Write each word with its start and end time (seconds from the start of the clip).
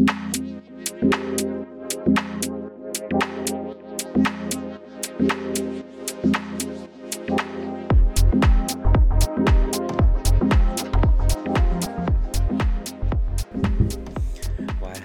Why, 0.00 0.06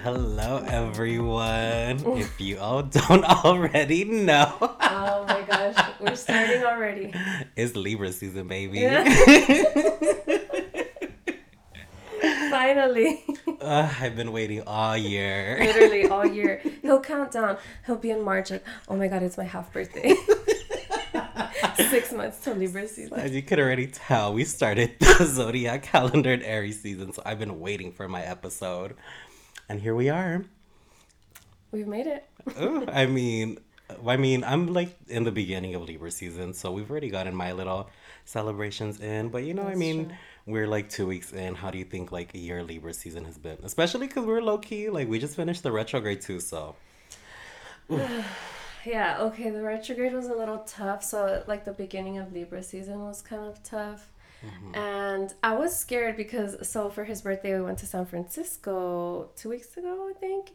hello 0.02 0.64
everyone. 0.68 2.00
if 2.18 2.40
you 2.40 2.58
all 2.60 2.84
don't 3.08 3.26
already 3.26 4.06
know, 4.06 4.54
Oh 4.62 5.26
my 5.28 5.42
gosh, 5.46 5.76
we're 6.00 6.16
starting 6.16 6.64
already. 6.64 7.14
it's 7.58 7.76
Libra 7.76 8.14
season, 8.14 8.48
baby. 8.48 8.80
Yeah. 8.80 9.04
Finally. 12.50 13.24
Uh, 13.66 13.92
I've 14.00 14.16
been 14.16 14.32
waiting 14.32 14.62
all 14.68 14.96
year. 14.96 15.58
Literally 15.60 16.08
all 16.08 16.26
year. 16.26 16.62
He'll 16.84 17.00
count 17.00 17.32
down. 17.32 17.58
He'll 17.88 17.96
be 17.96 18.12
in 18.12 18.22
March 18.22 18.52
like, 18.52 18.64
oh 18.88 18.96
my 18.96 19.08
god, 19.08 19.24
it's 19.24 19.40
my 19.40 19.44
half 19.44 19.74
birthday. 19.74 20.14
Six 21.90 22.14
months 22.14 22.44
till 22.44 22.54
Libra 22.54 22.88
season. 22.88 23.20
As 23.20 23.32
you 23.32 23.42
could 23.42 23.60
already 23.60 23.88
tell, 23.88 24.36
we 24.36 24.44
started 24.44 24.94
the 25.00 25.26
zodiac 25.26 25.82
calendar 25.82 26.32
in 26.32 26.44
Aries 26.44 26.80
season, 26.80 27.12
so 27.12 27.24
I've 27.26 27.40
been 27.40 27.60
waiting 27.60 27.92
for 27.92 28.08
my 28.08 28.22
episode, 28.22 28.96
and 29.68 29.82
here 29.82 29.96
we 29.96 30.10
are. 30.10 30.46
We've 31.72 31.88
made 31.88 32.06
it. 32.06 32.30
Ooh, 32.62 32.86
I 32.88 33.08
mean, 33.08 33.58
I 34.08 34.18
mean, 34.18 34.44
I'm 34.44 34.74
like 34.74 34.96
in 35.08 35.24
the 35.24 35.32
beginning 35.32 35.74
of 35.74 35.82
Libra 35.82 36.12
season, 36.12 36.54
so 36.54 36.72
we've 36.72 36.90
already 36.92 37.10
gotten 37.10 37.36
my 37.36 37.52
little 37.52 37.90
celebrations 38.26 39.00
in. 39.00 39.30
But 39.30 39.44
you 39.44 39.56
know, 39.56 39.64
I 39.64 39.74
mean, 39.74 40.06
true. 40.06 40.16
We're 40.46 40.68
like 40.68 40.90
two 40.90 41.08
weeks 41.08 41.34
in. 41.34 41.56
How 41.56 41.72
do 41.72 41.78
you 41.78 41.86
think 41.86 42.12
like 42.12 42.34
a 42.34 42.38
year 42.38 42.64
Libra 42.64 42.94
season 42.94 43.26
has 43.26 43.38
been? 43.38 43.58
Especially 43.64 44.08
because 44.08 44.26
we're 44.26 44.42
low 44.42 44.58
key, 44.58 44.90
like 44.90 45.08
we 45.08 45.20
just 45.20 45.36
finished 45.36 45.64
the 45.64 45.72
retrograde 45.72 46.22
too. 46.22 46.40
So 46.40 46.76
Yeah, 48.86 49.18
okay, 49.20 49.50
the 49.50 49.64
retrograde 49.64 50.14
was 50.14 50.28
a 50.28 50.36
little 50.36 50.60
tough. 50.60 51.04
So, 51.04 51.44
like, 51.48 51.66
the 51.66 51.74
beginning 51.74 52.20
of 52.20 52.32
Libra 52.32 52.62
season 52.62 53.04
was 53.04 53.22
kind 53.22 53.44
of 53.44 53.62
tough. 53.64 54.12
Mm-hmm. 54.46 54.76
And 54.76 55.34
I 55.42 55.56
was 55.56 55.76
scared 55.76 56.16
because, 56.16 56.68
so 56.68 56.90
for 56.90 57.04
his 57.04 57.24
birthday, 57.24 57.58
we 57.58 57.64
went 57.64 57.80
to 57.80 57.88
San 57.88 58.06
Francisco 58.06 59.30
two 59.36 59.50
weeks 59.50 59.76
ago, 59.76 60.12
I 60.16 60.20
think. 60.20 60.52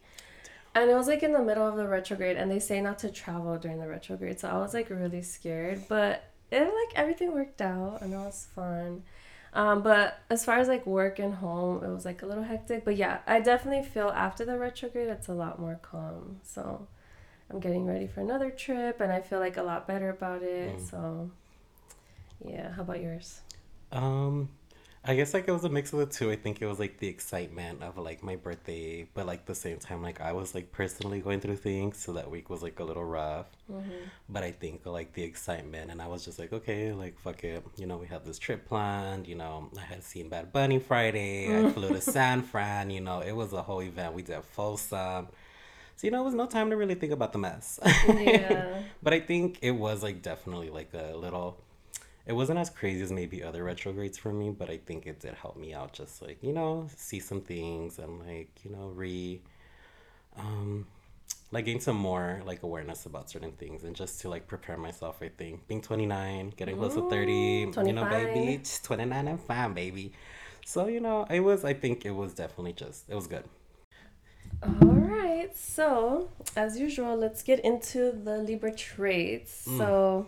And 0.77 0.88
it 0.88 0.94
was 0.94 1.08
like 1.08 1.24
in 1.24 1.33
the 1.33 1.42
middle 1.42 1.66
of 1.66 1.77
the 1.77 1.88
retrograde, 1.88 2.36
and 2.36 2.48
they 2.48 2.61
say 2.61 2.80
not 2.80 3.00
to 3.00 3.11
travel 3.11 3.58
during 3.58 3.80
the 3.80 3.88
retrograde. 3.88 4.38
So 4.38 4.48
I 4.48 4.58
was 4.58 4.72
like 4.72 4.88
really 4.91 5.22
scared, 5.22 5.83
but 5.88 6.22
it 6.52 6.61
like 6.62 6.94
everything 6.94 7.34
worked 7.34 7.61
out, 7.61 8.00
and 8.00 8.14
it 8.14 8.16
was 8.16 8.46
fun. 8.55 9.02
Um, 9.52 9.82
but 9.82 10.18
as 10.30 10.44
far 10.44 10.58
as 10.58 10.68
like 10.68 10.86
work 10.86 11.18
and 11.18 11.34
home, 11.34 11.82
it 11.84 11.88
was 11.88 12.04
like 12.04 12.22
a 12.22 12.26
little 12.26 12.44
hectic. 12.44 12.84
But 12.84 12.96
yeah, 12.96 13.18
I 13.26 13.40
definitely 13.40 13.84
feel 13.84 14.08
after 14.08 14.44
the 14.44 14.58
retrograde, 14.58 15.08
it's 15.08 15.28
a 15.28 15.34
lot 15.34 15.58
more 15.58 15.78
calm. 15.82 16.40
So 16.42 16.86
I'm 17.50 17.58
getting 17.58 17.86
ready 17.86 18.06
for 18.06 18.20
another 18.20 18.50
trip, 18.50 19.00
and 19.00 19.12
I 19.12 19.20
feel 19.20 19.40
like 19.40 19.56
a 19.56 19.62
lot 19.62 19.88
better 19.88 20.10
about 20.10 20.42
it. 20.42 20.76
Mm. 20.76 20.90
So 20.90 21.30
yeah, 22.44 22.72
how 22.72 22.82
about 22.82 23.00
yours? 23.00 23.40
Um, 23.92 24.50
I 25.02 25.16
guess 25.16 25.32
like 25.32 25.48
it 25.48 25.52
was 25.52 25.64
a 25.64 25.70
mix 25.70 25.94
of 25.94 26.00
the 26.00 26.06
two. 26.06 26.30
I 26.30 26.36
think 26.36 26.60
it 26.60 26.66
was 26.66 26.78
like 26.78 26.98
the 26.98 27.08
excitement 27.08 27.82
of 27.82 27.96
like 27.96 28.22
my 28.22 28.36
birthday, 28.36 29.08
but 29.14 29.26
like 29.26 29.46
the 29.46 29.54
same 29.54 29.78
time, 29.78 30.02
like 30.02 30.20
I 30.20 30.32
was 30.32 30.54
like 30.54 30.72
personally 30.72 31.20
going 31.20 31.40
through 31.40 31.56
things, 31.56 31.96
so 31.96 32.12
that 32.12 32.30
week 32.30 32.50
was 32.50 32.62
like 32.62 32.78
a 32.80 32.84
little 32.84 33.04
rough. 33.04 33.46
Mm-hmm. 33.72 33.90
But 34.28 34.42
I 34.42 34.52
think 34.52 34.84
like 34.84 35.14
the 35.14 35.22
excitement, 35.22 35.90
and 35.90 36.02
I 36.02 36.06
was 36.06 36.22
just 36.22 36.38
like, 36.38 36.52
okay, 36.52 36.92
like 36.92 37.18
fuck 37.18 37.42
it, 37.44 37.64
you 37.78 37.86
know, 37.86 37.96
we 37.96 38.08
have 38.08 38.26
this 38.26 38.38
trip 38.38 38.66
planned. 38.66 39.26
You 39.26 39.36
know, 39.36 39.70
I 39.78 39.80
had 39.80 40.04
seen 40.04 40.28
Bad 40.28 40.52
Bunny 40.52 40.78
Friday. 40.78 41.48
I 41.48 41.70
flew 41.70 41.88
to 41.88 42.00
San 42.02 42.42
Fran. 42.42 42.90
You 42.90 43.00
know, 43.00 43.20
it 43.20 43.32
was 43.32 43.54
a 43.54 43.62
whole 43.62 43.80
event. 43.80 44.12
We 44.12 44.22
did 44.22 44.44
Folsom. 44.44 45.28
So 45.96 46.06
you 46.06 46.10
know, 46.10 46.20
it 46.20 46.24
was 46.24 46.34
no 46.34 46.46
time 46.46 46.70
to 46.70 46.76
really 46.76 46.94
think 46.94 47.12
about 47.12 47.32
the 47.32 47.38
mess. 47.38 47.80
Yeah. 48.08 48.82
But 49.02 49.14
I 49.14 49.20
think 49.20 49.58
it 49.62 49.72
was 49.72 50.02
like 50.02 50.20
definitely 50.20 50.68
like 50.68 50.92
a 50.92 51.16
little. 51.16 51.58
It 52.30 52.36
wasn't 52.36 52.61
as 52.61 52.70
crazy 52.70 53.02
as 53.02 53.11
maybe 53.11 53.42
other 53.42 53.64
retrogrades 53.64 54.17
for 54.17 54.33
me, 54.33 54.51
but 54.51 54.70
I 54.70 54.77
think 54.77 55.05
it 55.05 55.18
did 55.18 55.35
help 55.35 55.57
me 55.57 55.74
out. 55.74 55.92
Just 55.92 56.23
like 56.23 56.39
you 56.45 56.52
know, 56.52 56.86
see 56.96 57.18
some 57.18 57.41
things 57.41 57.98
and 57.98 58.20
like 58.20 58.51
you 58.63 58.70
know 58.70 58.86
re, 58.95 59.42
um, 60.39 60.86
like 61.51 61.64
gain 61.64 61.80
some 61.80 61.96
more 61.96 62.40
like 62.46 62.63
awareness 62.63 63.05
about 63.05 63.29
certain 63.30 63.51
things 63.51 63.83
and 63.83 63.96
just 63.96 64.20
to 64.20 64.29
like 64.29 64.46
prepare 64.46 64.77
myself. 64.77 65.17
I 65.20 65.30
think 65.30 65.67
being 65.67 65.80
twenty 65.83 66.07
nine, 66.07 66.52
getting 66.57 66.77
close 66.77 66.95
to 66.95 67.11
thirty, 67.11 67.64
Ooh, 67.64 67.73
you 67.85 67.92
know, 67.92 68.05
baby, 68.05 68.58
25. 68.58 68.83
twenty 68.85 69.05
nine 69.07 69.27
and 69.27 69.40
fine, 69.40 69.74
baby. 69.74 70.13
So 70.64 70.86
you 70.86 71.01
know, 71.01 71.27
it 71.29 71.40
was. 71.40 71.64
I 71.64 71.74
think 71.74 72.07
it 72.07 72.13
was 72.13 72.33
definitely 72.33 72.74
just. 72.74 73.08
It 73.08 73.17
was 73.17 73.27
good. 73.27 73.42
All 74.63 74.70
right. 74.70 75.51
So, 75.57 76.29
as 76.55 76.79
usual, 76.79 77.17
let's 77.17 77.42
get 77.42 77.58
into 77.64 78.13
the 78.13 78.39
Libra 78.39 78.73
traits. 78.73 79.67
Mm. 79.67 79.79
So, 79.79 80.27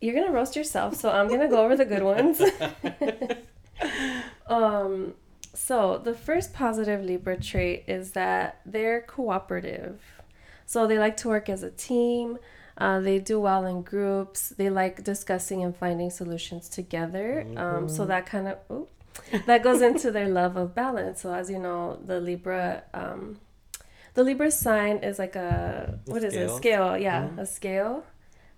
you're 0.00 0.14
going 0.14 0.26
to 0.26 0.32
roast 0.32 0.56
yourself, 0.56 0.96
so 0.96 1.10
I'm 1.10 1.28
going 1.28 1.40
to 1.40 1.48
go 1.48 1.64
over 1.64 1.76
the 1.76 1.84
good 1.84 2.02
ones. 2.02 2.40
um, 4.46 5.14
so, 5.54 5.98
the 5.98 6.14
first 6.14 6.52
positive 6.52 7.04
Libra 7.04 7.38
trait 7.40 7.84
is 7.86 8.12
that 8.12 8.60
they're 8.66 9.00
cooperative. 9.02 10.00
So, 10.66 10.86
they 10.86 10.98
like 10.98 11.16
to 11.18 11.28
work 11.28 11.48
as 11.48 11.62
a 11.62 11.70
team. 11.70 12.38
Uh, 12.78 13.00
they 13.00 13.18
do 13.18 13.40
well 13.40 13.64
in 13.64 13.80
groups. 13.82 14.50
They 14.50 14.68
like 14.68 15.02
discussing 15.02 15.64
and 15.64 15.74
finding 15.74 16.10
solutions 16.10 16.68
together. 16.68 17.46
Um, 17.56 17.88
so 17.88 18.04
that 18.04 18.26
kind 18.26 18.48
of 18.48 18.86
that 19.46 19.62
goes 19.62 19.80
into 19.80 20.10
their 20.10 20.28
love 20.28 20.58
of 20.58 20.74
balance. 20.74 21.22
So 21.22 21.32
as 21.32 21.48
you 21.48 21.58
know, 21.58 21.98
the 22.04 22.20
Libra, 22.20 22.82
um, 22.92 23.38
the 24.12 24.22
Libra 24.24 24.50
sign 24.50 24.98
is 24.98 25.18
like 25.18 25.36
a 25.36 25.98
what 26.04 26.22
is 26.22 26.34
it? 26.34 26.48
scale. 26.50 26.56
Scale, 26.58 26.98
yeah, 26.98 27.22
Mhm. 27.28 27.38
a 27.38 27.46
scale. 27.46 28.04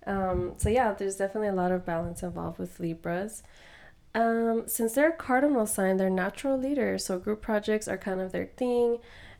Um, 0.09 0.53
so 0.57 0.69
yeah, 0.69 0.93
there's 0.93 1.17
definitely 1.17 1.49
a 1.49 1.53
lot 1.63 1.71
of 1.71 1.85
balance 1.85 2.23
involved 2.23 2.57
with 2.59 2.79
Libras. 2.79 3.43
Um, 4.15 4.63
since 4.67 4.93
they're 4.93 5.09
a 5.09 5.15
cardinal 5.27 5.67
sign, 5.67 5.97
they're 5.97 6.09
natural 6.25 6.57
leaders. 6.57 7.05
So 7.05 7.19
group 7.19 7.41
projects 7.41 7.87
are 7.87 7.97
kind 7.97 8.19
of 8.19 8.31
their 8.31 8.47
thing, 8.61 8.97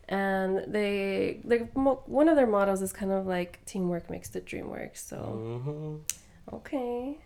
and 0.07 0.51
they 0.71 1.41
they 1.43 1.67
mo- 1.75 2.03
one 2.05 2.29
of 2.29 2.35
their 2.35 2.47
models 2.59 2.81
is 2.81 2.93
kind 2.93 3.11
of 3.11 3.25
like 3.25 3.51
teamwork 3.65 4.09
makes 4.09 4.29
the 4.29 4.41
dream 4.41 4.69
work. 4.69 4.95
So 4.95 5.17
hmm 5.65 5.95
Okay. 6.57 7.17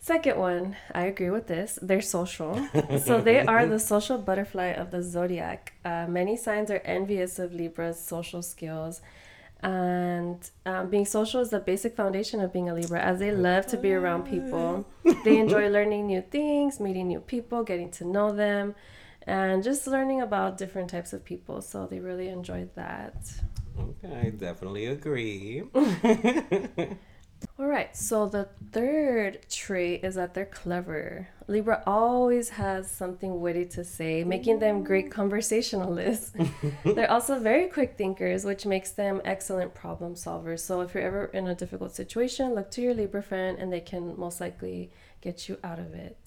Second 0.00 0.38
one, 0.38 0.76
I 0.94 1.02
agree 1.12 1.30
with 1.30 1.48
this. 1.48 1.78
They're 1.82 2.00
social. 2.00 2.54
so 3.04 3.20
they 3.20 3.40
are 3.44 3.66
the 3.66 3.80
social 3.94 4.16
butterfly 4.18 4.66
of 4.82 4.90
the 4.92 5.02
zodiac. 5.02 5.72
Uh, 5.84 6.06
many 6.08 6.36
signs 6.36 6.70
are 6.70 6.82
envious 6.84 7.38
of 7.38 7.52
Libra's 7.52 7.98
social 8.00 8.42
skills. 8.42 9.00
And 9.60 10.48
um, 10.66 10.88
being 10.88 11.04
social 11.04 11.40
is 11.40 11.50
the 11.50 11.58
basic 11.58 11.96
foundation 11.96 12.40
of 12.40 12.52
being 12.52 12.68
a 12.68 12.74
Libra, 12.74 13.00
as 13.00 13.18
they 13.18 13.32
love 13.32 13.66
to 13.68 13.76
be 13.76 13.92
around 13.92 14.24
people. 14.24 14.86
They 15.24 15.38
enjoy 15.38 15.68
learning 15.68 16.06
new 16.06 16.22
things, 16.22 16.78
meeting 16.78 17.08
new 17.08 17.20
people, 17.20 17.64
getting 17.64 17.90
to 17.92 18.04
know 18.04 18.30
them, 18.32 18.74
and 19.26 19.62
just 19.64 19.86
learning 19.86 20.20
about 20.20 20.58
different 20.58 20.90
types 20.90 21.12
of 21.12 21.24
people. 21.24 21.60
So 21.60 21.86
they 21.86 21.98
really 21.98 22.28
enjoy 22.28 22.68
that. 22.76 23.16
Okay, 23.78 24.28
I 24.28 24.30
definitely 24.30 24.86
agree. 24.86 25.62
All 27.58 27.66
right, 27.66 27.96
so 27.96 28.26
the 28.26 28.48
third 28.70 29.46
trait 29.50 30.04
is 30.04 30.14
that 30.14 30.32
they're 30.32 30.46
clever. 30.46 31.28
Libra 31.48 31.82
always 31.86 32.50
has 32.50 32.90
something 32.90 33.40
witty 33.40 33.64
to 33.66 33.84
say, 33.84 34.22
making 34.22 34.60
them 34.60 34.84
great 34.84 35.10
conversationalists. 35.10 36.32
they're 36.84 37.10
also 37.10 37.40
very 37.40 37.66
quick 37.66 37.96
thinkers, 37.96 38.44
which 38.44 38.64
makes 38.64 38.92
them 38.92 39.20
excellent 39.24 39.74
problem 39.74 40.14
solvers. 40.14 40.60
So 40.60 40.82
if 40.82 40.94
you're 40.94 41.02
ever 41.02 41.24
in 41.26 41.48
a 41.48 41.54
difficult 41.54 41.94
situation, 41.94 42.54
look 42.54 42.70
to 42.72 42.82
your 42.82 42.94
Libra 42.94 43.22
friend 43.22 43.58
and 43.58 43.72
they 43.72 43.80
can 43.80 44.18
most 44.18 44.40
likely 44.40 44.90
get 45.20 45.48
you 45.48 45.58
out 45.64 45.78
of 45.78 45.94
it. 45.94 46.18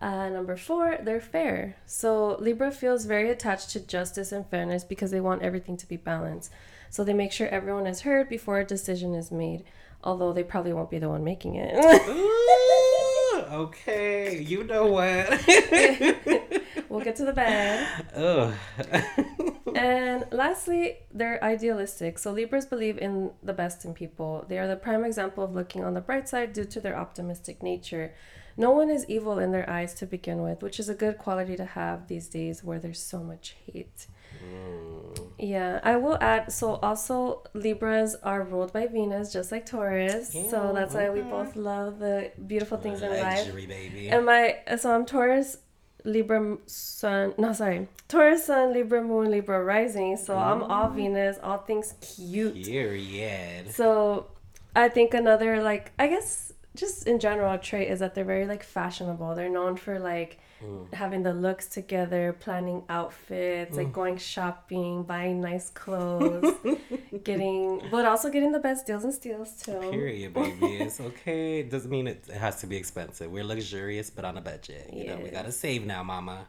Uh, 0.00 0.28
number 0.28 0.56
four, 0.56 0.98
they're 1.02 1.20
fair. 1.20 1.76
So 1.86 2.36
Libra 2.38 2.70
feels 2.70 3.06
very 3.06 3.30
attached 3.30 3.70
to 3.70 3.80
justice 3.80 4.32
and 4.32 4.46
fairness 4.46 4.84
because 4.84 5.10
they 5.10 5.20
want 5.20 5.42
everything 5.42 5.76
to 5.78 5.86
be 5.86 5.96
balanced. 5.96 6.52
So 6.96 7.04
they 7.04 7.12
make 7.12 7.30
sure 7.30 7.46
everyone 7.48 7.86
is 7.86 8.00
heard 8.00 8.26
before 8.26 8.58
a 8.58 8.64
decision 8.64 9.14
is 9.14 9.30
made, 9.30 9.64
although 10.02 10.32
they 10.32 10.42
probably 10.42 10.72
won't 10.72 10.88
be 10.88 10.98
the 10.98 11.10
one 11.10 11.22
making 11.22 11.56
it. 11.56 11.74
Ooh, 12.08 13.42
okay, 13.64 14.40
you 14.40 14.64
know 14.64 14.86
what? 14.86 15.28
we'll 16.88 17.04
get 17.04 17.16
to 17.16 17.26
the 17.26 17.34
bad. 17.34 18.06
Ugh. 18.16 18.54
And 19.76 20.24
lastly, 20.32 20.96
they're 21.12 21.42
idealistic. 21.44 22.18
So 22.18 22.32
Libras 22.32 22.64
believe 22.64 22.96
in 22.96 23.32
the 23.42 23.52
best 23.52 23.84
in 23.84 23.92
people. 23.92 24.46
They 24.48 24.58
are 24.58 24.66
the 24.66 24.74
prime 24.74 25.04
example 25.04 25.44
of 25.44 25.54
looking 25.54 25.84
on 25.84 25.92
the 25.92 26.00
bright 26.00 26.30
side 26.30 26.54
due 26.54 26.64
to 26.64 26.80
their 26.80 26.96
optimistic 26.96 27.62
nature. 27.62 28.14
No 28.56 28.70
one 28.70 28.88
is 28.88 29.04
evil 29.06 29.38
in 29.38 29.52
their 29.52 29.68
eyes 29.68 29.92
to 29.96 30.06
begin 30.06 30.40
with, 30.40 30.62
which 30.62 30.80
is 30.80 30.88
a 30.88 30.94
good 30.94 31.18
quality 31.18 31.56
to 31.56 31.66
have 31.66 32.08
these 32.08 32.26
days 32.26 32.64
where 32.64 32.78
there's 32.78 33.02
so 33.02 33.22
much 33.22 33.54
hate. 33.66 34.06
Mm. 34.44 35.30
Yeah, 35.38 35.80
I 35.82 35.96
will 35.96 36.16
add. 36.20 36.50
So 36.52 36.76
also 36.76 37.42
Libras 37.52 38.16
are 38.22 38.42
ruled 38.42 38.72
by 38.72 38.86
Venus, 38.86 39.32
just 39.32 39.52
like 39.52 39.66
Taurus. 39.66 40.32
so 40.32 40.38
Yeah, 40.38 40.72
that's 40.72 40.94
why 40.94 41.10
we 41.10 41.20
both 41.20 41.56
love 41.56 41.98
the 41.98 42.32
beautiful 42.46 42.78
things 42.78 43.02
in 43.02 43.10
life. 43.10 43.54
Baby. 43.54 44.08
And 44.08 44.24
my 44.24 44.58
so 44.78 44.94
I'm 44.94 45.04
Taurus 45.04 45.58
Libra 46.04 46.56
Sun. 46.66 47.34
No, 47.36 47.52
sorry, 47.52 47.88
Taurus 48.08 48.46
Sun, 48.46 48.72
Libra 48.72 49.02
Moon, 49.02 49.30
Libra 49.30 49.62
Rising. 49.62 50.16
So 50.16 50.36
I'm 50.38 50.62
all 50.62 50.88
Venus, 50.88 51.38
all 51.42 51.58
things 51.58 51.94
cute. 52.00 52.64
Period. 52.64 53.70
So 53.72 54.28
I 54.74 54.88
think 54.88 55.12
another 55.12 55.62
like 55.62 55.92
I 55.98 56.06
guess 56.06 56.52
just 56.74 57.06
in 57.06 57.18
general 57.18 57.58
trait 57.58 57.90
is 57.90 58.00
that 58.00 58.14
they're 58.14 58.24
very 58.24 58.46
like 58.46 58.62
fashionable. 58.62 59.34
They're 59.34 59.50
known 59.50 59.76
for 59.76 59.98
like 59.98 60.38
Mm. 60.64 60.94
having 60.94 61.22
the 61.22 61.34
looks 61.34 61.66
together, 61.66 62.34
planning 62.40 62.82
outfits, 62.88 63.76
like 63.76 63.88
mm. 63.88 63.92
going 63.92 64.16
shopping, 64.16 65.02
buying 65.02 65.42
nice 65.42 65.68
clothes, 65.68 66.54
getting 67.24 67.82
but 67.90 68.06
also 68.06 68.30
getting 68.30 68.52
the 68.52 68.58
best 68.58 68.86
deals 68.86 69.04
and 69.04 69.12
steals 69.12 69.52
too. 69.62 69.78
Period, 69.90 70.32
baby. 70.32 70.76
It's 70.76 70.98
okay. 70.98 71.60
It 71.60 71.70
doesn't 71.70 71.90
mean 71.90 72.06
it, 72.06 72.24
it 72.28 72.36
has 72.36 72.60
to 72.62 72.66
be 72.66 72.76
expensive. 72.76 73.30
We're 73.30 73.44
luxurious, 73.44 74.08
but 74.08 74.24
on 74.24 74.38
a 74.38 74.40
budget. 74.40 74.88
You 74.92 75.08
know, 75.08 75.16
we 75.18 75.28
gotta 75.28 75.52
save 75.52 75.84
now, 75.84 76.02
mama. 76.02 76.46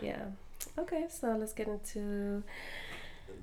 Yeah. 0.00 0.24
Okay, 0.78 1.04
so 1.10 1.36
let's 1.38 1.52
get 1.52 1.68
into 1.68 2.42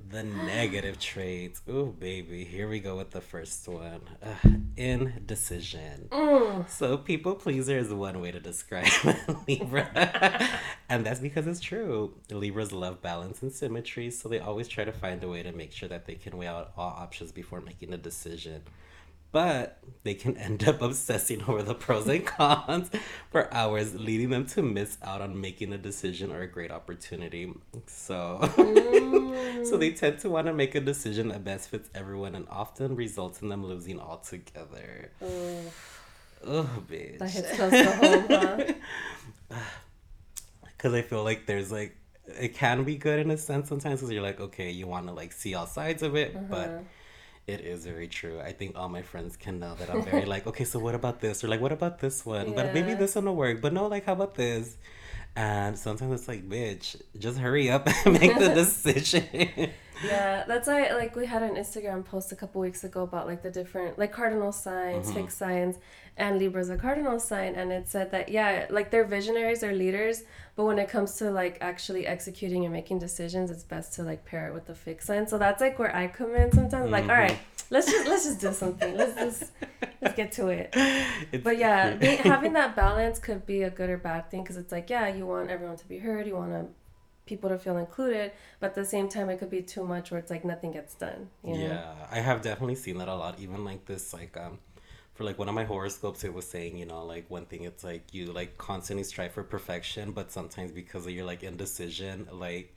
The 0.09 0.23
negative 0.23 0.99
traits. 0.99 1.61
Ooh, 1.69 1.95
baby. 1.99 2.43
Here 2.43 2.67
we 2.67 2.79
go 2.79 2.97
with 2.97 3.11
the 3.11 3.21
first 3.21 3.67
one. 3.67 4.01
Uh, 4.23 4.49
indecision. 4.75 6.07
Mm. 6.11 6.69
So, 6.69 6.97
people 6.97 7.35
pleaser 7.35 7.77
is 7.77 7.93
one 7.93 8.19
way 8.19 8.31
to 8.31 8.39
describe 8.39 8.87
Libra. 9.47 9.87
and 10.89 11.05
that's 11.05 11.19
because 11.19 11.45
it's 11.47 11.59
true. 11.59 12.13
Libras 12.31 12.71
love 12.71 13.01
balance 13.01 13.41
and 13.41 13.51
symmetry, 13.51 14.09
so 14.09 14.27
they 14.29 14.39
always 14.39 14.67
try 14.67 14.83
to 14.83 14.91
find 14.91 15.23
a 15.23 15.27
way 15.29 15.43
to 15.43 15.51
make 15.51 15.71
sure 15.71 15.89
that 15.89 16.05
they 16.05 16.15
can 16.15 16.37
weigh 16.37 16.47
out 16.47 16.71
all 16.75 16.89
options 16.89 17.31
before 17.31 17.61
making 17.61 17.93
a 17.93 17.97
decision. 17.97 18.63
But 19.31 19.79
they 20.03 20.13
can 20.13 20.37
end 20.47 20.67
up 20.67 20.81
obsessing 20.81 21.43
over 21.43 21.61
the 21.61 21.75
pros 21.75 22.07
and 22.07 22.25
cons 22.25 22.89
for 23.31 23.53
hours, 23.53 23.95
leading 23.95 24.29
them 24.29 24.45
to 24.47 24.61
miss 24.61 24.97
out 25.03 25.21
on 25.21 25.39
making 25.39 25.73
a 25.73 25.77
decision 25.77 26.31
or 26.31 26.41
a 26.41 26.47
great 26.47 26.71
opportunity. 26.71 27.53
So, 27.87 28.39
so 29.63 29.77
they 29.77 29.91
tend 29.91 30.19
to 30.19 30.29
want 30.29 30.47
to 30.47 30.53
make 30.53 30.75
a 30.75 30.81
decision 30.81 31.27
that 31.29 31.43
best 31.43 31.69
fits 31.69 31.89
everyone 31.93 32.35
and 32.35 32.47
often 32.49 32.95
results 32.95 33.41
in 33.41 33.49
them 33.49 33.65
losing 33.65 33.99
altogether. 33.99 35.11
Oh, 36.45 36.69
bitch. 36.89 37.19
that 37.19 37.29
hits 37.29 37.55
close 37.55 37.71
to 37.71 37.91
home, 37.91 38.25
huh? 39.51 39.55
because 40.63 40.93
I 40.93 41.01
feel 41.01 41.23
like 41.23 41.45
there's 41.45 41.71
like 41.71 41.97
it 42.25 42.55
can 42.55 42.83
be 42.83 42.95
good 42.95 43.19
in 43.19 43.31
a 43.31 43.37
sense 43.37 43.67
sometimes 43.67 43.99
because 43.99 44.11
you're 44.11 44.23
like 44.23 44.39
okay 44.39 44.71
you 44.71 44.87
want 44.87 45.07
to 45.07 45.13
like 45.13 45.33
see 45.33 45.55
all 45.55 45.67
sides 45.67 46.03
of 46.03 46.15
it 46.15 46.33
but 46.49 46.69
mm-hmm. 46.69 46.83
It 47.53 47.61
is 47.61 47.85
very 47.85 48.07
true. 48.07 48.39
I 48.39 48.51
think 48.59 48.77
all 48.77 48.89
my 48.89 49.01
friends 49.01 49.35
can 49.43 49.59
know 49.59 49.73
that 49.79 49.89
I'm 49.89 50.03
very 50.03 50.25
like 50.25 50.45
okay 50.47 50.63
so 50.71 50.77
what 50.79 50.95
about 50.95 51.19
this? 51.19 51.43
Or 51.43 51.47
like 51.47 51.61
what 51.61 51.71
about 51.71 51.99
this 51.99 52.25
one? 52.25 52.53
But 52.53 52.73
maybe 52.73 52.93
this 52.93 53.15
one 53.15 53.25
will 53.25 53.35
work. 53.35 53.61
But 53.61 53.73
no 53.73 53.87
like 53.87 54.05
how 54.05 54.13
about 54.13 54.35
this? 54.35 54.77
And 55.35 55.77
sometimes 55.77 56.11
it's 56.19 56.27
like 56.27 56.43
bitch 56.49 56.95
just 57.17 57.37
hurry 57.37 57.69
up 57.69 57.87
and 58.05 58.19
make 58.19 58.37
the 58.37 58.49
decision. 58.63 59.23
Yeah, 60.03 60.45
that's 60.47 60.67
why 60.67 60.91
like 60.93 61.15
we 61.15 61.25
had 61.25 61.43
an 61.43 61.55
Instagram 61.55 62.05
post 62.05 62.31
a 62.31 62.35
couple 62.35 62.61
weeks 62.61 62.83
ago 62.83 63.03
about 63.03 63.27
like 63.27 63.41
the 63.43 63.51
different 63.51 63.99
like 63.99 64.11
cardinal 64.13 64.51
signs, 64.51 65.05
Mm-hmm. 65.07 65.15
fixed 65.19 65.37
signs, 65.37 65.75
and 66.19 66.37
Libra's 66.39 66.69
a 66.69 66.77
cardinal 66.77 67.19
sign, 67.19 67.55
and 67.55 67.71
it 67.71 67.87
said 67.87 68.11
that 68.11 68.29
yeah, 68.29 68.67
like 68.69 68.91
they're 68.91 69.05
visionaries, 69.05 69.61
they're 69.61 69.73
leaders, 69.73 70.23
but 70.55 70.65
when 70.65 70.77
it 70.77 70.89
comes 70.89 71.15
to 71.17 71.31
like 71.31 71.57
actually 71.61 72.05
executing 72.05 72.65
and 72.65 72.73
making 72.73 72.99
decisions, 72.99 73.49
it's 73.49 73.63
best 73.63 73.93
to 73.93 74.03
like 74.03 74.25
pair 74.25 74.47
it 74.47 74.53
with 74.53 74.65
the 74.67 74.75
fixed 74.75 75.07
sign. 75.07 75.27
So 75.27 75.37
that's 75.37 75.61
like 75.61 75.79
where 75.79 75.95
I 75.95 76.07
come 76.07 76.35
in 76.35 76.51
sometimes. 76.51 76.91
Like, 76.91 77.03
all 77.05 77.15
right, 77.15 77.37
let's 77.69 77.89
just 77.89 78.07
let's 78.07 78.25
just 78.25 78.39
do 78.41 78.51
something. 78.53 78.95
Let's 78.97 79.15
just 79.15 79.51
let's 80.01 80.15
get 80.15 80.31
to 80.33 80.47
it. 80.49 80.73
It's- 81.31 81.41
But 81.43 81.57
yeah, 81.57 81.95
having 82.23 82.53
that 82.53 82.75
balance 82.75 83.17
could 83.19 83.45
be 83.45 83.63
a 83.63 83.69
good 83.69 83.89
or 83.89 83.97
bad 83.97 84.29
thing 84.29 84.43
because 84.43 84.57
it's 84.57 84.71
like 84.71 84.89
yeah, 84.89 85.07
you 85.07 85.25
want 85.25 85.49
everyone 85.49 85.77
to 85.77 85.87
be 85.87 85.97
heard, 85.99 86.27
you 86.27 86.35
want 86.35 86.51
to 86.51 86.65
people 87.25 87.47
to 87.51 87.59
feel 87.59 87.77
included, 87.77 88.31
but 88.59 88.71
at 88.71 88.75
the 88.75 88.83
same 88.83 89.07
time, 89.07 89.29
it 89.29 89.37
could 89.37 89.51
be 89.51 89.61
too 89.61 89.85
much 89.85 90.09
where 90.09 90.19
it's 90.19 90.31
like 90.31 90.43
nothing 90.43 90.71
gets 90.71 90.95
done. 90.95 91.29
You 91.43 91.53
know? 91.53 91.67
Yeah, 91.67 91.93
I 92.11 92.19
have 92.21 92.41
definitely 92.41 92.73
seen 92.75 92.97
that 92.97 93.07
a 93.07 93.13
lot. 93.13 93.39
Even 93.39 93.63
like 93.63 93.85
this, 93.85 94.13
like 94.13 94.35
um, 94.35 94.57
for 95.19 95.25
like 95.25 95.37
one 95.37 95.49
of 95.49 95.53
my 95.53 95.65
horoscopes, 95.65 96.23
it 96.23 96.33
was 96.33 96.47
saying, 96.47 96.77
you 96.77 96.85
know, 96.85 97.03
like 97.03 97.29
one 97.29 97.45
thing, 97.45 97.63
it's 97.63 97.83
like 97.83 98.13
you 98.13 98.27
like 98.27 98.57
constantly 98.57 99.03
strive 99.03 99.33
for 99.33 99.43
perfection, 99.43 100.13
but 100.13 100.31
sometimes 100.31 100.71
because 100.71 101.05
of 101.05 101.11
your 101.11 101.25
like 101.25 101.43
indecision, 101.43 102.25
like 102.31 102.73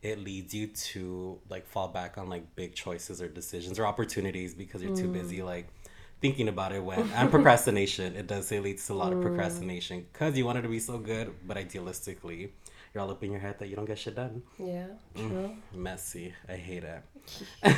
it 0.00 0.18
leads 0.18 0.54
you 0.54 0.68
to 0.68 1.38
like 1.50 1.66
fall 1.66 1.88
back 1.88 2.16
on 2.16 2.30
like 2.30 2.56
big 2.56 2.74
choices 2.74 3.20
or 3.20 3.28
decisions 3.28 3.78
or 3.78 3.84
opportunities 3.84 4.54
because 4.54 4.82
you're 4.82 4.96
too 4.96 5.08
busy 5.08 5.40
mm. 5.40 5.44
like 5.44 5.68
thinking 6.22 6.48
about 6.48 6.72
it 6.72 6.82
when 6.82 7.00
and 7.16 7.30
procrastination. 7.30 8.16
It 8.16 8.28
does 8.28 8.48
say 8.48 8.60
leads 8.60 8.86
to 8.86 8.94
a 8.94 8.94
lot 8.94 9.12
of 9.12 9.18
mm. 9.18 9.22
procrastination 9.22 10.06
because 10.10 10.38
you 10.38 10.46
wanted 10.46 10.62
to 10.62 10.70
be 10.70 10.80
so 10.80 10.96
good 10.96 11.34
but 11.46 11.58
idealistically 11.58 12.48
you're 12.94 13.02
all 13.02 13.10
up 13.10 13.22
in 13.24 13.30
your 13.32 13.40
head 13.40 13.58
that 13.58 13.68
you 13.68 13.74
don't 13.76 13.86
get 13.86 13.98
shit 13.98 14.14
done 14.14 14.42
Yeah, 14.58 14.86
Mm. 15.16 15.28
true. 15.30 15.56
messy 15.74 16.32
i 16.48 16.52
hate 16.54 16.84
it 16.84 17.02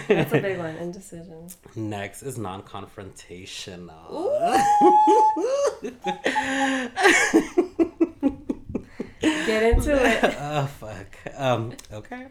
That's 0.08 0.32
a 0.32 0.40
big 0.40 0.58
one. 0.58 0.74
Indecision. 0.76 1.48
Next 1.76 2.22
is 2.24 2.36
non-confrontational. 2.36 4.10
Get 9.20 9.62
into 9.62 9.94
it. 9.94 10.20
oh 10.40 10.66
fuck. 10.66 11.06
Um, 11.36 11.72
okay. 11.92 12.26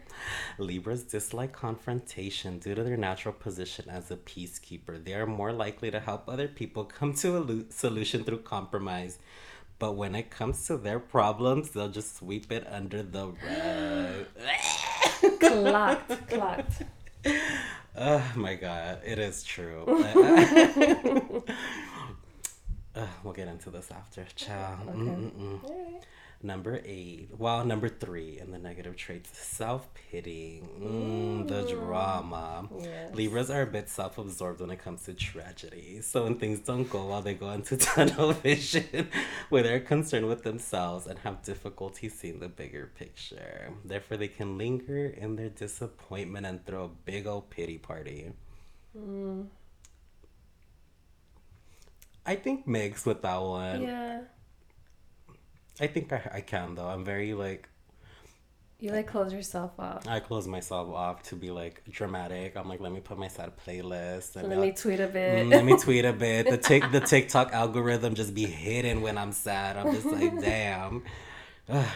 Libras 0.58 1.02
dislike 1.02 1.52
confrontation 1.52 2.58
due 2.58 2.74
to 2.74 2.84
their 2.84 2.96
natural 2.96 3.34
position 3.34 3.86
as 3.88 4.10
a 4.10 4.16
peacekeeper. 4.16 5.02
They 5.02 5.14
are 5.14 5.26
more 5.26 5.52
likely 5.52 5.90
to 5.90 6.00
help 6.00 6.28
other 6.28 6.48
people 6.48 6.84
come 6.84 7.14
to 7.14 7.38
a 7.38 7.40
lu- 7.40 7.66
solution 7.70 8.24
through 8.24 8.40
compromise. 8.42 9.18
But 9.78 9.92
when 9.92 10.14
it 10.14 10.30
comes 10.30 10.66
to 10.66 10.76
their 10.78 10.98
problems, 10.98 11.70
they'll 11.70 11.88
just 11.88 12.16
sweep 12.16 12.50
it 12.50 12.66
under 12.70 13.02
the 13.02 13.26
rug. 13.28 14.26
Clocked. 15.40 16.28
Clocked. 16.28 16.82
Oh 17.98 18.32
my 18.36 18.54
god, 18.54 19.00
it 19.04 19.18
is 19.18 19.42
true. 19.42 19.84
Uh, 19.86 21.40
we'll 23.24 23.32
get 23.32 23.48
into 23.48 23.70
this 23.70 23.90
after. 23.90 24.26
Ciao. 24.34 24.78
Mm-mm-mm. 24.86 25.60
Number 26.42 26.80
eight. 26.84 27.30
Well, 27.36 27.64
number 27.64 27.88
three 27.88 28.38
in 28.38 28.50
the 28.50 28.58
negative 28.58 28.94
traits 28.96 29.36
self 29.38 29.88
pity. 29.94 30.62
Mm, 30.80 31.48
the 31.48 31.62
drama. 31.62 32.68
Yes. 32.78 33.14
Libras 33.14 33.50
are 33.50 33.62
a 33.62 33.66
bit 33.66 33.88
self 33.88 34.18
absorbed 34.18 34.60
when 34.60 34.70
it 34.70 34.78
comes 34.78 35.04
to 35.04 35.14
tragedy. 35.14 36.00
So 36.02 36.24
when 36.24 36.38
things 36.38 36.60
don't 36.60 36.88
go 36.88 37.06
well, 37.06 37.22
they 37.22 37.34
go 37.34 37.50
into 37.50 37.76
tunnel 37.88 38.32
vision 38.32 39.08
where 39.48 39.62
they're 39.62 39.80
concerned 39.80 40.26
with 40.28 40.42
themselves 40.44 41.06
and 41.06 41.18
have 41.20 41.42
difficulty 41.42 42.08
seeing 42.08 42.40
the 42.40 42.48
bigger 42.48 42.90
picture. 42.98 43.70
Therefore, 43.84 44.16
they 44.18 44.28
can 44.28 44.58
linger 44.58 45.06
in 45.06 45.36
their 45.36 45.48
disappointment 45.48 46.46
and 46.46 46.64
throw 46.66 46.84
a 46.84 46.88
big 46.88 47.26
old 47.26 47.50
pity 47.50 47.78
party. 47.78 48.32
I 52.24 52.34
think 52.34 52.66
mixed 52.66 53.06
with 53.06 53.22
that 53.22 53.40
one. 53.40 53.82
Yeah. 53.82 54.20
I 55.80 55.86
think 55.86 56.12
I, 56.12 56.30
I 56.34 56.40
can 56.40 56.74
though. 56.74 56.88
I'm 56.88 57.04
very 57.04 57.34
like 57.34 57.68
You 58.78 58.90
like 58.92 59.06
close 59.06 59.32
yourself 59.32 59.72
off. 59.78 60.06
I 60.06 60.20
close 60.20 60.46
myself 60.46 60.88
off 60.94 61.22
to 61.24 61.36
be 61.36 61.50
like 61.50 61.82
dramatic. 61.90 62.56
I'm 62.56 62.68
like, 62.68 62.80
let 62.80 62.92
me 62.92 63.00
put 63.00 63.18
my 63.18 63.28
sad 63.28 63.52
playlist 63.56 64.36
and 64.36 64.48
Let 64.48 64.58
uh, 64.58 64.60
me 64.60 64.72
tweet 64.72 65.00
a 65.00 65.06
bit. 65.08 65.46
mm, 65.46 65.50
let 65.50 65.64
me 65.64 65.76
tweet 65.76 66.04
a 66.04 66.12
bit. 66.12 66.48
The 66.48 66.58
tick 66.68 66.90
the 66.92 67.00
TikTok 67.00 67.52
algorithm 67.52 68.14
just 68.14 68.34
be 68.34 68.46
hidden 68.46 69.00
when 69.02 69.16
I'm 69.18 69.32
sad. 69.32 69.76
I'm 69.76 69.92
just 69.92 70.06
like, 70.06 70.38
damn. 70.40 71.04
Ugh. 71.68 71.86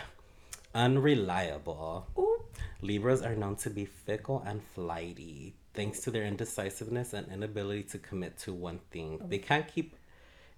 Unreliable. 0.74 2.06
Ooh. 2.18 2.44
Libras 2.82 3.22
are 3.22 3.34
known 3.34 3.56
to 3.56 3.70
be 3.70 3.84
fickle 3.84 4.42
and 4.46 4.62
flighty. 4.74 5.54
Thanks 5.74 6.00
to 6.00 6.10
their 6.10 6.24
indecisiveness 6.24 7.12
and 7.12 7.30
inability 7.30 7.84
to 7.84 7.98
commit 7.98 8.38
to 8.38 8.52
one 8.52 8.80
thing, 8.90 9.20
they 9.28 9.38
can't 9.38 9.68
keep 9.68 9.94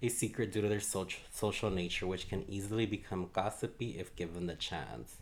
a 0.02 0.09
secret 0.09 0.52
due 0.52 0.61
to 0.61 0.68
their 0.68 0.80
social 0.80 1.23
social 1.32 1.71
nature, 1.71 2.06
which 2.06 2.28
can 2.28 2.44
easily 2.49 2.87
become 2.87 3.30
gossipy 3.32 3.99
if 3.99 4.14
given 4.16 4.47
the 4.47 4.54
chance. 4.54 5.16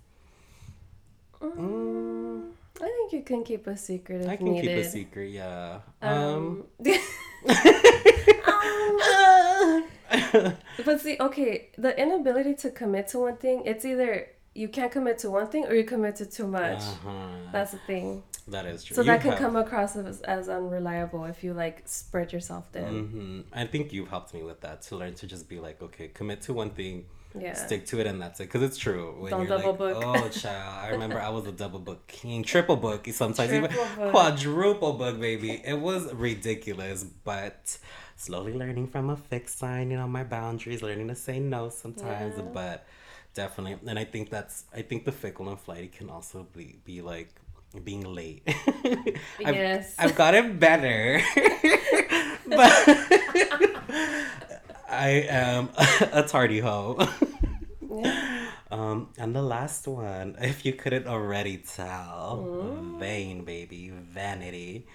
Mm, 1.43 2.51
I 2.77 2.85
think 2.85 3.13
you 3.13 3.23
can 3.23 3.45
keep 3.45 3.67
a 3.67 3.77
secret 3.77 4.23
if 4.23 4.29
I 4.29 4.37
can 4.37 4.53
needed. 4.53 4.77
keep 4.77 4.87
a 4.87 4.89
secret, 4.89 5.31
yeah. 5.31 5.81
Um, 6.03 6.65
Um, 6.81 6.85
but 10.85 11.01
see, 11.01 11.17
okay, 11.21 11.69
the 11.79 11.99
inability 11.99 12.55
to 12.55 12.71
commit 12.71 13.09
to 13.09 13.19
one 13.21 13.37
thing, 13.37 13.63
it's 13.65 13.85
either 13.85 14.29
you 14.55 14.69
can't 14.69 14.91
commit 14.91 15.19
to 15.19 15.31
one 15.31 15.47
thing 15.47 15.65
or 15.67 15.75
you 15.75 15.85
commit 15.85 16.17
to 16.17 16.27
too 16.27 16.47
much. 16.47 16.79
uh-huh. 16.81 17.11
That's 17.53 17.71
the 17.73 17.79
thing. 17.87 18.23
That 18.49 18.67
is 18.67 18.83
true. 18.83 18.97
So 18.97 19.03
You 19.03 19.07
that 19.07 19.21
can 19.21 19.31
have- 19.31 19.39
come 19.41 19.57
across 19.57 19.95
as, 19.97 20.21
as 20.23 20.49
unreliable 20.49 21.25
if 21.27 21.45
you 21.45 21.53
like 21.55 21.83
spread 21.87 22.33
yourself 22.33 22.65
thin. 22.73 23.45
Mhm. 23.53 23.57
I 23.57 23.67
think 23.67 23.93
you've 23.93 24.09
helped 24.09 24.35
me 24.35 24.43
with 24.43 24.61
that 24.63 24.83
to 24.83 24.97
learn 24.97 25.15
to 25.15 25.27
just 25.27 25.49
be 25.49 25.61
like, 25.61 25.81
okay, 25.83 26.09
commit 26.09 26.43
to 26.43 26.53
one 26.53 26.71
thing, 26.71 27.05
Yeah. 27.39 27.53
stick 27.55 27.87
to 27.87 28.01
it, 28.01 28.09
and 28.09 28.21
that's 28.21 28.41
it. 28.41 28.45
Because 28.45 28.63
it's 28.63 28.77
true. 28.77 29.15
When 29.21 29.31
Don't 29.31 29.47
you're 29.47 29.57
double 29.59 29.87
like, 29.87 29.95
book. 29.95 30.05
oh, 30.05 30.29
child, 30.31 30.85
I 30.85 30.89
remember 30.91 31.21
I 31.21 31.29
was 31.29 31.47
a 31.47 31.53
double 31.53 31.79
book 31.79 32.05
king, 32.09 32.43
triple 32.43 32.77
book, 32.77 33.07
sometimes 33.13 33.53
even 33.53 33.71
book. 33.71 34.11
quadruple 34.11 34.95
book, 34.95 35.21
baby. 35.21 35.63
It 35.65 35.79
was 35.79 36.13
ridiculous, 36.13 37.05
but 37.05 37.79
slowly 38.17 38.53
learning 38.55 38.89
from 38.89 39.11
a 39.11 39.17
fixed 39.17 39.59
sign, 39.61 39.93
you 39.93 39.97
know, 39.97 40.09
my 40.09 40.25
boundaries, 40.25 40.83
learning 40.83 41.07
to 41.09 41.15
say 41.15 41.39
no 41.39 41.69
sometimes, 41.69 42.35
Yeah. 42.37 42.43
but 42.53 42.85
Definitely. 43.35 43.79
And 43.89 43.99
I 43.99 44.05
think 44.05 44.31
that's 44.31 44.65
I 44.75 44.83
think 44.83 45.05
the 45.05 45.13
fickle 45.13 45.49
and 45.49 45.59
flighty 45.59 45.89
can 45.89 46.11
also 46.11 46.47
be, 46.55 46.77
be 46.85 47.01
like 47.01 47.33
being 47.85 48.03
late. 48.03 48.43
I've, 49.45 49.55
Yes. 49.55 49.95
I've 49.99 50.17
gotten 50.17 50.59
better. 50.59 51.23
but 52.47 52.73
I 54.89 55.25
am 55.29 55.71
a 56.13 56.23
tardy 56.23 56.61
hoe. 56.61 56.99
Yeah. 57.89 58.47
Um, 58.71 59.09
and 59.19 59.35
the 59.35 59.43
last 59.43 59.87
one, 59.89 60.37
if 60.41 60.65
you 60.65 60.73
couldn't 60.73 61.07
already 61.07 61.59
tell, 61.59 62.77
vain 62.99 63.45
baby, 63.45 63.91
vanity. 63.91 64.87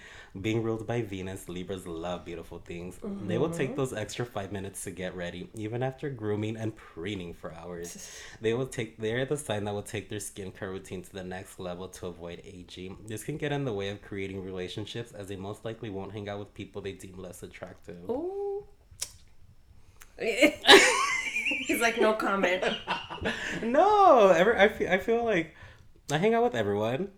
Being 0.41 0.63
ruled 0.63 0.85
by 0.85 1.01
Venus, 1.01 1.47
Libras 1.47 1.87
love 1.87 2.25
beautiful 2.25 2.59
things. 2.59 2.99
They 3.25 3.37
will 3.37 3.49
take 3.49 3.69
mm-hmm. 3.69 3.77
those 3.77 3.93
extra 3.93 4.25
five 4.25 4.51
minutes 4.51 4.83
to 4.83 4.91
get 4.91 5.15
ready, 5.15 5.49
even 5.55 5.81
after 5.81 6.09
grooming 6.09 6.57
and 6.57 6.75
preening 6.75 7.33
for 7.33 7.53
hours. 7.53 8.09
they 8.41 8.53
will 8.53 8.67
take. 8.67 8.97
They're 8.97 9.25
the 9.25 9.37
sign 9.37 9.63
that 9.63 9.73
will 9.73 9.81
take 9.81 10.09
their 10.09 10.19
skincare 10.19 10.71
routine 10.71 11.01
to 11.03 11.13
the 11.13 11.23
next 11.23 11.57
level 11.57 11.87
to 11.87 12.07
avoid 12.07 12.41
aging. 12.43 12.97
This 13.07 13.23
can 13.23 13.37
get 13.37 13.53
in 13.53 13.63
the 13.63 13.71
way 13.71 13.89
of 13.89 14.01
creating 14.01 14.43
relationships, 14.43 15.13
as 15.13 15.27
they 15.27 15.37
most 15.37 15.63
likely 15.63 15.89
won't 15.89 16.11
hang 16.11 16.27
out 16.27 16.39
with 16.39 16.53
people 16.53 16.81
they 16.81 16.91
deem 16.91 17.17
less 17.17 17.41
attractive. 17.41 18.09
Ooh. 18.09 18.65
He's 20.17 21.79
like, 21.79 21.99
no 21.99 22.13
comment. 22.13 22.63
No, 23.63 24.27
ever. 24.27 24.57
I 24.57 24.67
feel. 24.67 24.91
I 24.91 24.97
feel 24.99 25.23
like 25.23 25.55
I 26.11 26.17
hang 26.17 26.33
out 26.33 26.43
with 26.43 26.55
everyone. 26.55 27.09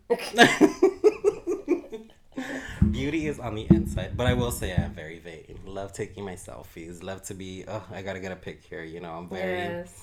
Beauty 2.98 3.28
is 3.28 3.40
on 3.40 3.54
the 3.54 3.68
inside, 3.70 4.18
but 4.18 4.26
I 4.26 4.34
will 4.34 4.50
say 4.50 4.72
I 4.72 4.82
am 4.82 4.92
very 4.92 5.20
vain. 5.20 5.60
Love 5.68 5.94
taking 5.94 6.26
my 6.26 6.34
selfies. 6.34 7.04
Love 7.04 7.22
to 7.30 7.36
be. 7.36 7.64
Oh, 7.68 7.84
I 7.94 8.02
gotta 8.02 8.20
get 8.20 8.32
a 8.32 8.36
pic 8.36 8.64
here. 8.64 8.84
You 8.84 9.00
know, 9.02 9.12
I'm 9.12 9.30
very. 9.30 9.60
Yes. 9.60 10.02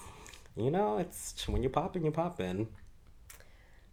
You 0.54 0.70
know, 0.70 0.98
it's 0.98 1.48
when 1.48 1.60
you're 1.64 1.70
popping, 1.72 2.04
you're 2.04 2.12
popping. 2.12 2.68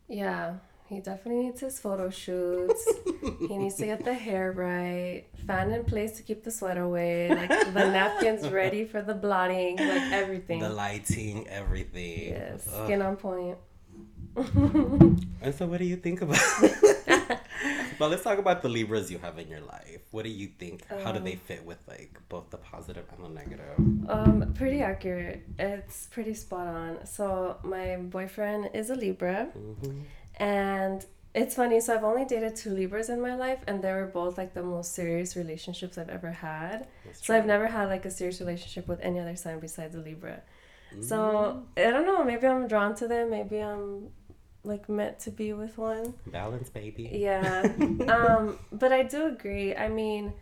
Yeah, 0.08 0.58
he 0.88 1.00
definitely 1.00 1.46
needs 1.46 1.62
his 1.62 1.80
photo 1.80 2.12
shoots. 2.12 2.88
he 3.50 3.58
needs 3.58 3.74
to 3.78 3.88
get 3.88 4.06
the 4.06 4.14
hair 4.14 4.52
right, 4.52 5.26
fan 5.48 5.72
in 5.72 5.84
place 5.84 6.12
to 6.18 6.22
keep 6.22 6.44
the 6.44 6.52
sweat 6.52 6.78
away, 6.78 7.28
like 7.30 7.50
the 7.50 7.90
napkins 7.90 8.48
ready 8.62 8.86
for 8.86 9.02
the 9.02 9.16
blotting, 9.16 9.78
like 9.78 10.12
everything. 10.12 10.60
The 10.60 10.70
lighting, 10.70 11.48
everything. 11.48 12.30
yes, 12.36 12.70
Ugh. 12.72 12.86
skin 12.86 13.02
on 13.02 13.16
point. 13.16 13.58
And 15.44 15.56
so, 15.56 15.66
what 15.66 15.80
do 15.80 15.86
you 15.86 15.96
think 15.96 16.22
about? 16.22 16.38
but 18.00 18.10
let's 18.12 18.24
talk 18.24 18.38
about 18.38 18.62
the 18.62 18.70
Libras 18.70 19.12
you 19.12 19.20
have 19.20 19.38
in 19.38 19.48
your 19.48 19.62
life. 19.62 20.00
What 20.12 20.24
do 20.24 20.30
you 20.30 20.48
think? 20.48 20.84
How 21.04 21.12
do 21.12 21.20
they 21.20 21.36
fit 21.36 21.66
with 21.66 21.78
like 21.88 22.20
both 22.30 22.50
the 22.50 22.58
positive 22.58 23.06
and 23.16 23.26
the 23.26 23.30
negative? 23.30 23.78
Um, 24.10 24.54
pretty 24.56 24.82
accurate. 24.82 25.44
It's 25.60 26.08
pretty 26.08 26.34
spot 26.34 26.68
on. 26.68 27.06
So 27.06 27.58
my 27.64 27.98
boyfriend 27.98 28.70
is 28.74 28.90
a 28.90 28.96
Libra, 28.96 29.50
Mhm. 29.58 30.04
and 30.38 31.06
it's 31.34 31.56
funny. 31.56 31.80
So 31.80 31.96
I've 31.96 32.04
only 32.04 32.26
dated 32.26 32.56
two 32.56 32.72
Libras 32.72 33.10
in 33.10 33.22
my 33.22 33.36
life, 33.36 33.60
and 33.68 33.82
they 33.82 33.92
were 33.94 34.08
both 34.08 34.38
like 34.38 34.54
the 34.54 34.64
most 34.64 34.94
serious 34.94 35.36
relationships 35.36 35.98
I've 35.98 36.10
ever 36.10 36.32
had. 36.32 36.88
That's 37.06 37.26
So 37.26 37.36
I've 37.36 37.46
never 37.46 37.68
had 37.68 37.88
like 37.90 38.06
a 38.06 38.12
serious 38.12 38.40
relationship 38.42 38.88
with 38.88 39.00
any 39.02 39.20
other 39.20 39.36
sign 39.36 39.60
besides 39.60 39.96
a 39.96 40.00
Libra. 40.00 40.42
Mm-hmm. 40.92 41.04
So 41.04 41.64
I 41.78 41.90
don't 41.90 42.06
know. 42.06 42.22
Maybe 42.26 42.46
I'm 42.48 42.68
drawn 42.68 42.96
to 42.96 43.08
them. 43.08 43.30
Maybe 43.30 43.60
I'm 43.60 44.10
like 44.64 44.88
meant 44.90 45.20
to 45.20 45.32
be 45.32 45.54
with 45.54 45.78
one. 45.78 46.14
Balance, 46.28 46.70
baby. 46.70 47.10
Yeah. 47.14 47.62
um, 48.08 48.60
but 48.72 48.92
I 48.92 49.04
do 49.04 49.28
agree. 49.28 49.76
I 49.76 49.88
mean, 49.88 50.34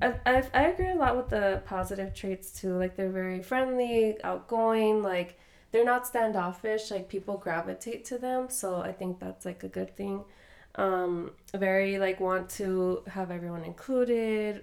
I, 0.00 0.14
I, 0.24 0.42
I 0.54 0.62
agree 0.68 0.90
a 0.90 0.94
lot 0.94 1.16
with 1.16 1.28
the 1.28 1.62
positive 1.66 2.14
traits 2.14 2.50
too. 2.50 2.76
Like 2.76 2.96
they're 2.96 3.10
very 3.10 3.42
friendly, 3.42 4.16
outgoing. 4.22 5.02
Like 5.02 5.38
they're 5.72 5.84
not 5.84 6.06
standoffish. 6.06 6.90
Like 6.90 7.08
people 7.08 7.36
gravitate 7.38 8.04
to 8.06 8.18
them. 8.18 8.48
So 8.50 8.80
I 8.80 8.92
think 8.92 9.18
that's 9.18 9.44
like 9.44 9.64
a 9.64 9.68
good 9.68 9.96
thing. 9.96 10.24
Um, 10.76 11.32
very 11.54 11.98
like 11.98 12.20
want 12.20 12.50
to 12.50 13.02
have 13.08 13.30
everyone 13.30 13.64
included. 13.64 14.62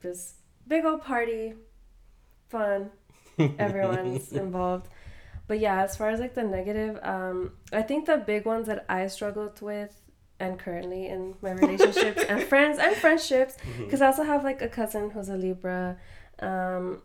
This 0.00 0.34
big 0.66 0.84
old 0.84 1.02
party, 1.02 1.54
fun. 2.48 2.90
Everyone's 3.38 4.32
involved. 4.32 4.88
But 5.52 5.60
yeah, 5.60 5.82
as 5.82 5.98
far 5.98 6.08
as 6.08 6.18
like 6.18 6.32
the 6.32 6.44
negative, 6.44 6.98
um, 7.02 7.52
I 7.74 7.82
think 7.82 8.06
the 8.06 8.16
big 8.16 8.46
ones 8.46 8.68
that 8.68 8.86
I 8.88 9.06
struggled 9.08 9.60
with 9.60 9.94
and 10.40 10.58
currently 10.58 11.08
in 11.08 11.34
my 11.42 11.50
relationships 11.62 12.22
and 12.26 12.42
friends 12.42 12.78
and 12.78 12.96
friendships, 12.96 13.58
because 13.76 14.00
I 14.00 14.06
also 14.06 14.22
have 14.22 14.44
like 14.44 14.62
a 14.62 14.68
cousin 14.68 15.10
who's 15.10 15.28
a 15.28 15.36
Libra, 15.36 15.98
um, 16.38 17.02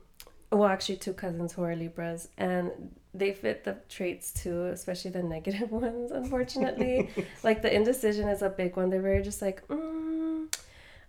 well, 0.50 0.70
actually 0.70 0.96
two 0.96 1.12
cousins 1.12 1.52
who 1.52 1.64
are 1.64 1.76
Libras, 1.76 2.30
and 2.38 2.72
they 3.14 3.34
fit 3.34 3.66
the 3.66 3.76
traits 3.90 4.32
too, 4.32 4.68
especially 4.68 5.12
the 5.12 5.24
negative 5.36 5.70
ones. 5.70 6.12
Unfortunately, 6.12 7.10
like 7.44 7.62
the 7.62 7.76
indecision 7.76 8.30
is 8.30 8.42
a 8.44 8.50
big 8.50 8.78
one. 8.78 8.90
They're 8.90 9.02
very 9.02 9.24
just 9.24 9.42
like, 9.42 9.68
mm, 9.68 10.48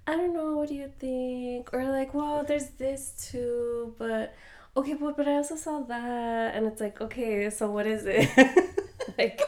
I 0.09 0.17
don't 0.17 0.35
know. 0.35 0.57
What 0.57 0.71
do 0.71 0.75
you 0.75 0.91
think? 0.99 1.73
Or 1.73 1.85
like, 1.85 2.15
well, 2.15 2.43
there's 2.43 2.71
this 2.71 3.31
too, 3.31 3.95
but 3.97 4.35
okay, 4.79 4.95
but 4.95 5.17
but 5.17 5.29
I 5.29 5.35
also 5.35 5.57
saw 5.57 5.81
that, 5.81 6.55
and 6.55 6.67
it's 6.67 6.81
like, 6.81 7.01
okay, 7.01 7.51
so 7.51 7.71
what 7.71 7.87
is 7.87 8.05
it? 8.07 8.29
like, 9.19 9.41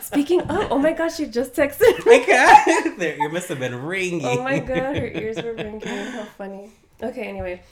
speaking 0.00 0.40
of, 0.42 0.72
oh 0.72 0.78
my 0.78 0.92
gosh, 0.92 1.16
she 1.16 1.26
just 1.26 1.54
texted. 1.54 2.04
my 2.04 2.24
god, 2.26 2.96
there 2.98 3.16
you 3.16 3.28
must 3.30 3.48
have 3.48 3.60
been 3.60 3.82
ringing. 3.82 4.26
Oh 4.26 4.42
my 4.42 4.58
god, 4.58 4.96
her 4.96 5.06
ears 5.22 5.36
were 5.42 5.54
ringing. 5.54 5.80
How 5.80 6.24
funny. 6.24 6.70
Okay, 7.02 7.24
anyway. 7.24 7.62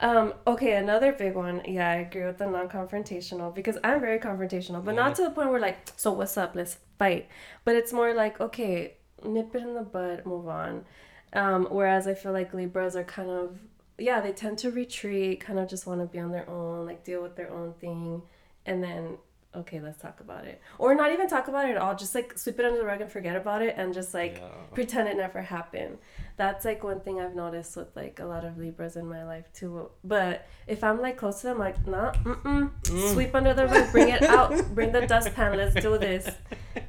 Um, 0.00 0.34
okay, 0.46 0.76
another 0.76 1.12
big 1.12 1.34
one. 1.34 1.62
Yeah, 1.66 1.88
I 1.88 1.94
agree 1.96 2.24
with 2.24 2.38
the 2.38 2.46
non-confrontational 2.46 3.54
because 3.54 3.78
I'm 3.84 4.00
very 4.00 4.18
confrontational, 4.18 4.84
but 4.84 4.94
not 4.94 5.14
to 5.16 5.22
the 5.22 5.30
point 5.30 5.50
where 5.50 5.60
like, 5.60 5.78
so 5.96 6.12
what's 6.12 6.36
up? 6.36 6.54
Let's 6.54 6.78
fight. 6.98 7.28
But 7.64 7.76
it's 7.76 7.92
more 7.92 8.12
like, 8.12 8.40
okay, 8.40 8.94
nip 9.24 9.54
it 9.54 9.62
in 9.62 9.74
the 9.74 9.82
bud, 9.82 10.26
move 10.26 10.48
on. 10.48 10.84
Um, 11.32 11.66
whereas 11.70 12.06
I 12.06 12.14
feel 12.14 12.32
like 12.32 12.52
Libras 12.54 12.96
are 12.96 13.04
kind 13.04 13.30
of 13.30 13.58
yeah, 13.98 14.20
they 14.20 14.32
tend 14.32 14.58
to 14.58 14.70
retreat, 14.70 15.40
kind 15.40 15.58
of 15.58 15.68
just 15.68 15.86
want 15.86 16.00
to 16.00 16.06
be 16.06 16.18
on 16.18 16.32
their 16.32 16.48
own, 16.48 16.86
like 16.86 17.04
deal 17.04 17.22
with 17.22 17.36
their 17.36 17.50
own 17.50 17.74
thing, 17.74 18.22
and 18.66 18.82
then 18.82 19.18
okay, 19.56 19.80
let's 19.80 20.02
talk 20.02 20.18
about 20.18 20.44
it, 20.44 20.60
or 20.78 20.96
not 20.96 21.12
even 21.12 21.28
talk 21.28 21.46
about 21.46 21.68
it 21.68 21.72
at 21.72 21.76
all, 21.76 21.94
just 21.94 22.12
like 22.12 22.36
sweep 22.36 22.58
it 22.58 22.64
under 22.64 22.76
the 22.76 22.84
rug 22.84 23.00
and 23.00 23.08
forget 23.10 23.36
about 23.36 23.62
it, 23.62 23.74
and 23.78 23.94
just 23.94 24.12
like 24.12 24.38
Yeah. 24.38 24.48
pretend 24.72 25.08
it 25.08 25.16
never 25.16 25.40
happened. 25.42 25.98
That's 26.36 26.64
like 26.64 26.82
one 26.82 26.98
thing 26.98 27.20
I've 27.20 27.36
noticed 27.36 27.76
with 27.76 27.94
like 27.94 28.18
a 28.18 28.24
lot 28.24 28.44
of 28.44 28.58
Libras 28.58 28.96
in 28.96 29.06
my 29.08 29.24
life 29.24 29.44
too. 29.54 29.90
But 30.02 30.48
if 30.66 30.82
I'm 30.82 31.00
like 31.00 31.16
close 31.16 31.40
to 31.42 31.46
them, 31.46 31.58
like 31.60 31.86
nah, 31.86 32.12
mm-mm, 32.14 32.70
mm. 32.82 33.12
sweep 33.12 33.32
under 33.32 33.54
the 33.54 33.66
rug, 33.68 33.92
bring 33.92 34.08
it 34.08 34.24
out, 34.24 34.50
bring 34.74 34.90
the 34.90 35.06
dustpan, 35.06 35.56
let's 35.56 35.76
do 35.76 35.96
this. 35.98 36.28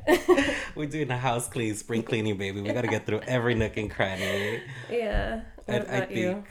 We're 0.75 0.87
doing 0.87 1.11
a 1.11 1.17
house 1.17 1.47
clean, 1.47 1.75
spring 1.75 2.01
cleaning, 2.03 2.37
baby. 2.37 2.61
We 2.61 2.73
gotta 2.73 2.87
get 2.87 3.05
through 3.05 3.21
every 3.27 3.53
nook 3.53 3.77
and 3.77 3.91
cranny. 3.91 4.61
Yeah. 4.89 5.41
I, 5.67 5.71
What 5.71 5.75
I 5.75 5.83
about 5.97 6.07
think 6.07 6.19
you? 6.19 6.43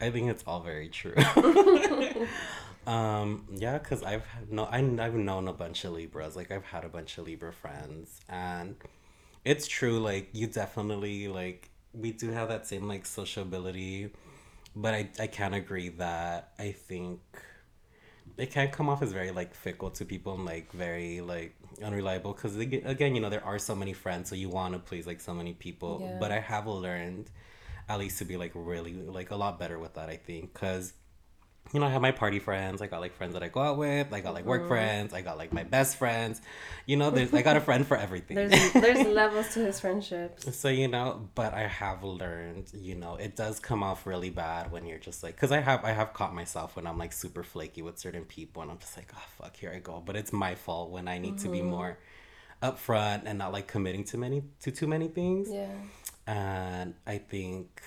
I 0.00 0.10
think 0.10 0.30
it's 0.30 0.44
all 0.46 0.60
very 0.60 0.88
true. 0.88 1.14
um, 2.86 3.46
yeah, 3.54 3.78
because 3.78 4.02
I've 4.02 4.26
no, 4.50 4.64
I, 4.64 4.78
I've 4.78 5.14
known 5.14 5.48
a 5.48 5.52
bunch 5.52 5.84
of 5.84 5.92
Libras. 5.92 6.36
Like 6.36 6.50
I've 6.50 6.64
had 6.64 6.84
a 6.84 6.88
bunch 6.88 7.18
of 7.18 7.26
Libra 7.26 7.52
friends, 7.52 8.20
and 8.28 8.76
it's 9.44 9.66
true. 9.66 10.00
Like 10.00 10.28
you 10.32 10.46
definitely 10.46 11.28
like 11.28 11.70
we 11.92 12.12
do 12.12 12.30
have 12.30 12.48
that 12.48 12.66
same 12.66 12.88
like 12.88 13.06
sociability, 13.06 14.10
but 14.74 14.94
I 14.94 15.08
I 15.18 15.26
can 15.26 15.54
agree 15.54 15.88
that 15.90 16.52
I 16.58 16.72
think 16.72 17.20
it 18.36 18.50
can 18.50 18.68
come 18.70 18.88
off 18.88 19.02
as 19.02 19.12
very 19.12 19.30
like 19.30 19.54
fickle 19.54 19.90
to 19.90 20.04
people 20.04 20.34
and 20.34 20.44
like 20.44 20.72
very 20.72 21.20
like 21.20 21.54
unreliable 21.82 22.32
because 22.32 22.56
again 22.56 23.14
you 23.14 23.20
know 23.20 23.28
there 23.30 23.44
are 23.44 23.58
so 23.58 23.74
many 23.74 23.92
friends 23.92 24.28
so 24.28 24.34
you 24.34 24.48
want 24.48 24.72
to 24.72 24.78
please 24.78 25.06
like 25.06 25.20
so 25.20 25.34
many 25.34 25.52
people 25.54 26.00
Yeah. 26.02 26.16
but 26.20 26.30
i 26.30 26.38
have 26.38 26.66
learned 26.66 27.30
at 27.90 27.98
least 27.98 28.18
to 28.18 28.24
be 28.24 28.36
like 28.36 28.52
really 28.54 28.94
like 28.94 29.30
a 29.30 29.36
lot 29.44 29.58
better 29.58 29.78
with 29.84 29.94
that 29.94 30.08
i 30.08 30.16
think 30.16 30.52
because 30.52 30.92
you 31.74 31.78
know 31.80 31.86
i 31.86 31.90
have 31.90 32.02
my 32.02 32.10
party 32.22 32.38
friends 32.38 32.80
i 32.80 32.86
got 32.86 33.00
like 33.00 33.14
friends 33.14 33.34
that 33.34 33.42
i 33.42 33.48
go 33.48 33.60
out 33.68 33.76
with 33.76 34.06
i 34.12 34.20
got 34.20 34.32
like 34.34 34.44
Mm-hmm. 34.44 34.48
work 34.62 34.68
friends 34.68 35.12
i 35.12 35.20
got 35.28 35.36
like 35.42 35.52
my 35.52 35.64
best 35.76 35.96
friends 36.02 36.40
you 36.86 36.96
know 36.96 37.10
there's 37.10 37.32
i 37.34 37.42
got 37.42 37.56
a 37.56 37.60
friend 37.68 37.82
for 37.90 37.96
everything 37.96 38.36
There's 38.36 38.72
there's 38.72 39.06
levels 39.22 39.52
to 39.54 39.60
his 39.68 39.78
friendships. 39.84 40.40
so 40.56 40.68
you 40.68 40.88
know 40.88 41.28
but 41.34 41.52
i 41.62 41.66
have 41.82 42.02
learned 42.02 42.66
you 42.88 42.94
know 43.02 43.16
it 43.16 43.32
does 43.36 43.60
come 43.60 43.82
off 43.82 44.06
really 44.06 44.30
bad 44.30 44.72
when 44.72 44.86
you're 44.86 44.98
just 45.10 45.22
like 45.24 45.34
because 45.36 45.52
i 45.52 45.60
have 45.60 45.84
i 45.84 45.92
have 46.00 46.12
caught 46.18 46.34
myself 46.34 46.76
when 46.76 46.86
i'm 46.88 46.98
like 47.04 47.12
super 47.12 47.42
flaky 47.42 47.82
with 47.82 47.98
certain 47.98 48.24
people 48.24 48.62
and 48.62 48.70
i'm 48.70 48.78
just 48.78 48.96
like 48.96 49.10
oh 49.16 49.26
fuck 49.38 49.54
here 49.56 49.72
i 49.74 49.78
go 49.78 50.02
but 50.04 50.16
it's 50.16 50.32
my 50.32 50.54
fault 50.54 50.90
when 50.90 51.06
i 51.08 51.18
need 51.18 51.36
to 51.38 51.48
be 51.48 51.60
more 51.62 51.98
upfront 52.62 53.22
and 53.26 53.38
not 53.38 53.52
like 53.52 53.66
committing 53.66 54.04
to 54.04 54.18
many 54.18 54.42
to 54.60 54.70
too 54.70 54.86
many 54.86 55.08
things 55.08 55.48
Yeah. 55.50 55.68
And 56.26 56.94
i 57.06 57.18
think 57.18 57.82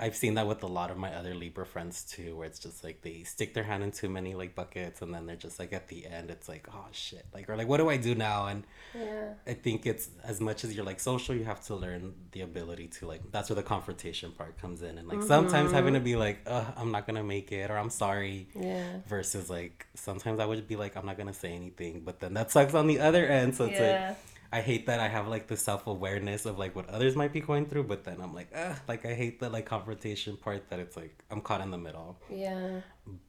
I've 0.00 0.16
seen 0.16 0.34
that 0.34 0.46
with 0.46 0.62
a 0.62 0.66
lot 0.66 0.90
of 0.90 0.96
my 0.96 1.14
other 1.14 1.34
Libra 1.34 1.66
friends 1.66 2.04
too, 2.04 2.34
where 2.34 2.46
it's 2.46 2.58
just 2.58 2.82
like 2.82 3.02
they 3.02 3.22
stick 3.22 3.52
their 3.52 3.64
hand 3.64 3.82
in 3.82 3.90
too 3.90 4.08
many 4.08 4.34
like 4.34 4.54
buckets, 4.54 5.02
and 5.02 5.12
then 5.12 5.26
they're 5.26 5.36
just 5.36 5.58
like 5.58 5.74
at 5.74 5.88
the 5.88 6.06
end, 6.06 6.30
it's 6.30 6.48
like, 6.48 6.66
oh 6.72 6.86
shit, 6.90 7.26
like 7.34 7.50
or 7.50 7.56
like 7.56 7.68
what 7.68 7.76
do 7.76 7.90
I 7.90 7.98
do 7.98 8.14
now? 8.14 8.46
And 8.46 8.64
Yeah. 8.94 9.34
I 9.46 9.52
think 9.52 9.84
it's 9.84 10.08
as 10.24 10.40
much 10.40 10.64
as 10.64 10.74
you're 10.74 10.86
like 10.86 11.00
social, 11.00 11.34
you 11.34 11.44
have 11.44 11.60
to 11.66 11.74
learn 11.74 12.14
the 12.32 12.40
ability 12.40 12.88
to 12.98 13.06
like. 13.06 13.30
That's 13.30 13.50
where 13.50 13.56
the 13.56 13.62
confrontation 13.62 14.32
part 14.32 14.56
comes 14.58 14.80
in, 14.80 14.96
and 14.96 15.06
like 15.06 15.22
sometimes 15.22 15.70
having 15.70 15.92
to 15.92 16.00
mm-hmm. 16.00 16.04
be 16.04 16.16
like, 16.16 16.48
I'm 16.48 16.90
not 16.92 17.06
gonna 17.06 17.22
make 17.22 17.52
it, 17.52 17.70
or 17.70 17.76
I'm 17.76 17.90
sorry, 17.90 18.48
Yeah. 18.54 19.00
versus 19.06 19.50
like 19.50 19.86
sometimes 19.94 20.40
I 20.40 20.46
would 20.46 20.66
be 20.66 20.76
like, 20.76 20.96
I'm 20.96 21.04
not 21.04 21.18
gonna 21.18 21.34
say 21.34 21.52
anything, 21.52 22.00
but 22.06 22.20
then 22.20 22.32
that 22.34 22.50
sucks 22.50 22.72
on 22.72 22.86
the 22.86 23.00
other 23.00 23.26
end. 23.26 23.54
So 23.54 23.66
it's 23.66 23.78
Yeah. 23.78 24.08
like 24.08 24.16
I 24.52 24.60
hate 24.62 24.86
that 24.86 24.98
I 24.98 25.06
have 25.06 25.28
like 25.28 25.46
the 25.46 25.56
self 25.56 25.86
awareness 25.86 26.44
of 26.44 26.58
like 26.58 26.74
what 26.74 26.88
others 26.88 27.14
might 27.14 27.32
be 27.32 27.40
going 27.40 27.66
through, 27.66 27.84
but 27.84 28.02
then 28.04 28.20
I'm 28.20 28.34
like, 28.34 28.48
ah, 28.54 28.76
like 28.88 29.06
I 29.06 29.14
hate 29.14 29.38
the 29.38 29.48
like 29.48 29.64
confrontation 29.64 30.36
part 30.36 30.68
that 30.70 30.80
it's 30.80 30.96
like 30.96 31.22
I'm 31.30 31.40
caught 31.40 31.60
in 31.60 31.70
the 31.70 31.78
middle. 31.78 32.18
Yeah. 32.28 32.80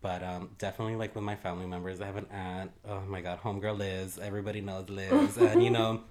But 0.01 0.23
um, 0.23 0.49
definitely 0.57 0.95
like 0.95 1.13
with 1.13 1.23
my 1.23 1.35
family 1.35 1.67
members, 1.67 2.01
I 2.01 2.07
have 2.07 2.17
an 2.17 2.25
aunt. 2.31 2.71
Oh 2.87 3.01
my 3.01 3.21
god, 3.21 3.39
homegirl 3.41 3.77
Liz. 3.77 4.17
Everybody 4.17 4.61
knows 4.61 4.89
Liz, 4.89 5.37
and 5.37 5.63
you 5.63 5.69
know, 5.69 6.01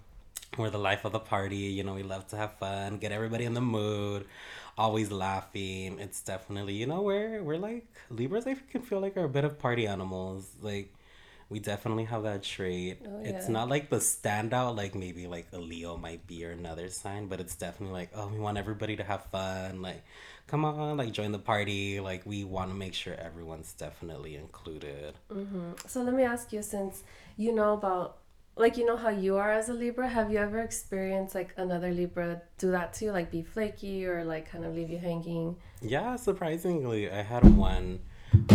we're 0.56 0.70
the 0.70 0.78
life 0.78 1.04
of 1.04 1.10
the 1.10 1.20
party. 1.20 1.56
You 1.56 1.82
know, 1.82 1.94
we 1.94 2.04
love 2.04 2.28
to 2.28 2.36
have 2.36 2.54
fun, 2.58 2.98
get 2.98 3.10
everybody 3.10 3.46
in 3.46 3.54
the 3.54 3.60
mood, 3.60 4.26
always 4.78 5.10
laughing. 5.10 5.98
It's 5.98 6.20
definitely 6.20 6.74
you 6.74 6.86
know 6.86 7.02
we're 7.02 7.42
we're 7.42 7.58
like 7.58 7.86
Libras. 8.10 8.46
I 8.46 8.54
can 8.54 8.82
feel 8.82 9.00
like 9.00 9.16
are 9.16 9.24
a 9.24 9.28
bit 9.28 9.44
of 9.44 9.58
party 9.58 9.88
animals. 9.88 10.48
Like 10.62 10.94
we 11.50 11.58
definitely 11.58 12.04
have 12.04 12.22
that 12.22 12.42
trait. 12.42 13.02
Oh, 13.04 13.20
It's 13.22 13.48
not 13.48 13.68
like 13.68 13.90
the 13.90 13.96
standout 13.96 14.76
like 14.76 14.94
maybe 14.94 15.26
like 15.26 15.48
a 15.52 15.58
Leo 15.58 15.96
might 15.96 16.26
be 16.26 16.46
or 16.46 16.52
another 16.52 16.88
sign, 16.88 17.26
but 17.26 17.40
it's 17.40 17.56
definitely 17.56 17.92
like 17.92 18.10
oh 18.14 18.28
we 18.28 18.38
want 18.38 18.56
everybody 18.56 18.96
to 18.96 19.04
have 19.04 19.24
fun. 19.26 19.82
Like 19.82 20.02
come 20.50 20.64
on, 20.64 20.96
like 20.96 21.12
join 21.12 21.30
the 21.30 21.38
party. 21.38 22.00
Like 22.00 22.26
we 22.26 22.44
want 22.44 22.70
to 22.70 22.76
make 22.76 22.92
sure 22.94 23.14
everyone's 23.14 23.72
definitely 23.72 24.34
included. 24.34 25.14
Mm-hmm. 25.32 25.72
So 25.86 26.02
let 26.02 26.14
me 26.14 26.24
ask 26.24 26.52
you, 26.52 26.62
since 26.62 27.04
you 27.36 27.54
know 27.54 27.74
about, 27.74 28.18
like, 28.56 28.76
you 28.76 28.84
know 28.84 28.96
how 28.96 29.10
you 29.10 29.36
are 29.36 29.52
as 29.52 29.68
a 29.68 29.72
Libra, 29.72 30.08
have 30.08 30.32
you 30.32 30.38
ever 30.38 30.58
experienced 30.58 31.36
like 31.36 31.54
another 31.56 31.92
Libra 31.92 32.42
do 32.58 32.72
that 32.72 32.92
to 32.94 33.06
you, 33.06 33.12
like 33.12 33.30
be 33.30 33.42
flaky 33.42 34.04
or 34.04 34.24
like 34.24 34.50
kind 34.50 34.64
of 34.64 34.74
leave 34.74 34.90
you 34.90 34.98
hanging? 34.98 35.56
Yeah, 35.80 36.16
surprisingly, 36.16 37.08
I 37.10 37.22
had 37.22 37.44
one 37.56 38.00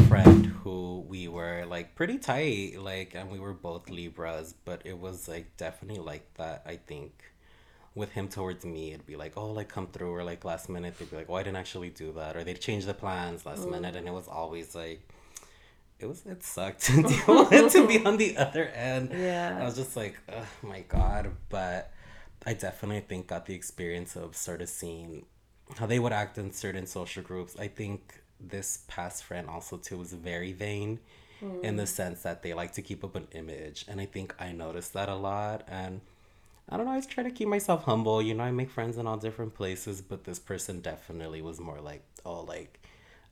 friend 0.08 0.46
who 0.46 1.06
we 1.08 1.28
were 1.28 1.66
like 1.66 1.96
pretty 1.96 2.18
tight, 2.18 2.80
like, 2.80 3.16
and 3.16 3.30
we 3.30 3.40
were 3.40 3.54
both 3.54 3.90
Libras, 3.90 4.54
but 4.66 4.82
it 4.86 4.98
was 4.98 5.28
like 5.28 5.58
definitely 5.58 6.02
like 6.02 6.34
that. 6.36 6.64
I 6.66 6.78
think 6.78 7.24
with 7.94 8.12
him 8.12 8.28
towards 8.28 8.66
me, 8.66 8.94
it'd 8.94 9.06
be 9.06 9.16
like, 9.16 9.34
oh, 9.38 9.52
like 9.52 9.70
come 9.70 9.88
through, 9.88 10.14
or 10.14 10.24
like 10.24 10.44
last 10.44 10.70
minute, 10.70 10.98
they'd 10.98 11.10
be 11.10 11.16
like, 11.16 11.30
oh, 11.30 11.36
I 11.36 11.44
didn't 11.44 11.58
actually 11.58 11.90
do 11.90 12.12
that, 12.14 12.36
or 12.36 12.44
they'd 12.44 12.60
change 12.60 12.86
the 12.86 12.94
plans 12.94 13.46
last 13.46 13.64
mm. 13.64 13.72
minute, 13.72 13.96
and 13.96 14.08
it 14.08 14.12
was 14.12 14.28
always 14.28 14.76
like, 14.76 15.08
it 16.00 16.06
was 16.06 16.26
it 16.26 16.44
sucked 16.44 16.82
to 16.82 17.02
deal 17.26 17.50
with 17.50 17.72
to 17.72 17.88
be 17.88 18.06
on 18.06 18.18
the 18.18 18.38
other 18.38 18.66
end. 18.66 19.12
Yeah. 19.14 19.58
I 19.60 19.64
was 19.64 19.76
just 19.76 19.96
like, 19.96 20.18
oh 20.32 20.48
my 20.62 20.82
god, 20.82 21.32
but 21.50 21.92
I 22.46 22.54
definitely 22.54 23.02
think 23.02 23.28
got 23.28 23.46
the 23.46 23.56
experience 23.56 24.16
of 24.16 24.36
sort 24.36 24.62
of 24.62 24.70
seeing 24.70 25.26
how 25.78 25.86
they 25.86 26.00
would 26.00 26.14
act 26.14 26.38
in 26.38 26.52
certain 26.52 26.86
social 26.86 27.24
groups. 27.24 27.56
I 27.58 27.68
think 27.68 28.22
this 28.40 28.84
past 28.88 29.24
friend 29.24 29.50
also 29.50 29.78
too 29.78 29.98
was 29.98 30.14
very 30.14 30.52
vain 30.54 31.00
in 31.62 31.76
the 31.76 31.86
sense 31.86 32.24
that 32.24 32.42
they 32.42 32.54
like 32.54 32.72
to 32.74 32.82
keep 32.82 33.04
up 33.04 33.16
an 33.16 33.28
image, 33.34 33.86
and 33.88 34.02
I 34.02 34.06
think 34.06 34.34
I 34.40 34.52
noticed 34.52 34.94
that 34.94 35.10
a 35.10 35.16
lot 35.16 35.64
and. 35.68 36.02
I 36.68 36.78
don't 36.78 36.88
know. 36.88 36.94
I 36.94 37.02
try 37.02 37.24
to 37.24 37.30
keep 37.30 37.48
myself 37.48 37.84
humble. 37.84 38.24
You 38.24 38.34
know, 38.34 38.44
I 38.44 38.50
make 38.50 38.72
friends 38.72 38.98
in 38.98 39.06
all 39.06 39.18
different 39.18 39.54
places, 39.54 40.02
but 40.02 40.24
this 40.24 40.40
person 40.40 40.82
definitely 40.82 41.40
was 41.44 41.60
more 41.60 41.80
like, 41.80 42.02
oh, 42.26 42.42
like, 42.42 42.80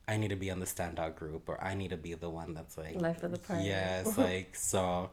I 0.08 0.18
need 0.18 0.28
to 0.28 0.36
be 0.36 0.52
on 0.52 0.60
the 0.60 0.68
standout 0.68 1.16
group, 1.16 1.50
or 1.50 1.60
I 1.60 1.74
need 1.74 1.90
to 1.90 1.98
be 1.98 2.14
the 2.14 2.30
one 2.30 2.54
that's 2.54 2.78
like, 2.78 3.02
Life 3.02 3.24
of 3.24 3.32
the 3.32 3.40
party. 3.40 3.64
Yes, 3.64 4.18
like 4.20 4.56
so. 4.56 5.10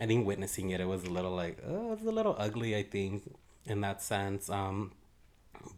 I 0.00 0.06
think 0.06 0.26
witnessing 0.26 0.70
it, 0.70 0.80
it 0.80 0.88
was 0.88 1.04
a 1.04 1.10
little 1.10 1.30
like, 1.30 1.58
oh, 1.64 1.92
it's 1.92 2.04
a 2.04 2.10
little 2.10 2.34
ugly. 2.38 2.74
I 2.74 2.82
think 2.82 3.22
in 3.66 3.82
that 3.82 4.02
sense. 4.02 4.50
Um, 4.50 4.90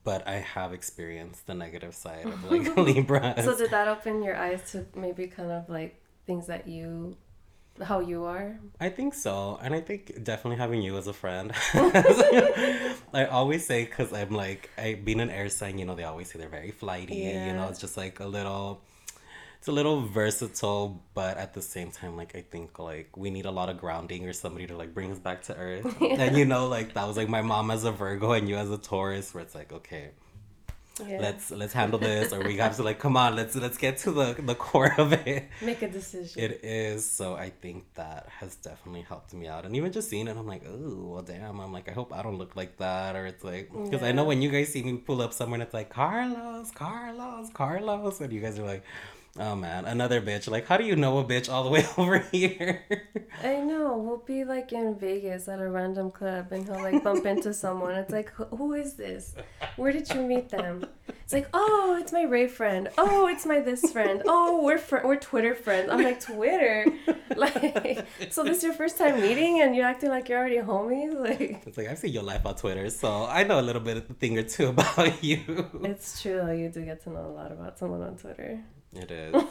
but 0.04 0.26
I 0.26 0.36
have 0.36 0.72
experienced 0.72 1.46
the 1.46 1.54
negative 1.54 1.94
side 1.94 2.26
of 2.26 2.50
like 2.50 2.76
Libra. 2.76 3.34
So 3.42 3.56
did 3.56 3.70
that 3.70 3.88
open 3.88 4.22
your 4.22 4.36
eyes 4.36 4.70
to 4.72 4.86
maybe 4.94 5.26
kind 5.26 5.50
of 5.50 5.68
like 5.68 6.00
things 6.26 6.46
that 6.46 6.68
you, 6.68 7.16
how 7.82 8.00
you 8.00 8.24
are? 8.24 8.58
I 8.80 8.88
think 8.88 9.14
so, 9.14 9.58
and 9.62 9.74
I 9.74 9.80
think 9.80 10.22
definitely 10.22 10.58
having 10.58 10.82
you 10.82 10.96
as 10.98 11.06
a 11.06 11.12
friend. 11.12 11.52
I 11.74 13.26
always 13.30 13.66
say 13.66 13.84
because 13.84 14.12
I'm 14.12 14.30
like 14.30 14.70
I 14.78 14.94
being 14.94 15.20
an 15.20 15.30
air 15.30 15.48
sign, 15.48 15.78
you 15.78 15.84
know, 15.84 15.94
they 15.94 16.04
always 16.04 16.30
say 16.30 16.38
they're 16.38 16.48
very 16.48 16.70
flighty. 16.70 17.16
You 17.16 17.52
know, 17.54 17.68
it's 17.68 17.80
just 17.80 17.96
like 17.96 18.20
a 18.20 18.26
little. 18.26 18.82
It's 19.62 19.68
a 19.68 19.72
little 19.80 20.00
versatile, 20.02 21.00
but 21.14 21.36
at 21.38 21.54
the 21.54 21.62
same 21.62 21.92
time, 21.92 22.16
like 22.16 22.34
I 22.34 22.40
think 22.42 22.80
like 22.80 23.16
we 23.16 23.30
need 23.30 23.46
a 23.46 23.52
lot 23.52 23.68
of 23.68 23.78
grounding 23.78 24.26
or 24.28 24.32
somebody 24.32 24.66
to 24.66 24.76
like 24.76 24.92
bring 24.92 25.12
us 25.12 25.20
back 25.20 25.42
to 25.44 25.54
earth. 25.56 25.86
And 26.00 26.36
you 26.36 26.44
know, 26.44 26.66
like 26.66 26.94
that 26.94 27.06
was 27.06 27.16
like 27.16 27.28
my 27.28 27.42
mom 27.42 27.70
as 27.70 27.84
a 27.84 27.92
Virgo 27.92 28.32
and 28.32 28.48
you 28.48 28.56
as 28.56 28.70
a 28.72 28.76
Taurus, 28.76 29.32
where 29.32 29.40
it's 29.44 29.54
like 29.54 29.72
okay, 29.72 30.10
Yeah. 31.06 31.20
let's 31.20 31.52
let's 31.52 31.72
handle 31.72 32.00
this, 32.00 32.32
or 32.32 32.40
we 32.42 32.56
have 32.56 32.74
to 32.78 32.82
like 32.82 32.98
come 32.98 33.16
on, 33.16 33.36
let's 33.36 33.54
let's 33.54 33.78
get 33.78 33.98
to 33.98 34.10
the 34.10 34.34
the 34.50 34.56
core 34.56 34.92
of 34.98 35.12
it. 35.12 35.46
make 35.60 35.80
a 35.82 35.88
decision. 35.88 36.42
It 36.42 36.64
is. 36.64 37.08
So 37.08 37.36
I 37.36 37.50
think 37.50 37.78
that 37.94 38.28
has 38.40 38.56
definitely 38.56 39.02
helped 39.02 39.32
me 39.32 39.46
out. 39.46 39.64
And 39.64 39.76
even 39.76 39.92
just 39.92 40.08
seeing 40.10 40.26
it, 40.26 40.36
I'm 40.36 40.46
like, 40.54 40.64
oh, 40.66 41.06
well, 41.12 41.22
damn. 41.22 41.60
I'm 41.60 41.72
like, 41.72 41.88
I 41.88 41.92
hope 41.92 42.12
I 42.12 42.20
don't 42.24 42.36
look 42.42 42.56
like 42.56 42.78
that. 42.78 43.14
Or 43.14 43.26
it's 43.26 43.44
like, 43.44 43.70
because 43.84 44.02
I 44.02 44.10
know 44.10 44.24
when 44.24 44.42
you 44.42 44.50
guys 44.50 44.70
see 44.74 44.82
me 44.82 44.96
pull 44.96 45.22
up 45.22 45.32
somewhere 45.32 45.54
and 45.60 45.62
it's 45.62 45.72
like, 45.80 45.88
Carlos, 45.88 46.72
Carlos, 46.72 47.48
Carlos. 47.54 48.20
And 48.20 48.32
you 48.32 48.40
guys 48.40 48.58
are 48.58 48.66
like, 48.66 48.82
oh, 49.38 49.54
man, 49.56 49.84
another 49.86 50.20
bitch. 50.20 50.48
Like, 50.50 50.66
how 50.66 50.76
do 50.76 50.84
you 50.84 50.96
know 50.96 51.18
a 51.18 51.24
bitch 51.24 51.50
all 51.52 51.64
the 51.64 51.70
way 51.70 51.86
over 51.98 52.18
here? 52.18 52.82
I 53.42 53.56
know. 53.56 53.96
We'll 53.96 54.18
be 54.18 54.44
like 54.44 54.72
in 54.72 54.94
Vegas 54.98 55.48
at 55.48 55.60
a 55.60 55.68
random 55.68 56.10
club 56.10 56.52
and 56.52 56.64
he'll 56.64 56.82
like 56.82 57.02
bump 57.02 57.26
into 57.26 57.52
someone. 57.64 57.94
It's 57.94 58.12
like, 58.12 58.30
"Who- 58.30 58.72
is 58.74 58.94
this? 58.94 59.34
Where 59.76 59.92
did 59.92 60.08
you 60.10 60.22
meet 60.22 60.48
them? 60.48 60.86
It's 61.22 61.32
like, 61.32 61.48
oh, 61.54 61.98
it's 62.00 62.12
my 62.12 62.22
Ray 62.22 62.46
friend. 62.48 62.88
Oh, 62.98 63.26
it's 63.26 63.46
my 63.46 63.60
this 63.60 63.92
friend. 63.92 64.22
Oh, 64.26 64.62
we're 64.62 64.78
fr- 64.78 65.04
we're 65.04 65.16
Twitter 65.16 65.54
friends. 65.54 65.90
I'm 65.90 66.02
like 66.02 66.20
Twitter, 66.20 66.86
like. 67.36 68.06
So 68.30 68.42
this 68.44 68.58
is 68.58 68.64
your 68.64 68.72
first 68.74 68.98
time 68.98 69.20
meeting 69.20 69.60
and 69.60 69.74
you're 69.76 69.86
acting 69.86 70.10
like 70.10 70.28
you're 70.28 70.38
already 70.38 70.56
homies. 70.58 71.18
Like, 71.18 71.62
it's 71.66 71.76
like, 71.78 71.88
I've 71.88 71.98
seen 71.98 72.12
your 72.12 72.22
life 72.22 72.44
on 72.44 72.54
Twitter. 72.56 72.88
So 72.90 73.24
I 73.26 73.44
know 73.44 73.60
a 73.60 73.62
little 73.62 73.80
bit, 73.82 73.96
of 73.98 74.10
a 74.10 74.14
thing 74.14 74.38
or 74.38 74.42
two 74.42 74.68
about 74.68 75.22
you. 75.22 75.40
it's 75.84 76.20
true. 76.22 76.50
You 76.52 76.68
do 76.68 76.84
get 76.84 77.02
to 77.04 77.10
know 77.10 77.26
a 77.26 77.32
lot 77.32 77.52
about 77.52 77.78
someone 77.78 78.02
on 78.02 78.16
Twitter. 78.16 78.60
It 78.94 79.10
is. 79.10 79.42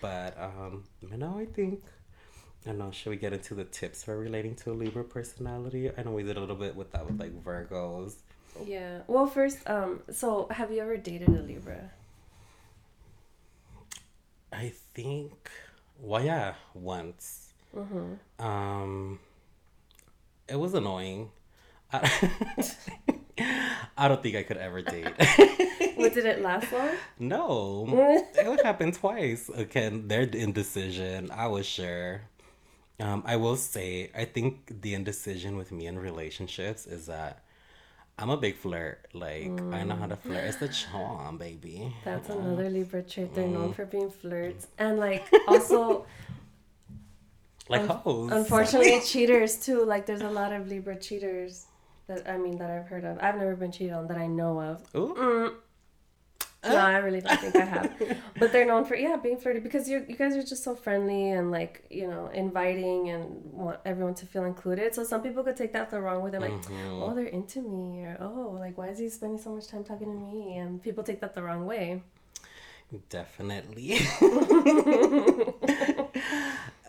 but, 0.00 0.38
um, 0.38 0.84
you 1.00 1.16
know, 1.16 1.38
I 1.38 1.46
think. 1.46 1.82
I 2.64 2.70
don't 2.70 2.78
know. 2.78 2.90
Should 2.90 3.10
we 3.10 3.16
get 3.16 3.32
into 3.32 3.54
the 3.54 3.64
tips 3.64 4.02
for 4.02 4.18
relating 4.18 4.56
to 4.56 4.72
a 4.72 4.74
Libra 4.74 5.04
personality? 5.04 5.88
I 5.96 6.02
know 6.02 6.10
we 6.10 6.24
did 6.24 6.36
a 6.36 6.40
little 6.40 6.56
bit 6.56 6.74
with 6.74 6.90
that 6.92 7.06
with 7.06 7.20
like 7.20 7.32
Virgos. 7.44 8.14
Yeah. 8.64 9.02
Well, 9.06 9.26
first, 9.26 9.58
um, 9.68 10.00
so 10.10 10.48
have 10.50 10.72
you 10.72 10.80
ever 10.80 10.96
dated 10.96 11.28
a 11.28 11.42
Libra? 11.42 11.90
I 14.52 14.72
think, 14.94 15.50
well, 16.00 16.24
yeah, 16.24 16.54
once. 16.74 17.52
Mm-hmm. 17.76 18.44
Um, 18.44 19.18
it 20.48 20.58
was 20.58 20.74
annoying. 20.74 21.30
I, 21.92 22.10
I 23.96 24.08
don't 24.08 24.22
think 24.22 24.36
I 24.36 24.42
could 24.42 24.56
ever 24.56 24.82
date. 24.82 25.06
What 26.02 26.14
did 26.14 26.26
it 26.26 26.42
last 26.42 26.70
long? 26.72 26.90
no, 27.18 27.86
it 28.38 28.46
would 28.48 28.62
happen 28.62 28.92
twice. 28.92 29.48
Again, 29.54 30.08
their 30.08 30.22
indecision. 30.22 31.30
I 31.30 31.46
was 31.48 31.66
sure. 31.66 32.22
Um, 32.98 33.22
I 33.26 33.36
will 33.36 33.56
say, 33.56 34.10
I 34.16 34.24
think 34.24 34.80
the 34.82 34.94
indecision 34.94 35.56
with 35.56 35.70
me 35.70 35.86
in 35.86 35.98
relationships 35.98 36.86
is 36.86 37.06
that 37.06 37.42
I'm 38.18 38.30
a 38.30 38.36
big 38.38 38.56
flirt. 38.56 39.06
Like 39.12 39.52
I 39.72 39.84
know 39.84 39.96
how 39.96 40.06
to 40.06 40.16
flirt. 40.16 40.44
It's 40.44 40.56
the 40.56 40.68
charm, 40.68 41.36
baby. 41.36 41.94
That's 42.04 42.30
another 42.30 42.70
Libra 42.70 43.02
trait. 43.02 43.34
They're 43.34 43.46
known 43.46 43.74
for 43.74 43.84
being 43.84 44.10
flirts 44.10 44.68
and 44.78 44.98
like 44.98 45.24
also 45.46 46.06
Like 47.68 47.82
Un- 47.82 47.88
hoes. 47.88 48.30
unfortunately 48.32 49.00
cheaters 49.04 49.56
too. 49.56 49.84
Like 49.84 50.06
there's 50.06 50.20
a 50.22 50.30
lot 50.30 50.52
of 50.52 50.68
Libra 50.68 50.96
cheaters 50.96 51.66
that 52.06 52.28
I 52.30 52.38
mean 52.38 52.56
that 52.58 52.70
I've 52.70 52.86
heard 52.86 53.04
of. 53.04 53.18
I've 53.20 53.36
never 53.36 53.56
been 53.56 53.72
cheated 53.72 53.92
on 53.92 54.06
that 54.06 54.16
I 54.16 54.28
know 54.28 54.60
of. 54.60 54.82
Ooh. 54.94 55.14
Mm. 55.14 55.54
No, 56.74 56.76
I 56.76 56.98
really 56.98 57.20
don't 57.20 57.40
think 57.40 57.56
I 57.56 57.64
have. 57.64 57.92
But 58.38 58.52
they're 58.52 58.66
known 58.66 58.84
for 58.84 58.96
yeah 58.96 59.16
being 59.16 59.38
flirty 59.38 59.60
because 59.60 59.88
you 59.88 60.04
you 60.08 60.16
guys 60.16 60.36
are 60.36 60.42
just 60.42 60.62
so 60.62 60.74
friendly 60.74 61.30
and 61.30 61.50
like 61.50 61.84
you 61.90 62.06
know 62.06 62.28
inviting 62.34 63.08
and 63.10 63.24
want 63.52 63.78
everyone 63.84 64.14
to 64.16 64.26
feel 64.26 64.44
included. 64.44 64.94
So 64.94 65.04
some 65.04 65.22
people 65.22 65.42
could 65.42 65.56
take 65.56 65.72
that 65.72 65.90
the 65.90 66.00
wrong 66.00 66.22
way. 66.22 66.30
They're 66.30 66.40
like, 66.40 66.52
Mm-hmm. 66.52 67.02
oh, 67.02 67.14
they're 67.14 67.26
into 67.40 67.60
me, 67.62 68.04
or 68.04 68.16
oh, 68.20 68.56
like 68.60 68.76
why 68.78 68.88
is 68.88 68.98
he 68.98 69.08
spending 69.08 69.38
so 69.38 69.50
much 69.54 69.66
time 69.68 69.84
talking 69.84 70.08
to 70.08 70.18
me? 70.28 70.56
And 70.58 70.82
people 70.82 71.02
take 71.04 71.20
that 71.20 71.34
the 71.34 71.42
wrong 71.42 71.64
way. 71.66 72.02
Definitely. 73.08 73.98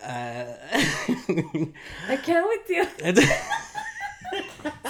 uh, 0.02 0.44
I 2.12 2.16
can't 2.22 2.46
with 2.48 2.68
you. 2.68 2.84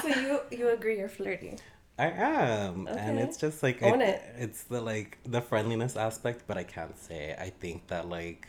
So 0.03 0.09
you 0.09 0.41
you 0.51 0.69
agree 0.71 0.99
you're 0.99 1.09
flirty? 1.09 1.57
I 1.99 2.07
am, 2.11 2.87
Okay. 2.87 2.97
and 2.99 3.19
it's 3.19 3.37
just 3.37 3.63
like 3.63 3.83
it- 3.83 4.01
it. 4.01 4.23
It's 4.39 4.63
the 4.65 4.81
like 4.81 5.19
the 5.25 5.41
friendliness 5.41 5.97
aspect, 5.97 6.45
but 6.47 6.57
I 6.57 6.63
can't 6.65 6.97
say. 6.99 7.35
I 7.39 7.51
think 7.51 7.89
that 7.89 8.09
like 8.09 8.49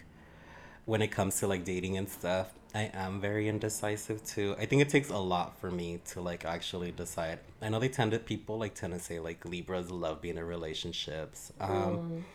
when 0.86 1.02
it 1.02 1.08
comes 1.08 1.40
to 1.40 1.48
like 1.48 1.64
dating 1.66 1.98
and 1.98 2.08
stuff, 2.10 2.54
I 2.76 2.92
am 2.94 3.20
very 3.20 3.48
indecisive 3.48 4.24
too. 4.24 4.56
I 4.60 4.66
think 4.68 4.82
it 4.84 4.90
takes 4.90 5.10
a 5.10 5.18
lot 5.18 5.58
for 5.60 5.72
me 5.72 6.00
to 6.12 6.22
like 6.22 6.46
actually 6.46 6.92
decide. 6.92 7.40
I 7.62 7.70
know 7.70 7.80
they 7.80 7.90
tend 7.90 8.12
to 8.12 8.20
people 8.20 8.60
like 8.60 8.76
tend 8.76 8.94
to 8.94 9.00
say 9.00 9.20
like 9.20 9.44
Libras 9.46 9.90
love 9.90 10.22
being 10.22 10.38
in 10.38 10.44
relationships. 10.44 11.52
Um, 11.60 12.26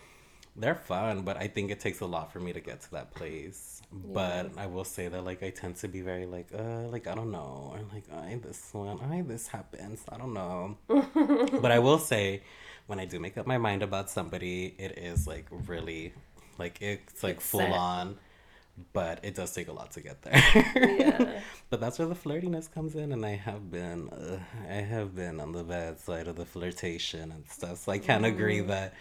they're 0.57 0.75
fun, 0.75 1.23
but 1.23 1.37
I 1.37 1.49
think 1.49 1.71
it 1.71 1.81
takes 1.81 2.01
a 2.01 2.07
lot 2.07 2.33
for 2.33 2.41
me 2.41 2.53
to 2.53 2.61
get 2.61 2.81
to 2.83 2.91
that 2.93 3.13
place. 3.15 3.83
But 3.93 4.53
I 4.57 4.67
will 4.67 4.85
say 4.85 5.09
that 5.09 5.25
like 5.25 5.43
I 5.43 5.51
tend 5.51 5.77
to 5.77 5.89
be 5.89 6.01
very 6.01 6.27
like 6.27 6.49
uh 6.57 6.89
like 6.95 7.07
I 7.07 7.15
don't 7.15 7.31
know 7.31 7.73
or 7.73 7.81
like 7.93 8.05
I 8.13 8.39
this 8.43 8.71
one 8.73 8.99
I 9.01 9.23
this 9.23 9.49
happens 9.49 10.03
I 10.09 10.17
don't 10.17 10.35
know. 10.35 10.77
but 11.61 11.71
I 11.71 11.79
will 11.79 11.99
say 11.99 12.43
when 12.87 12.99
I 13.01 13.05
do 13.05 13.19
make 13.21 13.39
up 13.39 13.47
my 13.47 13.59
mind 13.59 13.83
about 13.83 14.11
somebody, 14.11 14.75
it 14.79 14.99
is 14.99 15.27
like 15.27 15.47
really 15.51 16.13
like 16.59 16.79
it's 16.81 17.23
like 17.23 17.37
It's 17.37 17.47
full 17.51 17.61
set. 17.61 17.73
on. 17.73 18.17
But 18.93 19.21
it 19.23 19.37
does 19.37 19.53
take 19.55 19.69
a 19.69 19.73
lot 19.73 19.93
to 19.93 20.01
get 20.01 20.23
there. 20.23 20.43
Yeah. 20.99 21.41
But 21.71 21.81
that's 21.81 21.99
where 21.99 22.09
the 22.09 22.15
flirtiness 22.15 22.71
comes 22.73 22.95
in, 22.95 23.11
and 23.13 23.25
I 23.27 23.35
have 23.37 23.71
been, 23.71 24.09
uh, 24.11 24.39
I 24.69 24.75
have 24.95 25.15
been 25.17 25.41
on 25.41 25.51
the 25.53 25.65
bad 25.65 25.99
side 25.99 26.29
of 26.29 26.37
the 26.37 26.45
flirtation 26.45 27.33
and 27.33 27.45
stuff. 27.49 27.79
So 27.79 27.93
I 27.93 27.99
can't 27.99 28.25
agree 28.25 28.61
that, 28.61 28.95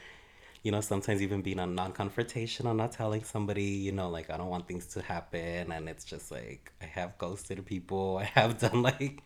you 0.63 0.71
know, 0.71 0.81
sometimes 0.81 1.21
even 1.21 1.41
being 1.41 1.59
a 1.59 1.67
non-confrontational, 1.67 2.75
not 2.75 2.93
telling 2.93 3.23
somebody, 3.23 3.63
you 3.65 3.91
know, 3.91 4.09
like 4.09 4.29
I 4.29 4.37
don't 4.37 4.49
want 4.49 4.67
things 4.67 4.87
to 4.87 5.01
happen, 5.01 5.71
and 5.71 5.89
it's 5.89 6.05
just 6.05 6.31
like 6.31 6.71
I 6.81 6.85
have 6.85 7.17
ghosted 7.17 7.65
people, 7.65 8.17
I 8.19 8.25
have 8.25 8.59
done 8.65 8.81
like 8.81 9.23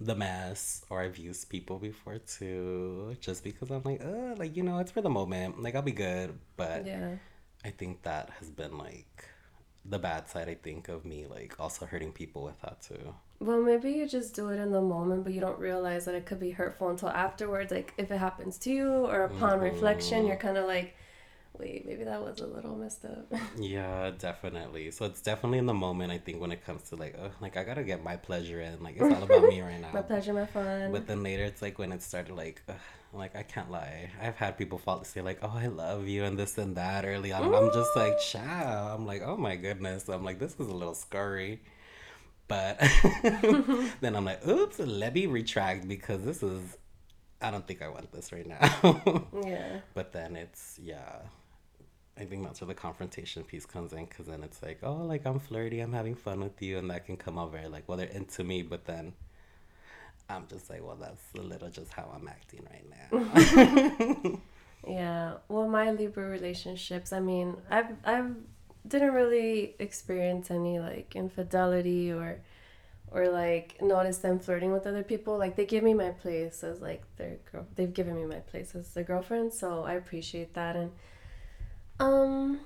the 0.00 0.14
mess, 0.14 0.84
or 0.90 1.00
I've 1.02 1.18
used 1.18 1.48
people 1.50 1.78
before 1.78 2.18
too, 2.18 3.16
just 3.20 3.44
because 3.44 3.70
I'm 3.70 3.82
like, 3.84 4.02
uh, 4.04 4.34
like 4.36 4.56
you 4.56 4.62
know, 4.62 4.78
it's 4.78 4.92
for 4.92 5.02
the 5.02 5.10
moment, 5.10 5.62
like 5.62 5.74
I'll 5.74 5.82
be 5.82 5.92
good, 5.92 6.38
but 6.56 6.86
Yeah. 6.86 7.16
I 7.64 7.70
think 7.70 8.02
that 8.02 8.30
has 8.40 8.50
been 8.50 8.78
like 8.78 9.24
the 9.84 9.98
bad 9.98 10.28
side. 10.28 10.48
I 10.48 10.54
think 10.54 10.88
of 10.88 11.04
me 11.04 11.26
like 11.26 11.58
also 11.60 11.86
hurting 11.86 12.12
people 12.12 12.42
with 12.44 12.60
that 12.62 12.82
too. 12.82 13.14
Well, 13.40 13.62
maybe 13.62 13.90
you 13.92 14.06
just 14.06 14.34
do 14.34 14.50
it 14.50 14.58
in 14.58 14.70
the 14.70 14.82
moment, 14.82 15.24
but 15.24 15.32
you 15.32 15.40
don't 15.40 15.58
realize 15.58 16.04
that 16.04 16.14
it 16.14 16.26
could 16.26 16.38
be 16.38 16.50
hurtful 16.50 16.90
until 16.90 17.08
afterwards. 17.08 17.72
Like 17.72 17.94
if 17.96 18.10
it 18.10 18.18
happens 18.18 18.58
to 18.58 18.70
you 18.70 18.88
or 18.88 19.24
upon 19.24 19.54
mm-hmm. 19.54 19.62
reflection, 19.62 20.26
you're 20.26 20.36
kind 20.36 20.58
of 20.58 20.66
like, 20.66 20.94
wait, 21.58 21.86
maybe 21.86 22.04
that 22.04 22.22
was 22.22 22.40
a 22.40 22.46
little 22.46 22.76
messed 22.76 23.04
up. 23.06 23.32
Yeah, 23.58 24.10
definitely. 24.18 24.90
So 24.90 25.06
it's 25.06 25.22
definitely 25.22 25.56
in 25.58 25.64
the 25.64 25.74
moment. 25.74 26.12
I 26.12 26.18
think 26.18 26.38
when 26.38 26.52
it 26.52 26.64
comes 26.66 26.82
to 26.90 26.96
like, 26.96 27.16
oh, 27.18 27.30
like 27.40 27.56
I 27.56 27.64
gotta 27.64 27.82
get 27.82 28.04
my 28.04 28.16
pleasure 28.16 28.60
in. 28.60 28.82
Like 28.82 28.96
it's 28.98 29.14
all 29.14 29.22
about 29.22 29.44
me 29.44 29.62
right 29.62 29.80
now. 29.82 29.88
my 29.94 30.02
pleasure, 30.02 30.34
my 30.34 30.44
fun. 30.44 30.92
But 30.92 31.06
then 31.06 31.22
later, 31.22 31.44
it's 31.44 31.62
like 31.62 31.78
when 31.78 31.92
it 31.92 32.02
started 32.02 32.34
like, 32.34 32.62
ugh, 32.68 32.76
like 33.14 33.34
I 33.34 33.42
can't 33.42 33.70
lie. 33.70 34.10
I've 34.22 34.36
had 34.36 34.58
people 34.58 34.76
fall 34.78 34.98
to 34.98 35.04
say 35.04 35.20
like, 35.22 35.38
"Oh, 35.42 35.52
I 35.54 35.66
love 35.66 36.06
you" 36.06 36.24
and 36.24 36.38
this 36.38 36.58
and 36.58 36.76
that 36.76 37.04
early 37.04 37.32
on. 37.32 37.54
I'm 37.54 37.72
just 37.72 37.96
like, 37.96 38.14
mm. 38.14 38.30
"Chow." 38.30 38.94
I'm 38.94 39.06
like, 39.06 39.22
"Oh 39.24 39.36
my 39.36 39.56
goodness." 39.56 40.08
I'm 40.08 40.24
like, 40.24 40.38
"This 40.38 40.54
is 40.60 40.68
a 40.68 40.74
little 40.74 40.94
scary," 40.94 41.60
but 42.50 42.80
then 44.00 44.16
I'm 44.16 44.24
like, 44.24 44.44
"Oops, 44.46 44.78
let 44.80 45.14
me 45.14 45.26
retract 45.26 45.86
because 45.86 46.24
this 46.24 46.42
is." 46.42 46.76
I 47.40 47.50
don't 47.50 47.66
think 47.66 47.80
I 47.80 47.88
want 47.88 48.12
this 48.12 48.32
right 48.32 48.46
now. 48.46 49.24
yeah. 49.46 49.78
but 49.94 50.12
then 50.12 50.36
it's 50.36 50.78
yeah. 50.82 51.20
I 52.18 52.24
think 52.24 52.44
that's 52.44 52.60
where 52.60 52.68
the 52.68 52.74
confrontation 52.74 53.44
piece 53.44 53.64
comes 53.64 53.94
in 53.94 54.04
because 54.04 54.26
then 54.26 54.42
it's 54.42 54.62
like, 54.62 54.80
oh, 54.82 54.96
like 54.96 55.24
I'm 55.24 55.38
flirty, 55.38 55.80
I'm 55.80 55.92
having 55.92 56.16
fun 56.16 56.40
with 56.40 56.60
you, 56.60 56.76
and 56.76 56.90
that 56.90 57.06
can 57.06 57.16
come 57.16 57.38
out 57.38 57.52
very 57.52 57.68
like, 57.68 57.88
well, 57.88 57.96
they're 57.96 58.08
into 58.08 58.44
me, 58.44 58.62
but 58.62 58.84
then 58.84 59.14
I'm 60.28 60.46
just 60.48 60.68
like, 60.68 60.84
well, 60.84 60.96
that's 60.96 61.22
a 61.38 61.40
little 61.40 61.70
just 61.70 61.94
how 61.94 62.12
I'm 62.14 62.28
acting 62.28 62.66
right 62.70 62.84
now. 63.12 64.40
Yeah. 64.86 65.34
Well, 65.48 65.68
my 65.68 65.90
Libra 65.90 66.26
relationships, 66.26 67.12
I 67.12 67.20
mean, 67.20 67.56
I've 67.70 67.92
I've 68.04 68.34
didn't 68.86 69.12
really 69.12 69.74
experience 69.78 70.50
any 70.50 70.78
like 70.78 71.14
infidelity 71.14 72.12
or 72.12 72.40
or 73.12 73.28
like 73.28 73.80
notice 73.82 74.18
them 74.18 74.38
flirting 74.38 74.72
with 74.72 74.86
other 74.86 75.02
people. 75.02 75.36
Like 75.36 75.56
they 75.56 75.66
give 75.66 75.82
me 75.82 75.94
my 75.94 76.10
place 76.10 76.62
as 76.62 76.80
like 76.80 77.02
their 77.16 77.36
girl. 77.50 77.66
They've 77.74 77.92
given 77.92 78.14
me 78.14 78.24
my 78.24 78.38
place 78.38 78.74
as 78.74 78.92
their 78.94 79.04
girlfriend, 79.04 79.52
so 79.52 79.84
I 79.84 79.94
appreciate 79.94 80.54
that. 80.54 80.76
And 80.76 80.92
um, 81.98 82.60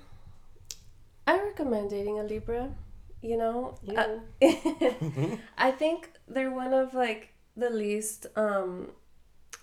I 1.27 1.41
recommend 1.41 1.89
dating 1.89 2.19
a 2.19 2.23
Libra. 2.23 2.69
You 3.21 3.37
know, 3.37 3.75
Yeah. 3.81 4.19
Uh, 4.41 5.35
I 5.57 5.71
think 5.71 6.11
they're 6.27 6.51
one 6.51 6.73
of 6.73 6.93
like 6.93 7.29
the 7.57 7.71
least 7.71 8.27
um, 8.35 8.89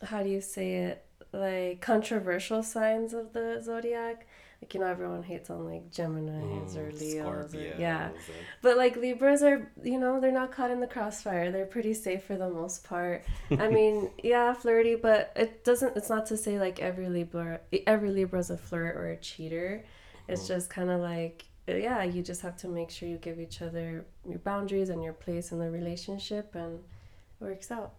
how 0.03 0.23
do 0.23 0.29
you 0.29 0.41
say 0.41 0.75
it 0.75 1.05
like 1.33 1.81
controversial 1.81 2.62
signs 2.62 3.15
of 3.15 3.33
the 3.33 3.61
zodiac. 3.62 4.27
Like 4.62 4.75
you 4.75 4.81
know, 4.81 4.87
everyone 4.87 5.25
hates 5.25 5.51
on 5.51 5.64
like 5.66 5.90
Gemini's 5.90 6.77
or 6.77 6.92
Leos. 6.92 7.53
Or, 7.53 7.59
yeah, 7.81 8.07
and- 8.07 8.14
but 8.62 8.77
like 8.77 8.94
Libras 8.96 9.42
are, 9.42 9.70
you 9.83 9.98
know, 9.98 10.20
they're 10.20 10.31
not 10.31 10.53
caught 10.53 10.70
in 10.70 10.79
the 10.79 10.87
crossfire. 10.87 11.51
They're 11.51 11.66
pretty 11.66 11.94
safe 11.94 12.22
for 12.22 12.37
the 12.37 12.48
most 12.48 12.85
part. 12.85 13.25
I 13.51 13.66
mean, 13.79 14.11
yeah, 14.22 14.55
flirty, 14.55 14.94
but 14.94 15.33
it 15.35 15.64
doesn't. 15.64 15.96
It's 15.96 16.09
not 16.09 16.27
to 16.27 16.37
say 16.37 16.61
like 16.61 16.79
every 16.81 17.09
Libra, 17.09 17.59
every 17.88 18.11
Libra 18.11 18.38
is 18.38 18.51
a 18.51 18.57
flirt 18.57 18.96
or 18.96 19.09
a 19.09 19.16
cheater. 19.16 19.85
It's 20.29 20.46
just 20.46 20.70
kind 20.70 20.88
of 20.90 21.01
like, 21.01 21.44
yeah, 21.66 22.05
you 22.05 22.22
just 22.22 22.42
have 22.42 22.57
to 22.59 22.68
make 22.68 22.90
sure 22.90 23.09
you 23.09 23.16
give 23.18 23.40
each 23.40 23.61
other 23.62 24.07
your 24.25 24.38
boundaries 24.38 24.88
and 24.90 25.03
your 25.03 25.12
place 25.12 25.51
in 25.51 25.59
the 25.59 25.70
relationship, 25.70 26.55
and 26.55 26.79
it 26.79 27.44
works 27.44 27.72
out. 27.72 27.94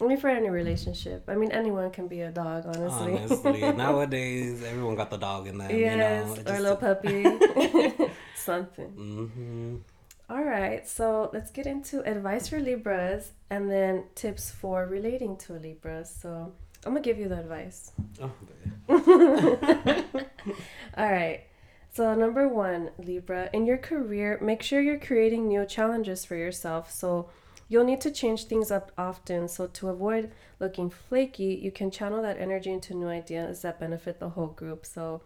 I 0.00 0.04
mean, 0.06 0.16
for 0.18 0.28
any 0.28 0.48
relationship. 0.48 1.24
I 1.28 1.34
mean, 1.34 1.50
anyone 1.50 1.90
can 1.90 2.06
be 2.06 2.20
a 2.20 2.30
dog, 2.30 2.64
honestly. 2.66 3.18
Honestly, 3.18 3.60
nowadays 3.76 4.62
everyone 4.62 4.94
got 4.94 5.10
the 5.10 5.16
dog 5.16 5.48
in 5.48 5.58
them. 5.58 5.70
yes, 5.70 6.36
you 6.38 6.44
know, 6.44 6.52
or 6.52 6.56
a 6.56 6.60
little 6.60 6.76
puppy, 6.86 8.08
something. 8.36 8.90
hmm 8.90 9.76
All 10.30 10.44
right, 10.44 10.86
so 10.86 11.30
let's 11.32 11.50
get 11.50 11.66
into 11.66 12.00
advice 12.08 12.48
for 12.48 12.60
Libras 12.60 13.32
and 13.50 13.70
then 13.70 14.04
tips 14.14 14.50
for 14.52 14.86
relating 14.86 15.36
to 15.38 15.56
a 15.56 15.58
Libra. 15.58 16.04
So 16.04 16.52
I'm 16.86 16.92
gonna 16.92 17.00
give 17.00 17.18
you 17.18 17.28
the 17.28 17.40
advice. 17.40 17.90
Oh. 18.22 18.30
All 20.96 21.10
right. 21.10 21.42
So 21.90 22.14
number 22.14 22.46
one, 22.48 22.90
Libra, 22.98 23.50
in 23.52 23.66
your 23.66 23.78
career, 23.78 24.38
make 24.40 24.62
sure 24.62 24.80
you're 24.80 25.00
creating 25.00 25.48
new 25.48 25.64
challenges 25.66 26.24
for 26.24 26.36
yourself. 26.36 26.92
So 26.92 27.30
you'll 27.68 27.84
need 27.84 28.00
to 28.02 28.10
change 28.10 28.44
things 28.44 28.70
up 28.70 28.92
often. 28.96 29.46
So 29.48 29.66
to 29.66 29.88
avoid 29.88 30.32
looking 30.58 30.90
flaky, 30.90 31.58
you 31.62 31.70
can 31.70 31.90
channel 31.90 32.22
that 32.22 32.38
energy 32.38 32.72
into 32.72 32.94
new 32.94 33.08
ideas 33.08 33.62
that 33.62 33.78
benefit 33.78 34.18
the 34.20 34.30
whole 34.30 34.46
group. 34.48 34.86
So 34.86 35.22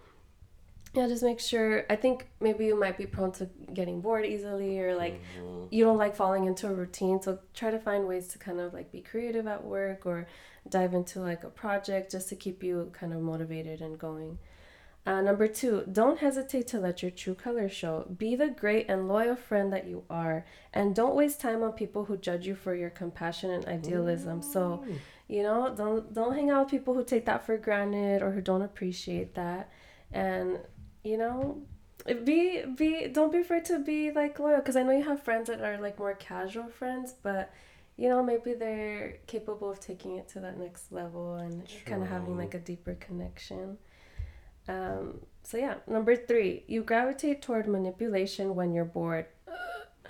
yeah, 0.94 1.06
just 1.08 1.22
make 1.22 1.40
sure. 1.40 1.86
I 1.88 1.96
think 1.96 2.28
maybe 2.40 2.66
you 2.66 2.78
might 2.78 2.98
be 2.98 3.06
prone 3.06 3.32
to 3.32 3.48
getting 3.72 4.00
bored 4.02 4.26
easily 4.26 4.78
or 4.80 4.94
like 4.94 5.20
Mhm. 5.38 5.68
you 5.70 5.84
don't 5.84 5.96
like 5.96 6.14
falling 6.14 6.44
into 6.44 6.66
a 6.68 6.74
routine 6.74 7.22
so 7.22 7.38
try 7.54 7.70
to 7.70 7.78
find 7.78 8.06
ways 8.06 8.28
to 8.28 8.38
kind 8.38 8.60
of 8.60 8.74
like 8.74 8.92
be 8.92 9.00
creative 9.00 9.46
at 9.46 9.64
work 9.64 10.04
or 10.04 10.26
dive 10.68 10.92
into 10.92 11.18
like 11.20 11.44
a 11.44 11.48
project 11.50 12.10
just 12.12 12.28
to 12.28 12.36
keep 12.36 12.62
you 12.62 12.90
kind 12.92 13.14
of 13.14 13.20
motivated 13.22 13.80
and 13.80 13.98
going 13.98 14.38
uh, 15.04 15.20
number 15.20 15.48
two 15.48 15.84
don't 15.90 16.18
hesitate 16.18 16.66
to 16.68 16.78
let 16.78 17.02
your 17.02 17.10
true 17.10 17.34
colors 17.34 17.72
show. 17.72 18.06
Be 18.16 18.36
the 18.36 18.48
great 18.48 18.88
and 18.88 19.08
loyal 19.08 19.36
friend 19.36 19.72
that 19.72 19.86
you 19.86 20.04
are 20.08 20.46
and 20.72 20.94
don't 20.94 21.14
waste 21.14 21.40
time 21.40 21.62
on 21.62 21.72
people 21.72 22.04
who 22.04 22.16
judge 22.16 22.46
you 22.46 22.54
for 22.54 22.74
your 22.74 22.90
compassion 22.90 23.50
and 23.50 23.64
idealism. 23.66 24.42
So 24.42 24.84
you 25.28 25.42
know 25.42 25.74
don't 25.74 26.12
don't 26.14 26.34
hang 26.34 26.50
out 26.50 26.64
with 26.64 26.70
people 26.70 26.94
who 26.94 27.04
take 27.04 27.26
that 27.26 27.44
for 27.44 27.56
granted 27.56 28.22
or 28.22 28.30
who 28.30 28.40
don't 28.40 28.62
appreciate 28.62 29.34
that. 29.34 29.70
And 30.12 30.58
you 31.02 31.18
know 31.18 31.62
be 32.24 32.62
be 32.76 33.08
don't 33.08 33.32
be 33.32 33.38
afraid 33.38 33.64
to 33.64 33.78
be 33.78 34.10
like 34.10 34.38
loyal 34.38 34.58
because 34.58 34.76
i 34.76 34.82
know 34.82 34.92
you 34.92 35.04
have 35.04 35.22
friends 35.22 35.48
that 35.48 35.60
are 35.60 35.80
like 35.80 35.98
more 35.98 36.14
casual 36.14 36.68
friends 36.68 37.14
but 37.22 37.52
you 37.96 38.08
know 38.08 38.22
maybe 38.22 38.54
they're 38.54 39.18
capable 39.26 39.70
of 39.70 39.78
taking 39.78 40.16
it 40.16 40.28
to 40.28 40.40
that 40.40 40.58
next 40.58 40.90
level 40.90 41.36
and 41.36 41.62
kind 41.86 42.02
of 42.02 42.08
having 42.08 42.36
like 42.36 42.54
a 42.54 42.58
deeper 42.58 42.94
connection 42.94 43.78
um 44.68 45.20
so 45.42 45.56
yeah 45.56 45.74
number 45.86 46.14
three 46.14 46.64
you 46.68 46.82
gravitate 46.82 47.42
toward 47.42 47.66
manipulation 47.66 48.54
when 48.54 48.72
you're 48.72 48.84
bored 48.84 49.26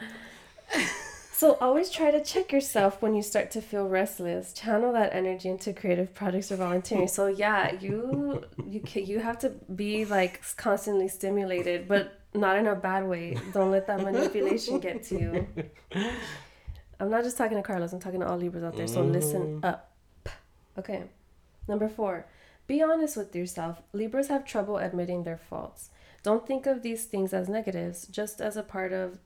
so 1.32 1.54
always 1.60 1.90
try 1.90 2.10
to 2.10 2.22
check 2.22 2.52
yourself 2.52 3.02
when 3.02 3.14
you 3.14 3.22
start 3.22 3.50
to 3.50 3.60
feel 3.60 3.88
restless. 3.88 4.52
Channel 4.52 4.92
that 4.92 5.12
energy 5.12 5.48
into 5.48 5.72
creative 5.72 6.14
projects 6.14 6.52
or 6.52 6.56
volunteering. 6.56 7.08
So 7.08 7.26
yeah, 7.26 7.72
you 7.80 8.44
you 8.64 8.80
ca- 8.80 9.02
you 9.02 9.18
have 9.18 9.38
to 9.40 9.50
be 9.74 10.04
like 10.04 10.40
constantly 10.56 11.08
stimulated, 11.08 11.88
but 11.88 12.20
not 12.34 12.56
in 12.56 12.66
a 12.66 12.74
bad 12.74 13.06
way. 13.08 13.36
Don't 13.52 13.70
let 13.70 13.86
that 13.88 14.00
manipulation 14.02 14.78
get 14.80 15.02
to 15.04 15.18
you. 15.18 15.48
I'm 17.00 17.10
not 17.10 17.24
just 17.24 17.36
talking 17.36 17.56
to 17.56 17.62
Carlos. 17.62 17.92
I'm 17.92 18.00
talking 18.00 18.20
to 18.20 18.28
all 18.28 18.38
Libras 18.38 18.62
out 18.62 18.76
there. 18.76 18.86
So 18.86 19.02
listen 19.02 19.60
up. 19.64 19.90
Okay. 20.78 21.02
Number 21.68 21.88
four, 21.88 22.26
be 22.66 22.82
honest 22.82 23.16
with 23.16 23.34
yourself. 23.34 23.82
Libras 23.92 24.28
have 24.28 24.44
trouble 24.44 24.78
admitting 24.78 25.24
their 25.24 25.38
faults. 25.38 25.90
Don't 26.22 26.46
think 26.46 26.66
of 26.66 26.82
these 26.82 27.04
things 27.04 27.32
as 27.32 27.48
negatives, 27.48 28.06
just 28.06 28.40
as 28.40 28.56
a 28.56 28.62
part 28.62 28.92
of 28.92 29.18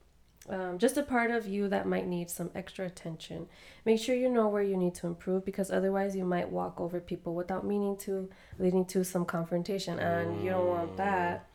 um, 0.49 0.77
just 0.77 0.95
a 0.95 1.03
part 1.03 1.31
of 1.31 1.45
you 1.45 1.67
that 1.67 1.87
might 1.87 2.07
need 2.07 2.29
some 2.29 2.51
extra 2.55 2.85
attention. 2.85 3.47
Make 3.85 3.99
sure 3.99 4.15
you 4.15 4.29
know 4.29 4.47
where 4.47 4.63
you 4.63 4.77
need 4.77 4.95
to 4.95 5.07
improve 5.07 5.43
because 5.43 5.69
otherwise 5.69 6.15
you 6.15 6.23
might 6.23 6.49
walk 6.49 6.79
over 6.79 7.01
people 7.01 7.35
without 7.35 7.65
meaning 7.65 7.97
to, 7.97 8.29
leading 8.57 8.85
to 8.85 9.03
some 9.03 9.25
confrontation, 9.25 9.99
and 9.99 10.41
you 10.41 10.51
don't 10.51 10.67
want 10.67 10.97
that. 10.97 11.47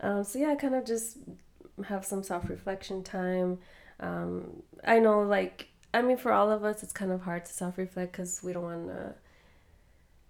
Um, 0.00 0.24
so 0.24 0.38
yeah, 0.38 0.54
kind 0.56 0.74
of 0.74 0.84
just 0.84 1.18
have 1.84 2.04
some 2.04 2.22
self 2.22 2.48
reflection 2.48 3.04
time. 3.04 3.58
Um, 4.00 4.62
I 4.84 4.98
know, 4.98 5.20
like, 5.22 5.68
I 5.94 6.02
mean, 6.02 6.16
for 6.16 6.32
all 6.32 6.50
of 6.50 6.64
us, 6.64 6.82
it's 6.82 6.92
kind 6.92 7.12
of 7.12 7.22
hard 7.22 7.44
to 7.44 7.52
self 7.52 7.78
reflect 7.78 8.12
because 8.12 8.42
we 8.42 8.52
don't 8.52 8.64
want 8.64 8.88
to. 8.88 9.14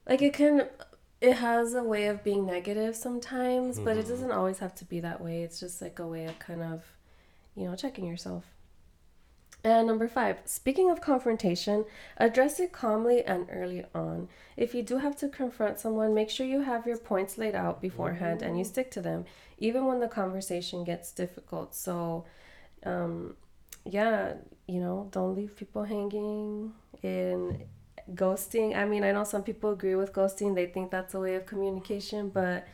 Like, 0.09 0.23
it 0.23 0.33
can. 0.33 0.69
It 1.19 1.37
has 1.37 1.73
a 1.73 1.83
way 1.83 2.07
of 2.09 2.23
being 2.23 2.45
negative 2.45 2.95
sometimes, 2.95 3.81
but 3.81 3.97
it 3.97 4.07
doesn't 4.07 4.33
always 4.33 4.59
have 4.59 4.75
to 4.77 4.85
be 4.85 5.01
that 5.01 5.21
way. 5.21 5.43
It's 5.43 5.59
just 5.59 5.81
like 5.81 5.99
a 5.99 6.07
way 6.07 6.27
of 6.27 6.39
kind 6.39 6.63
of, 6.63 6.85
you 7.55 7.65
know, 7.65 7.75
checking 7.75 8.07
yourself. 8.07 8.45
And 9.65 9.87
number 9.89 10.07
five, 10.07 10.39
speaking 10.45 10.91
of 10.91 11.01
confrontation, 11.01 11.87
address 12.19 12.61
it 12.61 12.71
calmly 12.71 13.25
and 13.25 13.49
early 13.51 13.85
on. 13.95 14.29
If 14.57 14.75
you 14.75 14.83
do 14.83 14.99
have 14.99 15.17
to 15.17 15.29
confront 15.29 15.81
someone, 15.81 16.15
make 16.15 16.31
sure 16.31 16.47
you 16.47 16.61
have 16.61 16.87
your 16.87 16.99
points 16.99 17.37
laid 17.37 17.55
out 17.55 17.81
beforehand 17.81 18.43
and 18.43 18.57
you 18.57 18.63
stick 18.63 18.93
to 18.93 19.01
them, 19.01 19.25
even 19.59 19.87
when 19.87 19.99
the 19.99 20.07
conversation 20.07 20.85
gets 20.85 21.11
difficult. 21.11 21.75
So, 21.75 22.27
um, 22.85 23.37
yeah, 23.85 24.35
you 24.69 24.81
know, 24.81 25.09
don't 25.11 25.35
leave 25.35 25.57
people 25.57 25.83
hanging 25.83 26.73
in 27.03 27.65
ghosting. 28.15 28.77
I 28.77 28.85
mean, 28.85 29.05
I 29.05 29.13
know 29.13 29.25
some 29.25 29.43
people 29.43 29.71
agree 29.71 29.95
with 29.95 30.13
ghosting, 30.13 30.55
they 30.55 30.67
think 30.67 30.91
that's 30.91 31.15
a 31.15 31.21
way 31.21 31.35
of 31.35 31.47
communication, 31.47 32.29
but 32.29 32.67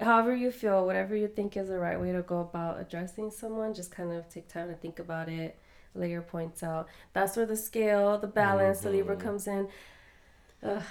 however 0.00 0.34
you 0.34 0.50
feel, 0.50 0.86
whatever 0.86 1.14
you 1.14 1.28
think 1.28 1.56
is 1.56 1.68
the 1.68 1.78
right 1.78 2.00
way 2.00 2.12
to 2.12 2.22
go 2.22 2.40
about 2.40 2.80
addressing 2.80 3.30
someone, 3.30 3.74
just 3.74 3.90
kind 3.90 4.12
of 4.12 4.28
take 4.28 4.48
time 4.48 4.68
to 4.68 4.74
think 4.74 4.98
about 4.98 5.28
it 5.28 5.58
lay 5.94 6.10
your 6.10 6.22
points 6.22 6.62
out. 6.62 6.88
That's 7.12 7.36
where 7.36 7.46
the 7.46 7.56
scale, 7.56 8.18
the 8.18 8.26
balance, 8.26 8.80
the 8.80 8.90
Libra 8.90 9.16
mm-hmm. 9.16 9.26
comes 9.26 9.46
in. 9.46 9.68
Ugh. 10.62 10.82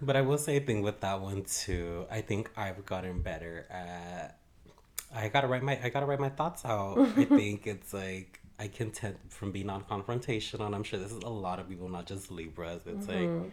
But 0.00 0.16
I 0.16 0.22
will 0.22 0.38
say 0.38 0.56
a 0.56 0.60
thing 0.60 0.82
with 0.82 1.00
that 1.00 1.20
one 1.20 1.44
too. 1.44 2.06
I 2.10 2.22
think 2.22 2.50
I've 2.56 2.84
gotten 2.84 3.22
better 3.22 3.66
at. 3.70 4.38
I 5.14 5.28
gotta 5.28 5.46
write 5.46 5.62
my 5.62 5.78
I 5.82 5.90
gotta 5.90 6.06
write 6.06 6.20
my 6.20 6.30
thoughts 6.30 6.64
out. 6.64 6.98
I 6.98 7.24
think 7.24 7.66
it's 7.66 7.92
like 7.92 8.40
I 8.58 8.68
can 8.68 8.90
tend 8.90 9.16
from 9.28 9.52
being 9.52 9.66
non-confrontational, 9.66 10.66
and 10.66 10.74
I'm 10.74 10.84
sure 10.84 10.98
this 10.98 11.12
is 11.12 11.22
a 11.22 11.28
lot 11.28 11.58
of 11.58 11.68
people, 11.68 11.88
not 11.88 12.06
just 12.06 12.30
Libras. 12.30 12.82
It's 12.86 13.08
like 13.08 13.52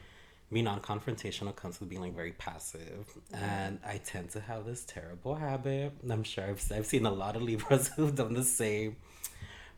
being 0.52 0.66
non-confrontational 0.66 1.56
comes 1.56 1.80
with 1.80 1.90
being 1.90 2.02
like 2.02 2.16
very 2.16 2.34
passive, 2.34 3.08
and 3.34 3.80
I 3.86 3.98
tend 3.98 4.32
to 4.32 4.40
have 4.40 4.66
this 4.66 4.84
terrible 4.86 5.36
habit. 5.36 5.94
I'm 6.10 6.24
sure 6.24 6.46
I've 6.46 6.72
I've 6.72 6.86
seen 6.86 7.06
a 7.06 7.12
lot 7.12 7.36
of 7.36 7.42
Libras 7.42 7.88
who've 7.96 8.16
done 8.16 8.34
the 8.34 8.44
same, 8.44 8.98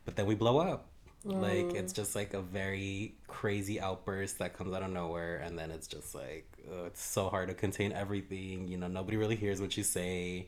but 0.05 0.15
then 0.15 0.25
we 0.25 0.35
blow 0.35 0.59
up. 0.59 0.87
Like 1.23 1.75
it's 1.75 1.93
just 1.93 2.15
like 2.15 2.33
a 2.33 2.41
very 2.41 3.13
crazy 3.27 3.79
outburst 3.79 4.39
that 4.39 4.57
comes 4.57 4.73
out 4.73 4.81
of 4.81 4.89
nowhere, 4.89 5.37
and 5.37 5.57
then 5.57 5.69
it's 5.69 5.87
just 5.87 6.15
like 6.15 6.47
uh, 6.71 6.85
it's 6.85 7.03
so 7.03 7.29
hard 7.29 7.49
to 7.49 7.53
contain 7.53 7.91
everything. 7.91 8.67
You 8.67 8.77
know, 8.77 8.87
nobody 8.87 9.17
really 9.17 9.35
hears 9.35 9.61
what 9.61 9.77
you 9.77 9.83
say, 9.83 10.47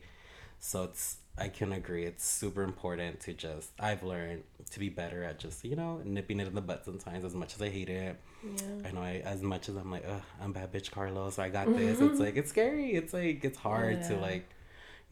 so 0.58 0.84
it's 0.84 1.18
I 1.36 1.48
can 1.48 1.72
agree. 1.72 2.04
It's 2.04 2.24
super 2.24 2.62
important 2.62 3.20
to 3.20 3.32
just 3.32 3.70
I've 3.80 4.02
learned 4.04 4.44
to 4.70 4.78
be 4.78 4.88
better 4.88 5.24
at 5.24 5.38
just 5.38 5.64
you 5.64 5.74
know 5.74 6.00
nipping 6.04 6.38
it 6.40 6.46
in 6.46 6.54
the 6.54 6.60
butt 6.60 6.84
sometimes. 6.84 7.24
As 7.24 7.34
much 7.34 7.54
as 7.54 7.62
I 7.62 7.70
hate 7.70 7.88
it, 7.88 8.20
Yeah. 8.44 8.88
I 8.88 8.90
know 8.92 9.00
I 9.00 9.22
as 9.24 9.42
much 9.42 9.68
as 9.68 9.76
I'm 9.76 9.90
like, 9.90 10.04
Ugh, 10.08 10.22
I'm 10.40 10.52
bad 10.52 10.72
bitch 10.72 10.90
Carlos. 10.90 11.38
I 11.38 11.48
got 11.48 11.66
this. 11.66 12.00
It's 12.00 12.00
mm-hmm. 12.00 12.22
like 12.22 12.36
it's 12.36 12.50
scary. 12.50 12.92
It's 12.92 13.12
like 13.12 13.44
it's 13.44 13.58
hard 13.58 14.02
to 14.04 14.16
like 14.16 14.48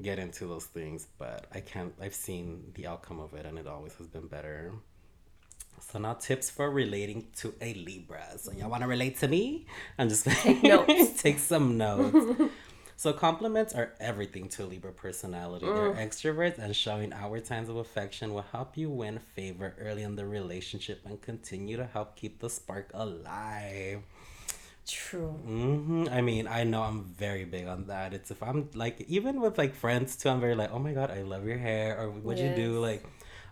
get 0.01 0.19
into 0.19 0.47
those 0.47 0.67
things, 0.67 1.07
but 1.19 1.47
I 1.53 1.61
can't. 1.61 1.93
I've 2.01 2.15
seen 2.15 2.73
the 2.75 2.87
outcome 2.87 3.21
of 3.21 3.35
it, 3.35 3.45
and 3.45 3.59
it 3.59 3.67
always 3.67 3.95
has 3.95 4.07
been 4.07 4.29
better. 4.29 4.73
So 5.81 5.99
now 5.99 6.15
tips 6.15 6.49
for 6.49 6.71
relating 6.71 7.27
to 7.39 7.53
a 7.61 7.75
Libra. 7.75 8.39
So 8.39 8.53
y'all 8.53 8.69
mm. 8.69 8.71
want 8.71 8.83
to 8.83 8.89
relate 8.89 9.19
to 9.19 9.29
me? 9.29 9.67
I'm 9.99 10.09
just 10.09 10.25
take 10.25 10.63
notes. 10.63 11.21
take 11.23 11.39
some 11.39 11.77
notes. 11.77 12.41
So 13.03 13.13
compliments 13.13 13.75
are 13.75 13.95
everything 13.99 14.49
to 14.51 14.63
a 14.63 14.67
Libra 14.67 14.93
personality. 14.93 15.67
They're 15.67 15.93
extroverts 16.07 16.59
and 16.59 16.71
showing 16.77 17.13
outward 17.13 17.45
signs 17.49 17.69
of 17.69 17.75
affection 17.75 18.33
will 18.33 18.47
help 18.53 18.77
you 18.77 18.91
win 18.91 19.19
favor 19.19 19.75
early 19.81 20.05
in 20.05 20.15
the 20.15 20.25
relationship 20.25 21.01
and 21.05 21.21
continue 21.21 21.77
to 21.79 21.85
help 21.85 22.15
keep 22.15 22.39
the 22.39 22.49
spark 22.49 22.93
alive. 22.95 24.03
True. 24.87 25.31
hmm 25.31 26.07
I 26.13 26.21
mean, 26.21 26.47
I 26.47 26.63
know 26.63 26.85
I'm 26.85 27.03
very 27.03 27.45
big 27.45 27.67
on 27.67 27.89
that. 27.89 28.15
It's 28.15 28.31
if 28.31 28.41
I'm 28.41 28.71
like, 28.73 29.01
even 29.09 29.41
with 29.41 29.59
like 29.59 29.75
friends 29.75 30.15
too, 30.15 30.29
I'm 30.29 30.41
very 30.41 30.55
like, 30.55 30.71
oh 30.73 30.79
my 30.79 30.93
god, 30.93 31.11
I 31.11 31.23
love 31.23 31.45
your 31.45 31.59
hair, 31.59 31.99
or 31.99 32.09
what'd 32.09 32.39
you 32.39 32.51
do? 32.51 32.79
Like, 32.79 33.05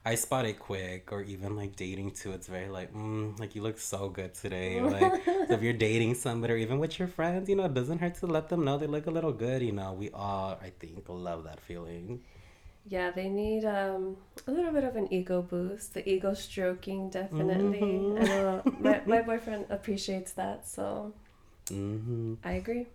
I 0.05 0.15
spot 0.15 0.47
it 0.47 0.59
quick, 0.59 1.13
or 1.13 1.23
even 1.23 1.57
like 1.57 1.77
dating 1.77 2.13
too. 2.13 2.33
It's 2.33 2.47
very 2.47 2.69
like, 2.69 2.93
mm, 2.95 3.39
like 3.39 3.55
you 3.55 3.63
look 3.63 3.79
so 3.79 4.09
good 4.09 4.35
today. 4.35 4.81
Like, 4.91 5.23
if 5.27 5.63
you're 5.63 5.75
dating 5.75 6.15
somebody, 6.15 6.55
or 6.55 6.57
even 6.57 6.79
with 6.79 6.99
your 6.99 7.09
friends, 7.09 7.49
you 7.49 7.57
know, 7.57 7.65
it 7.65 7.75
doesn't 7.75 7.99
hurt 7.99 8.15
to 8.17 8.27
let 8.27 8.49
them 8.49 8.65
know 8.65 8.79
they 8.79 8.87
look 8.87 9.07
a 9.07 9.11
little 9.11 9.33
good. 9.33 9.63
You 9.63 9.73
know, 9.73 9.93
we 9.93 10.11
all, 10.11 10.59
I 10.63 10.71
think, 10.71 11.05
love 11.09 11.45
that 11.45 11.61
feeling. 11.61 12.23
Yeah, 12.87 13.11
they 13.11 13.29
need 13.29 13.65
um, 13.67 14.17
a 14.47 14.51
little 14.51 14.73
bit 14.73 14.85
of 14.85 14.97
an 14.97 15.13
ego 15.13 15.43
boost. 15.43 15.95
The 15.95 16.09
ego 16.09 16.33
stroking, 16.33 17.11
definitely. 17.11 17.79
I 17.79 18.25
know 18.25 18.63
my, 18.81 19.03
my 19.07 19.23
boyfriend 19.23 19.67
appreciates 19.69 20.33
that, 20.33 20.67
so 20.67 21.13
mm-hmm. 21.67 22.35
I 22.43 22.53
agree. 22.53 22.87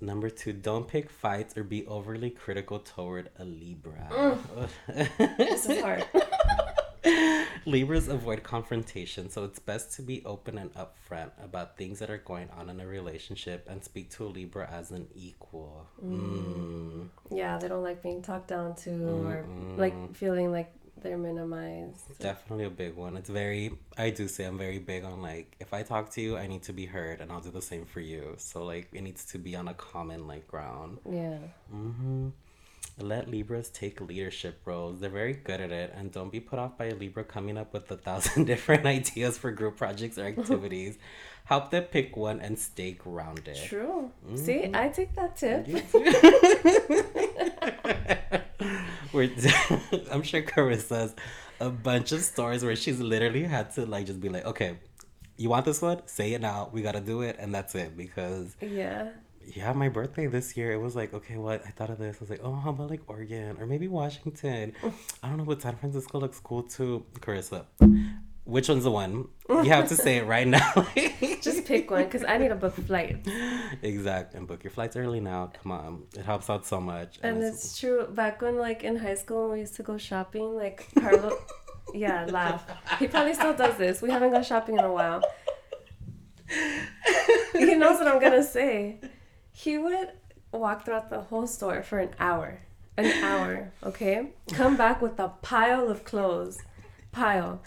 Number 0.00 0.28
two, 0.28 0.52
don't 0.52 0.86
pick 0.86 1.10
fights 1.10 1.56
or 1.56 1.64
be 1.64 1.86
overly 1.86 2.28
critical 2.28 2.80
toward 2.80 3.30
a 3.38 3.44
Libra. 3.44 4.38
This 5.38 5.66
is 5.66 5.80
hard. 5.80 6.04
Libras 7.66 8.08
avoid 8.08 8.42
confrontation, 8.42 9.28
so 9.28 9.44
it's 9.44 9.58
best 9.58 9.92
to 9.96 10.02
be 10.02 10.24
open 10.24 10.58
and 10.58 10.72
upfront 10.74 11.30
about 11.42 11.76
things 11.76 11.98
that 11.98 12.10
are 12.10 12.18
going 12.18 12.48
on 12.56 12.70
in 12.70 12.80
a 12.80 12.86
relationship 12.86 13.66
and 13.68 13.82
speak 13.82 14.10
to 14.10 14.24
a 14.24 14.28
Libra 14.28 14.68
as 14.70 14.90
an 14.90 15.08
equal. 15.14 15.86
Mm. 16.04 17.08
yeah, 17.30 17.58
they 17.58 17.68
don't 17.68 17.82
like 17.82 18.02
being 18.02 18.22
talked 18.22 18.48
down 18.48 18.74
to 18.76 18.90
or 19.24 19.44
like 19.76 20.14
feeling 20.14 20.52
like 20.52 20.72
they're 21.02 21.18
minimized. 21.18 22.18
Definitely 22.18 22.64
a 22.64 22.70
big 22.70 22.94
one. 22.94 23.16
It's 23.16 23.28
very, 23.28 23.72
I 23.96 24.10
do 24.10 24.28
say 24.28 24.44
I'm 24.44 24.58
very 24.58 24.78
big 24.78 25.04
on 25.04 25.22
like, 25.22 25.54
if 25.60 25.74
I 25.74 25.82
talk 25.82 26.10
to 26.12 26.20
you, 26.20 26.36
I 26.36 26.46
need 26.46 26.62
to 26.64 26.72
be 26.72 26.86
heard, 26.86 27.20
and 27.20 27.30
I'll 27.30 27.40
do 27.40 27.50
the 27.50 27.62
same 27.62 27.84
for 27.84 28.00
you. 28.00 28.34
So, 28.38 28.64
like, 28.64 28.88
it 28.92 29.02
needs 29.02 29.24
to 29.26 29.38
be 29.38 29.54
on 29.56 29.68
a 29.68 29.74
common, 29.74 30.26
like, 30.26 30.46
ground. 30.48 30.98
Yeah. 31.08 31.38
hmm 31.70 32.28
Let 32.98 33.28
Libras 33.28 33.68
take 33.68 34.00
leadership 34.00 34.60
roles. 34.64 35.00
They're 35.00 35.10
very 35.10 35.34
good 35.34 35.60
at 35.60 35.70
it. 35.70 35.92
And 35.94 36.10
don't 36.10 36.32
be 36.32 36.40
put 36.40 36.58
off 36.58 36.78
by 36.78 36.86
a 36.86 36.94
Libra 36.94 37.24
coming 37.24 37.58
up 37.58 37.74
with 37.74 37.90
a 37.90 37.96
thousand 37.96 38.44
different 38.46 38.86
ideas 38.86 39.36
for 39.36 39.50
group 39.50 39.76
projects 39.76 40.16
or 40.16 40.24
activities. 40.26 40.96
Help 41.44 41.70
them 41.70 41.84
pick 41.84 42.16
one 42.16 42.40
and 42.40 42.58
stay 42.58 42.92
grounded. 42.92 43.56
True. 43.56 44.10
Mm-hmm. 44.26 44.36
See, 44.36 44.70
I 44.72 44.88
take 44.88 45.14
that 45.14 45.36
tip. 45.36 45.66
We're, 49.12 49.30
I'm 50.10 50.22
sure 50.22 50.42
Karissa 50.42 50.96
has 50.96 51.14
a 51.60 51.70
bunch 51.70 52.12
of 52.12 52.22
stories 52.22 52.64
where 52.64 52.76
she's 52.76 52.98
literally 52.98 53.44
had 53.44 53.72
to 53.74 53.86
like 53.86 54.06
just 54.06 54.20
be 54.20 54.28
like, 54.28 54.44
okay, 54.46 54.78
you 55.36 55.50
want 55.50 55.66
this 55.66 55.82
one? 55.82 56.00
Say 56.06 56.32
it 56.32 56.40
now. 56.40 56.70
We 56.72 56.82
gotta 56.82 57.00
do 57.00 57.22
it, 57.22 57.36
and 57.38 57.54
that's 57.54 57.74
it. 57.74 57.96
Because 57.96 58.56
Yeah. 58.60 59.10
Yeah, 59.54 59.72
my 59.72 59.88
birthday 59.88 60.26
this 60.26 60.56
year, 60.56 60.72
it 60.72 60.78
was 60.78 60.96
like, 60.96 61.14
okay, 61.14 61.36
what? 61.36 61.62
I 61.66 61.70
thought 61.70 61.90
of 61.90 61.98
this. 61.98 62.16
I 62.16 62.20
was 62.20 62.30
like, 62.30 62.40
oh, 62.42 62.54
how 62.54 62.70
about 62.70 62.90
like 62.90 63.02
Oregon 63.06 63.56
or 63.60 63.66
maybe 63.66 63.86
Washington? 63.88 64.72
I 65.22 65.28
don't 65.28 65.36
know, 65.38 65.44
but 65.44 65.62
San 65.62 65.76
Francisco 65.76 66.18
looks 66.18 66.40
cool 66.40 66.62
too. 66.64 67.04
Karissa, 67.20 67.64
which 68.44 68.68
one's 68.68 68.84
the 68.84 68.90
one? 68.90 69.28
You 69.48 69.64
have 69.70 69.88
to 69.88 69.96
say 69.96 70.16
it 70.18 70.26
right 70.26 70.46
now. 70.46 70.72
Just 71.40 71.64
pick 71.64 71.90
one 71.90 72.04
because 72.04 72.24
I 72.24 72.38
need 72.38 72.50
a 72.50 72.56
book 72.56 72.76
a 72.78 72.82
flight. 72.82 73.26
exact. 73.82 74.34
And 74.34 74.48
book 74.48 74.64
your 74.64 74.72
flights 74.72 74.96
early 74.96 75.20
now. 75.20 75.52
Come 75.62 75.70
on, 75.72 76.02
it 76.16 76.24
helps 76.24 76.50
out 76.50 76.66
so 76.66 76.80
much. 76.80 77.18
And 77.22 77.38
it's- 77.38 77.64
it's 77.64 77.78
true. 77.78 78.06
Back 78.08 78.42
when, 78.42 78.56
like, 78.58 78.82
in 78.82 78.96
high 78.96 79.14
school, 79.14 79.42
when 79.44 79.52
we 79.52 79.60
used 79.60 79.76
to 79.76 79.82
go 79.84 79.96
shopping, 79.96 80.56
like, 80.56 80.88
Carlo. 80.98 81.38
yeah, 81.94 82.24
laugh. 82.26 82.64
He 82.98 83.06
probably 83.06 83.34
still 83.34 83.54
does 83.54 83.76
this. 83.76 84.02
We 84.02 84.10
haven't 84.10 84.32
gone 84.32 84.42
shopping 84.42 84.76
in 84.78 84.84
a 84.84 84.92
while. 84.92 85.22
he 87.52 87.74
knows 87.74 87.98
what 87.98 88.08
I'm 88.08 88.20
gonna 88.20 88.42
say. 88.42 89.00
He 89.58 89.78
would 89.78 90.10
walk 90.52 90.84
throughout 90.84 91.08
the 91.08 91.22
whole 91.22 91.46
store 91.46 91.82
for 91.82 91.98
an 91.98 92.10
hour. 92.18 92.60
An 92.98 93.06
hour, 93.24 93.72
okay? 93.82 94.32
Come 94.52 94.76
back 94.76 95.00
with 95.00 95.18
a 95.18 95.28
pile 95.40 95.88
of 95.88 96.04
clothes. 96.04 96.58
Pile. 97.10 97.62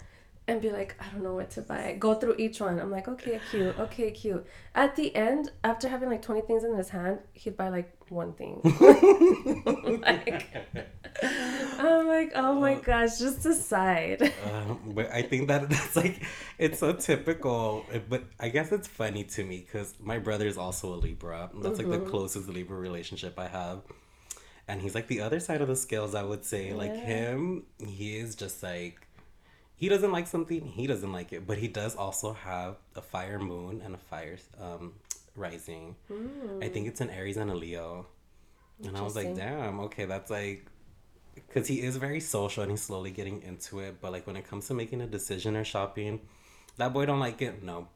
And 0.46 0.60
be 0.60 0.70
like, 0.70 0.94
I 1.00 1.12
don't 1.12 1.24
know 1.24 1.34
what 1.34 1.50
to 1.50 1.62
buy. 1.62 1.96
Go 1.98 2.14
through 2.14 2.36
each 2.38 2.60
one. 2.60 2.78
I'm 2.78 2.92
like, 2.92 3.08
okay, 3.08 3.40
cute, 3.50 3.76
okay, 3.76 4.12
cute. 4.12 4.46
At 4.72 4.94
the 4.94 5.14
end, 5.16 5.50
after 5.64 5.88
having 5.88 6.08
like 6.08 6.22
20 6.22 6.42
things 6.42 6.62
in 6.62 6.76
his 6.76 6.90
hand, 6.90 7.18
he'd 7.32 7.56
buy 7.56 7.70
like 7.70 7.92
one 8.10 8.32
thing. 8.32 8.60
like, 10.02 10.46
I'm 11.78 12.06
like, 12.06 12.32
oh 12.34 12.60
my 12.60 12.74
gosh, 12.74 13.18
just 13.18 13.42
decide. 13.42 14.32
Um, 14.50 14.92
but 14.94 15.10
I 15.12 15.22
think 15.22 15.48
that 15.48 15.68
that's 15.70 15.96
like 15.96 16.22
it's 16.58 16.78
so 16.78 16.92
typical. 16.92 17.84
But 18.08 18.24
I 18.38 18.48
guess 18.48 18.72
it's 18.72 18.88
funny 18.88 19.24
to 19.24 19.44
me 19.44 19.64
because 19.64 19.94
my 20.00 20.18
brother 20.18 20.46
is 20.46 20.58
also 20.58 20.94
a 20.94 20.96
Libra. 20.96 21.50
That's 21.54 21.78
like 21.78 21.90
the 21.90 22.00
closest 22.00 22.48
Libra 22.48 22.76
relationship 22.76 23.38
I 23.38 23.48
have, 23.48 23.82
and 24.68 24.82
he's 24.82 24.94
like 24.94 25.06
the 25.06 25.20
other 25.20 25.40
side 25.40 25.60
of 25.60 25.68
the 25.68 25.76
scales. 25.76 26.14
I 26.14 26.22
would 26.22 26.44
say 26.44 26.72
like 26.72 26.94
him. 26.94 27.64
He 27.78 28.18
is 28.18 28.34
just 28.34 28.62
like 28.62 29.06
he 29.80 29.88
doesn't 29.88 30.12
like 30.12 30.26
something, 30.26 30.66
he 30.66 30.86
doesn't 30.86 31.10
like 31.10 31.32
it, 31.32 31.46
but 31.46 31.56
he 31.56 31.66
does 31.66 31.96
also 31.96 32.34
have 32.34 32.76
a 32.94 33.00
fire 33.00 33.38
moon 33.38 33.80
and 33.82 33.94
a 33.94 33.98
fire 33.98 34.36
um, 34.60 34.92
rising. 35.36 35.96
I 36.62 36.68
think 36.68 36.86
hmm. 36.86 36.88
it's 36.88 37.00
an 37.00 37.10
Aries 37.10 37.36
and 37.36 37.50
a 37.50 37.54
Leo. 37.54 38.06
And 38.84 38.96
I 38.96 39.02
was 39.02 39.14
like, 39.14 39.34
damn, 39.34 39.80
okay, 39.80 40.06
that's 40.06 40.30
like, 40.30 40.66
because 41.34 41.68
he 41.68 41.82
is 41.82 41.96
very 41.96 42.20
social 42.20 42.62
and 42.62 42.72
he's 42.72 42.82
slowly 42.82 43.10
getting 43.10 43.42
into 43.42 43.80
it. 43.80 44.00
But 44.00 44.12
like 44.12 44.26
when 44.26 44.36
it 44.36 44.48
comes 44.48 44.68
to 44.68 44.74
making 44.74 45.02
a 45.02 45.06
decision 45.06 45.56
or 45.56 45.64
shopping, 45.64 46.20
that 46.78 46.92
boy 46.92 47.04
don't 47.06 47.20
like 47.20 47.42
it. 47.42 47.62
No, 47.62 47.88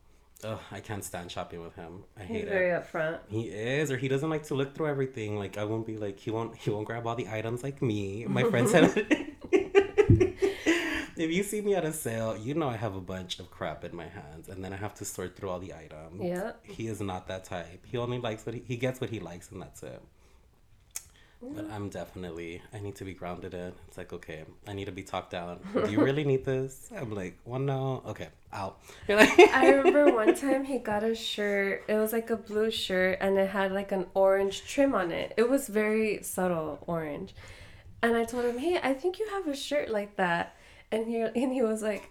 Ugh, 0.45 0.59
I 0.71 0.81
can't 0.81 1.03
stand 1.03 1.31
shopping 1.31 1.63
with 1.63 1.75
him. 1.75 2.05
I 2.19 2.25
hate 2.25 2.37
it. 2.37 2.41
He's 2.41 2.49
very 2.49 2.71
it. 2.71 2.85
upfront. 2.85 3.19
He 3.29 3.43
is, 3.49 3.91
or 3.91 3.97
he 3.97 4.09
doesn't 4.09 4.29
like 4.29 4.45
to 4.45 4.55
look 4.55 4.75
through 4.75 4.89
everything. 4.89 5.39
Like 5.39 5.57
I 5.57 5.65
won't 5.65 5.87
be 5.87 5.97
like 5.97 6.19
he 6.19 6.31
won't 6.31 6.57
he 6.57 6.71
won't 6.71 6.87
grab 6.87 7.07
all 7.07 7.15
the 7.15 7.29
items 7.29 7.63
like 7.63 7.81
me. 7.81 8.27
My 8.27 8.45
friends 8.45 8.71
said. 8.73 9.07
If 11.17 11.31
you 11.31 11.43
see 11.43 11.61
me 11.61 11.75
at 11.75 11.85
a 11.85 11.93
sale, 11.93 12.37
you 12.37 12.55
know 12.55 12.69
I 12.69 12.77
have 12.77 12.97
a 12.97 13.01
bunch 13.01 13.39
of 13.39 13.51
crap 13.51 13.85
in 13.85 13.95
my 13.95 14.09
hands, 14.09 14.49
and 14.49 14.65
then 14.65 14.73
I 14.73 14.77
have 14.77 14.95
to 14.97 15.05
sort 15.05 15.37
through 15.37 15.51
all 15.51 15.61
the 15.61 15.73
items. 15.73 16.21
Yeah. 16.21 16.53
He 16.63 16.89
is 16.89 17.01
not 17.01 17.29
that 17.29 17.45
type. 17.45 17.85
He 17.87 17.99
only 17.99 18.19
likes 18.19 18.45
what 18.45 18.55
he, 18.55 18.63
he 18.67 18.77
gets 18.77 19.01
what 19.01 19.11
he 19.11 19.21
likes, 19.21 19.51
and 19.53 19.63
that's 19.63 19.83
it. 19.83 20.03
But 21.53 21.71
I'm 21.71 21.89
definitely 21.89 22.63
I 22.73 22.79
need 22.79 22.97
to 22.97 23.05
be 23.05 23.13
grounded 23.13 23.55
in. 23.55 23.73
It's 23.89 23.99
like 23.99 24.13
okay, 24.13 24.45
I 24.67 24.73
need 24.73 24.87
to 24.87 24.93
be 24.93 25.03
talked 25.03 25.31
down. 25.31 25.59
Do 25.75 25.91
you 25.91 26.03
really 26.03 26.25
need 26.25 26.45
this? 26.45 26.91
I'm 26.97 27.15
like, 27.15 27.39
well, 27.45 27.61
no. 27.61 28.03
Okay, 28.07 28.29
out. 28.53 28.81
You're 29.09 29.19
like, 29.21 29.39
I 29.39 29.71
remember 29.71 30.15
one 30.15 30.35
time 30.35 30.65
he 30.65 30.79
got 30.79 31.03
a 31.03 31.15
shirt. 31.15 31.85
It 31.87 31.97
was 31.97 32.13
like 32.13 32.31
a 32.31 32.37
blue 32.37 32.71
shirt 32.71 33.19
and 33.21 33.39
it 33.39 33.51
had 33.51 33.73
like 33.73 33.93
an 33.93 34.07
orange 34.15 34.65
trim 34.65 34.95
on 34.95 35.13
it. 35.13 35.35
It 35.37 35.51
was 35.51 35.69
very 35.69 36.23
subtle 36.23 36.83
orange. 36.87 37.35
And 38.03 38.17
I 38.17 38.25
told 38.25 38.45
him, 38.45 38.59
"Hey, 38.59 38.79
I 38.83 38.95
think 38.95 39.19
you 39.19 39.29
have 39.29 39.47
a 39.47 39.57
shirt 39.57 39.91
like 39.91 40.17
that." 40.17 40.57
And 40.95 41.09
he 41.09 41.21
and 41.21 41.53
he 41.53 41.63
was 41.63 41.83
like, 41.83 42.09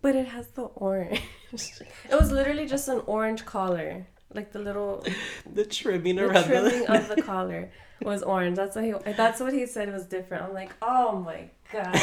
"But 0.00 0.14
it 0.14 0.28
has 0.28 0.46
the 0.48 0.62
orange." 0.62 1.20
it 1.52 2.20
was 2.20 2.30
literally 2.30 2.66
just 2.66 2.86
an 2.88 3.02
orange 3.06 3.44
collar, 3.44 4.06
like 4.32 4.52
the 4.52 4.60
little 4.60 5.04
the 5.52 5.64
trimming 5.64 6.16
the 6.16 6.28
around 6.28 6.44
trimming 6.44 6.84
the. 6.84 6.96
of 6.96 7.08
the 7.08 7.20
collar 7.30 7.72
was 8.00 8.22
orange. 8.22 8.56
That's 8.56 8.76
what 8.76 8.84
he 8.84 8.92
that's 9.12 9.40
what 9.40 9.52
he 9.52 9.66
said 9.66 9.92
was 9.92 10.04
different. 10.04 10.44
I'm 10.44 10.54
like, 10.54 10.70
"Oh 10.80 11.18
my 11.18 11.50
god." 11.72 11.98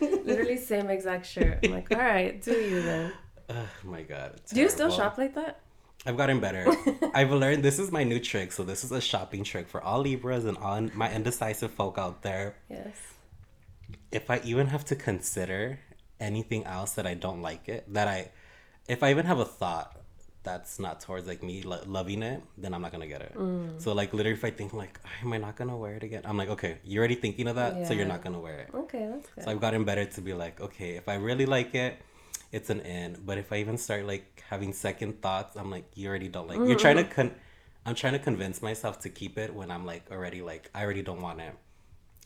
literally 0.00 0.56
same 0.56 0.90
exact 0.90 1.24
shirt. 1.26 1.60
I'm 1.62 1.70
like, 1.70 1.92
"All 1.92 1.98
right, 2.00 2.42
do 2.42 2.50
you 2.50 2.82
then?" 2.82 3.12
oh 3.50 3.68
my 3.84 4.02
god. 4.02 4.40
Do 4.52 4.60
you 4.60 4.68
still 4.68 4.90
shop 4.90 5.18
like 5.18 5.36
that? 5.36 5.60
I've 6.04 6.16
gotten 6.16 6.40
better. 6.40 6.66
I've 7.14 7.30
learned 7.30 7.62
this 7.62 7.78
is 7.78 7.92
my 7.92 8.02
new 8.02 8.18
trick. 8.18 8.50
So 8.52 8.64
this 8.64 8.82
is 8.82 8.90
a 8.90 9.00
shopping 9.00 9.44
trick 9.44 9.68
for 9.68 9.80
all 9.82 10.00
Libras 10.00 10.46
and 10.46 10.56
all 10.56 10.80
my 10.94 11.12
indecisive 11.12 11.70
folk 11.72 11.96
out 11.98 12.22
there. 12.22 12.56
Yes. 12.70 12.96
If 14.10 14.30
I 14.30 14.40
even 14.44 14.68
have 14.68 14.84
to 14.86 14.96
consider 14.96 15.80
anything 16.18 16.64
else 16.64 16.92
that 16.92 17.06
I 17.06 17.14
don't 17.14 17.42
like 17.42 17.68
it, 17.68 17.92
that 17.92 18.08
I, 18.08 18.30
if 18.88 19.02
I 19.02 19.10
even 19.10 19.26
have 19.26 19.38
a 19.38 19.44
thought 19.44 20.00
that's 20.42 20.78
not 20.78 21.00
towards 21.00 21.26
like 21.26 21.42
me 21.42 21.62
lo- 21.62 21.82
loving 21.86 22.22
it, 22.22 22.42
then 22.56 22.72
I'm 22.72 22.82
not 22.82 22.92
gonna 22.92 23.06
get 23.06 23.20
it. 23.20 23.34
Mm. 23.34 23.80
So 23.80 23.92
like 23.92 24.12
literally, 24.14 24.36
if 24.36 24.44
I 24.44 24.50
think 24.50 24.72
like, 24.72 24.98
am 25.22 25.32
I 25.32 25.38
not 25.38 25.56
gonna 25.56 25.76
wear 25.76 25.94
it 25.94 26.02
again? 26.02 26.22
I'm 26.24 26.36
like, 26.36 26.48
okay, 26.50 26.78
you're 26.84 27.00
already 27.00 27.14
thinking 27.14 27.46
of 27.48 27.56
that, 27.56 27.86
so 27.86 27.92
you're 27.92 28.06
not 28.06 28.22
gonna 28.22 28.40
wear 28.40 28.60
it. 28.60 28.70
Okay, 28.74 29.08
that's 29.10 29.28
good. 29.28 29.44
So 29.44 29.50
I've 29.50 29.60
gotten 29.60 29.84
better 29.84 30.04
to 30.04 30.20
be 30.20 30.32
like, 30.32 30.60
okay, 30.60 30.96
if 30.96 31.08
I 31.08 31.14
really 31.16 31.46
like 31.46 31.74
it, 31.74 31.98
it's 32.52 32.70
an 32.70 32.80
in. 32.80 33.18
But 33.24 33.38
if 33.38 33.52
I 33.52 33.56
even 33.56 33.76
start 33.76 34.06
like 34.06 34.42
having 34.48 34.72
second 34.72 35.20
thoughts, 35.20 35.56
I'm 35.56 35.70
like, 35.70 35.84
you 35.94 36.08
already 36.08 36.28
don't 36.28 36.48
like. 36.48 36.58
You're 36.58 36.78
trying 36.78 36.96
to 36.96 37.04
mm. 37.04 37.10
con. 37.10 37.34
I'm 37.86 37.94
trying 37.94 38.12
to 38.12 38.18
convince 38.18 38.60
myself 38.62 39.00
to 39.00 39.08
keep 39.08 39.38
it 39.38 39.54
when 39.54 39.70
I'm 39.70 39.86
like 39.86 40.10
already 40.10 40.42
like 40.42 40.70
I 40.74 40.84
already 40.84 41.02
don't 41.02 41.20
want 41.20 41.40
it. 41.40 41.54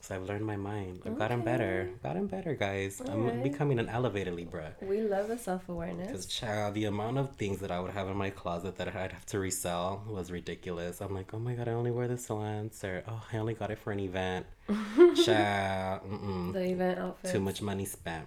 So 0.05 0.15
I've 0.15 0.29
learned 0.29 0.45
my 0.45 0.57
mind. 0.57 1.01
I've 1.07 1.17
gotten 1.17 1.41
better. 1.41 1.89
Gotten 2.03 2.27
better, 2.27 2.55
guys. 2.55 3.01
I'm 3.01 3.25
Alright. 3.25 3.43
becoming 3.43 3.79
an 3.79 3.89
elevated 3.89 4.35
Libra. 4.35 4.75
we 4.83 5.01
love 5.01 5.29
the 5.29 5.39
self 5.39 5.67
awareness. 5.71 6.09
Because 6.09 6.27
child, 6.27 6.75
the 6.75 6.85
amount 6.85 7.17
of 7.17 7.35
things 7.37 7.59
that 7.61 7.71
I 7.71 7.81
would 7.81 7.93
have 7.93 8.09
in 8.09 8.17
my 8.19 8.29
closet 8.29 8.77
that 8.77 8.89
I'd 8.89 9.13
have 9.13 9.25
to 9.25 9.39
resell 9.39 10.05
was 10.07 10.31
ridiculous. 10.31 11.01
I'm 11.01 11.15
like, 11.15 11.33
oh 11.33 11.39
my 11.39 11.55
god, 11.55 11.69
I 11.69 11.73
only 11.73 11.91
wear 11.91 12.07
this 12.07 12.29
once, 12.29 12.85
or 12.85 13.03
oh, 13.09 13.23
I 13.33 13.39
only 13.39 13.55
got 13.55 13.71
it 13.71 13.79
for 13.79 13.93
an 13.93 14.01
event. 14.01 14.45
child, 15.25 16.03
mm-mm 16.07 16.53
The 16.53 16.65
event 16.65 16.99
outfit. 16.99 17.33
too 17.33 17.41
much 17.41 17.63
money 17.63 17.87
spent. 17.87 18.27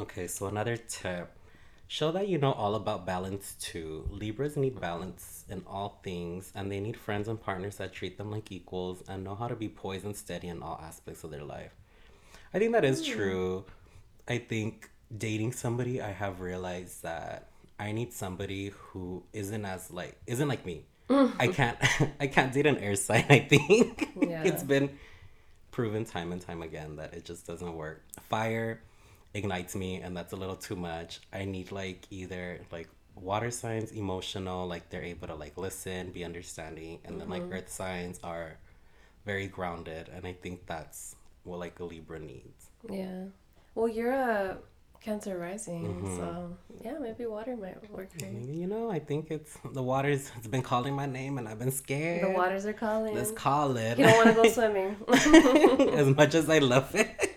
Okay, 0.00 0.26
so 0.26 0.46
another 0.46 0.78
tip. 0.78 1.30
Show 1.90 2.12
that 2.12 2.28
you 2.28 2.36
know 2.36 2.52
all 2.52 2.74
about 2.74 3.06
balance 3.06 3.56
too. 3.58 4.06
Libras 4.10 4.58
need 4.58 4.78
balance 4.78 5.44
in 5.48 5.62
all 5.66 6.00
things, 6.04 6.52
and 6.54 6.70
they 6.70 6.80
need 6.80 6.98
friends 6.98 7.28
and 7.28 7.40
partners 7.40 7.76
that 7.76 7.94
treat 7.94 8.18
them 8.18 8.30
like 8.30 8.52
equals 8.52 9.02
and 9.08 9.24
know 9.24 9.34
how 9.34 9.48
to 9.48 9.56
be 9.56 9.70
poised 9.70 10.04
and 10.04 10.14
steady 10.14 10.48
in 10.48 10.62
all 10.62 10.78
aspects 10.84 11.24
of 11.24 11.30
their 11.30 11.44
life. 11.44 11.72
I 12.52 12.58
think 12.58 12.72
that 12.72 12.84
is 12.84 13.06
hmm. 13.06 13.12
true. 13.14 13.64
I 14.28 14.36
think 14.36 14.90
dating 15.16 15.52
somebody, 15.52 16.02
I 16.02 16.12
have 16.12 16.40
realized 16.42 17.02
that 17.04 17.48
I 17.80 17.92
need 17.92 18.12
somebody 18.12 18.72
who 18.76 19.22
isn't 19.32 19.64
as 19.64 19.90
like 19.90 20.18
isn't 20.26 20.46
like 20.46 20.66
me. 20.66 20.84
I 21.08 21.48
can't 21.52 21.78
I 22.20 22.26
can't 22.26 22.52
date 22.52 22.66
an 22.66 22.76
air 22.78 22.96
sign. 22.96 23.24
I 23.30 23.38
think 23.40 24.10
Yeah. 24.20 24.42
it's 24.44 24.62
been 24.62 24.90
proven 25.70 26.04
time 26.04 26.32
and 26.32 26.40
time 26.42 26.60
again 26.60 26.96
that 26.96 27.14
it 27.14 27.24
just 27.24 27.46
doesn't 27.46 27.74
work. 27.74 28.02
Fire 28.28 28.82
ignites 29.34 29.74
me 29.76 29.96
and 29.96 30.16
that's 30.16 30.32
a 30.32 30.36
little 30.36 30.56
too 30.56 30.76
much. 30.76 31.20
I 31.32 31.44
need 31.44 31.70
like 31.72 32.06
either 32.10 32.60
like 32.72 32.88
water 33.14 33.50
signs 33.50 33.92
emotional, 33.92 34.66
like 34.66 34.90
they're 34.90 35.02
able 35.02 35.28
to 35.28 35.34
like 35.34 35.56
listen, 35.58 36.10
be 36.10 36.24
understanding, 36.24 36.98
and 37.04 37.20
then 37.20 37.28
like 37.28 37.42
earth 37.50 37.68
signs 37.70 38.20
are 38.22 38.56
very 39.26 39.46
grounded 39.46 40.08
and 40.14 40.26
I 40.26 40.32
think 40.32 40.66
that's 40.66 41.16
what 41.44 41.58
like 41.58 41.78
a 41.80 41.84
Libra 41.84 42.18
needs. 42.18 42.66
Yeah. 42.90 43.24
Well, 43.74 43.88
you're 43.88 44.12
a 44.12 44.58
Cancer 45.00 45.38
rising, 45.38 45.84
Mm-hmm. 45.84 46.16
so 46.16 46.56
yeah, 46.84 46.98
maybe 47.00 47.24
water 47.26 47.56
might 47.56 47.88
work 47.92 48.10
for 48.18 48.24
you. 48.26 48.52
You 48.52 48.66
know, 48.66 48.90
I 48.90 48.98
think 48.98 49.30
it's 49.30 49.56
the 49.72 49.82
waters 49.82 50.28
it's 50.36 50.48
been 50.48 50.60
calling 50.62 50.92
my 50.92 51.06
name 51.06 51.38
and 51.38 51.48
I've 51.48 51.60
been 51.60 51.70
scared. 51.70 52.24
The 52.24 52.30
waters 52.36 52.66
are 52.66 52.72
calling. 52.72 53.14
Let's 53.14 53.30
call 53.30 53.76
it. 53.76 53.96
You 53.96 54.06
don't 54.06 54.16
want 54.16 54.36
to 54.36 54.42
go 54.42 54.48
swimming. 54.58 54.96
as 55.94 56.08
much 56.16 56.34
as 56.34 56.50
I 56.50 56.58
love 56.58 56.92
it. 56.96 57.27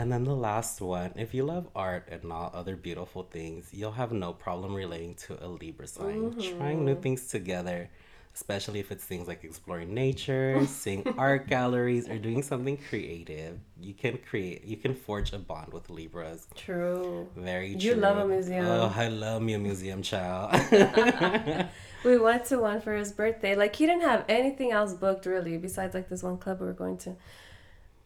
And 0.00 0.10
then 0.10 0.24
the 0.24 0.34
last 0.34 0.80
one 0.80 1.12
if 1.16 1.34
you 1.34 1.44
love 1.44 1.68
art 1.76 2.08
and 2.10 2.32
all 2.32 2.50
other 2.54 2.74
beautiful 2.74 3.22
things, 3.22 3.68
you'll 3.70 3.92
have 3.92 4.12
no 4.12 4.32
problem 4.32 4.74
relating 4.74 5.14
to 5.26 5.36
a 5.44 5.46
Libra 5.46 5.86
sign. 5.86 6.32
Trying 6.32 6.86
new 6.86 6.92
mm-hmm. 6.92 7.02
things 7.02 7.26
together, 7.26 7.90
especially 8.34 8.80
if 8.80 8.90
it's 8.90 9.04
things 9.04 9.28
like 9.28 9.44
exploring 9.44 9.92
nature, 9.92 10.64
seeing 10.64 11.06
art 11.18 11.48
galleries, 11.48 12.08
or 12.08 12.16
doing 12.16 12.42
something 12.42 12.78
creative. 12.88 13.60
You 13.78 13.92
can 13.92 14.16
create, 14.18 14.64
you 14.64 14.78
can 14.78 14.94
forge 14.94 15.34
a 15.34 15.38
bond 15.38 15.74
with 15.74 15.90
Libras. 15.90 16.46
True. 16.56 17.28
Very 17.36 17.72
true. 17.72 17.90
You 17.90 17.94
love 17.96 18.16
a 18.16 18.26
museum. 18.26 18.64
Oh, 18.64 18.90
I 18.96 19.08
love 19.08 19.42
me 19.42 19.52
a 19.52 19.58
museum, 19.58 20.00
child. 20.00 20.56
We 22.02 22.16
went 22.16 22.46
to 22.46 22.58
one 22.58 22.80
for 22.80 22.96
his 22.96 23.12
birthday. 23.12 23.54
Like 23.54 23.76
he 23.76 23.84
didn't 23.84 24.08
have 24.08 24.24
anything 24.28 24.72
else 24.72 24.94
booked 24.94 25.26
really, 25.26 25.58
besides 25.58 25.92
like 25.94 26.08
this 26.08 26.22
one 26.22 26.38
club 26.38 26.60
we 26.60 26.66
were 26.66 26.72
going 26.72 26.96
to. 26.98 27.16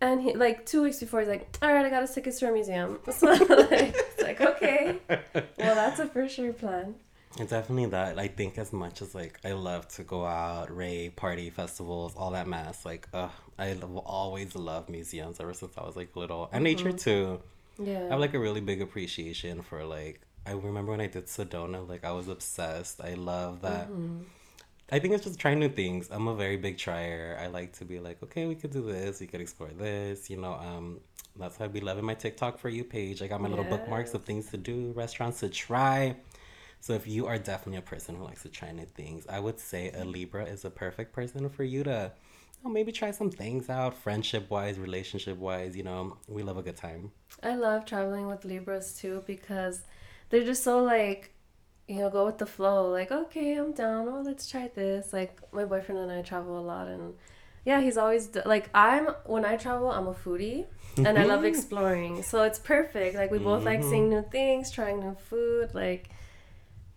And 0.04 0.20
he 0.20 0.34
like 0.34 0.66
two 0.66 0.82
weeks 0.82 1.00
before 1.00 1.20
he's 1.20 1.30
like, 1.30 1.56
All 1.62 1.72
right, 1.72 1.86
I 1.86 1.88
got 1.88 2.02
us 2.02 2.14
tickets 2.14 2.38
to 2.40 2.48
a 2.50 2.52
museum. 2.52 2.98
So 3.10 3.26
like, 3.26 3.40
it's 3.40 4.22
like 4.22 4.40
okay, 4.40 4.98
well 5.08 5.74
that's 5.74 5.98
a 5.98 6.06
for 6.06 6.28
sure 6.28 6.52
plan. 6.52 6.96
It's 7.38 7.50
definitely 7.50 7.86
that. 7.86 8.18
I 8.18 8.28
think 8.28 8.58
as 8.58 8.70
much 8.70 9.00
as 9.00 9.14
like 9.14 9.40
I 9.44 9.52
love 9.52 9.88
to 9.96 10.04
go 10.04 10.26
out, 10.26 10.74
rave, 10.76 11.16
party, 11.16 11.48
festivals, 11.48 12.14
all 12.16 12.32
that 12.32 12.46
mess. 12.46 12.84
Like, 12.84 13.08
uh, 13.14 13.28
I 13.58 13.72
will 13.74 14.04
always 14.06 14.54
love 14.54 14.90
museums 14.90 15.40
ever 15.40 15.54
since 15.54 15.72
I 15.78 15.84
was 15.84 15.96
like 15.96 16.14
little, 16.14 16.50
and 16.52 16.62
nature 16.62 16.92
too. 16.92 17.40
Yeah. 17.78 18.04
I 18.04 18.10
have 18.10 18.20
like 18.20 18.34
a 18.34 18.38
really 18.38 18.60
big 18.60 18.82
appreciation 18.82 19.62
for 19.62 19.84
like. 19.84 20.20
I 20.46 20.52
remember 20.52 20.90
when 20.90 21.00
I 21.00 21.06
did 21.06 21.26
Sedona, 21.26 21.88
like 21.88 22.04
I 22.04 22.12
was 22.12 22.28
obsessed. 22.28 23.00
I 23.00 23.14
love 23.14 23.62
that. 23.62 23.88
I 24.94 25.00
think 25.00 25.12
it's 25.12 25.24
just 25.24 25.40
trying 25.40 25.58
new 25.58 25.68
things. 25.68 26.08
I'm 26.12 26.28
a 26.28 26.36
very 26.36 26.56
big 26.56 26.78
trier. 26.78 27.36
I 27.42 27.48
like 27.48 27.72
to 27.78 27.84
be 27.84 27.98
like, 27.98 28.22
okay, 28.22 28.46
we 28.46 28.54
could 28.54 28.70
do 28.70 28.80
this. 28.80 29.18
We 29.18 29.26
could 29.26 29.40
explore 29.40 29.70
this. 29.70 30.30
You 30.30 30.36
know, 30.36 30.52
um, 30.54 31.00
that's 31.34 31.58
why 31.58 31.64
I'd 31.64 31.72
be 31.72 31.80
loving 31.80 32.04
my 32.04 32.14
TikTok 32.14 32.58
for 32.58 32.68
you 32.68 32.84
page. 32.84 33.20
I 33.20 33.26
got 33.26 33.40
my 33.40 33.48
little 33.48 33.64
bookmarks 33.64 34.14
of 34.14 34.22
things 34.22 34.50
to 34.52 34.56
do, 34.56 34.92
restaurants 34.94 35.40
to 35.40 35.48
try. 35.48 36.14
So 36.78 36.92
if 36.92 37.08
you 37.08 37.26
are 37.26 37.38
definitely 37.38 37.78
a 37.78 37.82
person 37.82 38.14
who 38.14 38.22
likes 38.22 38.42
to 38.42 38.48
try 38.48 38.70
new 38.70 38.84
things, 38.84 39.26
I 39.28 39.40
would 39.40 39.58
say 39.58 39.90
a 39.90 40.04
Libra 40.04 40.44
is 40.44 40.64
a 40.64 40.70
perfect 40.70 41.12
person 41.12 41.48
for 41.48 41.64
you 41.64 41.82
to 41.82 42.12
oh, 42.64 42.68
maybe 42.68 42.92
try 42.92 43.10
some 43.10 43.32
things 43.32 43.68
out, 43.68 43.96
friendship 43.96 44.48
wise, 44.48 44.78
relationship 44.78 45.38
wise. 45.38 45.76
You 45.76 45.82
know, 45.82 46.18
we 46.28 46.44
love 46.44 46.56
a 46.56 46.62
good 46.62 46.76
time. 46.76 47.10
I 47.42 47.56
love 47.56 47.84
traveling 47.84 48.28
with 48.28 48.44
Libras 48.44 48.96
too 48.96 49.24
because 49.26 49.82
they're 50.30 50.44
just 50.44 50.62
so 50.62 50.84
like, 50.84 51.33
you 51.86 51.96
know, 51.96 52.10
go 52.10 52.24
with 52.24 52.38
the 52.38 52.46
flow. 52.46 52.90
Like, 52.90 53.12
okay, 53.12 53.54
I'm 53.54 53.72
down. 53.72 54.08
Oh, 54.08 54.22
let's 54.24 54.48
try 54.48 54.70
this. 54.74 55.12
Like, 55.12 55.40
my 55.52 55.64
boyfriend 55.64 56.00
and 56.00 56.10
I 56.10 56.22
travel 56.22 56.58
a 56.58 56.62
lot, 56.62 56.88
and 56.88 57.14
yeah, 57.64 57.80
he's 57.80 57.96
always 57.96 58.28
d- 58.28 58.40
like, 58.44 58.68
I'm 58.74 59.06
when 59.24 59.44
I 59.44 59.56
travel, 59.56 59.90
I'm 59.90 60.06
a 60.06 60.14
foodie, 60.14 60.66
and 60.96 61.18
I 61.18 61.24
love 61.24 61.40
mm-hmm. 61.40 61.46
exploring. 61.46 62.22
So 62.22 62.42
it's 62.42 62.58
perfect. 62.58 63.16
Like, 63.16 63.30
we 63.30 63.38
both 63.38 63.64
like 63.64 63.80
mm-hmm. 63.80 63.90
seeing 63.90 64.08
new 64.10 64.24
things, 64.30 64.70
trying 64.70 65.00
new 65.00 65.16
food. 65.28 65.74
Like, 65.74 66.10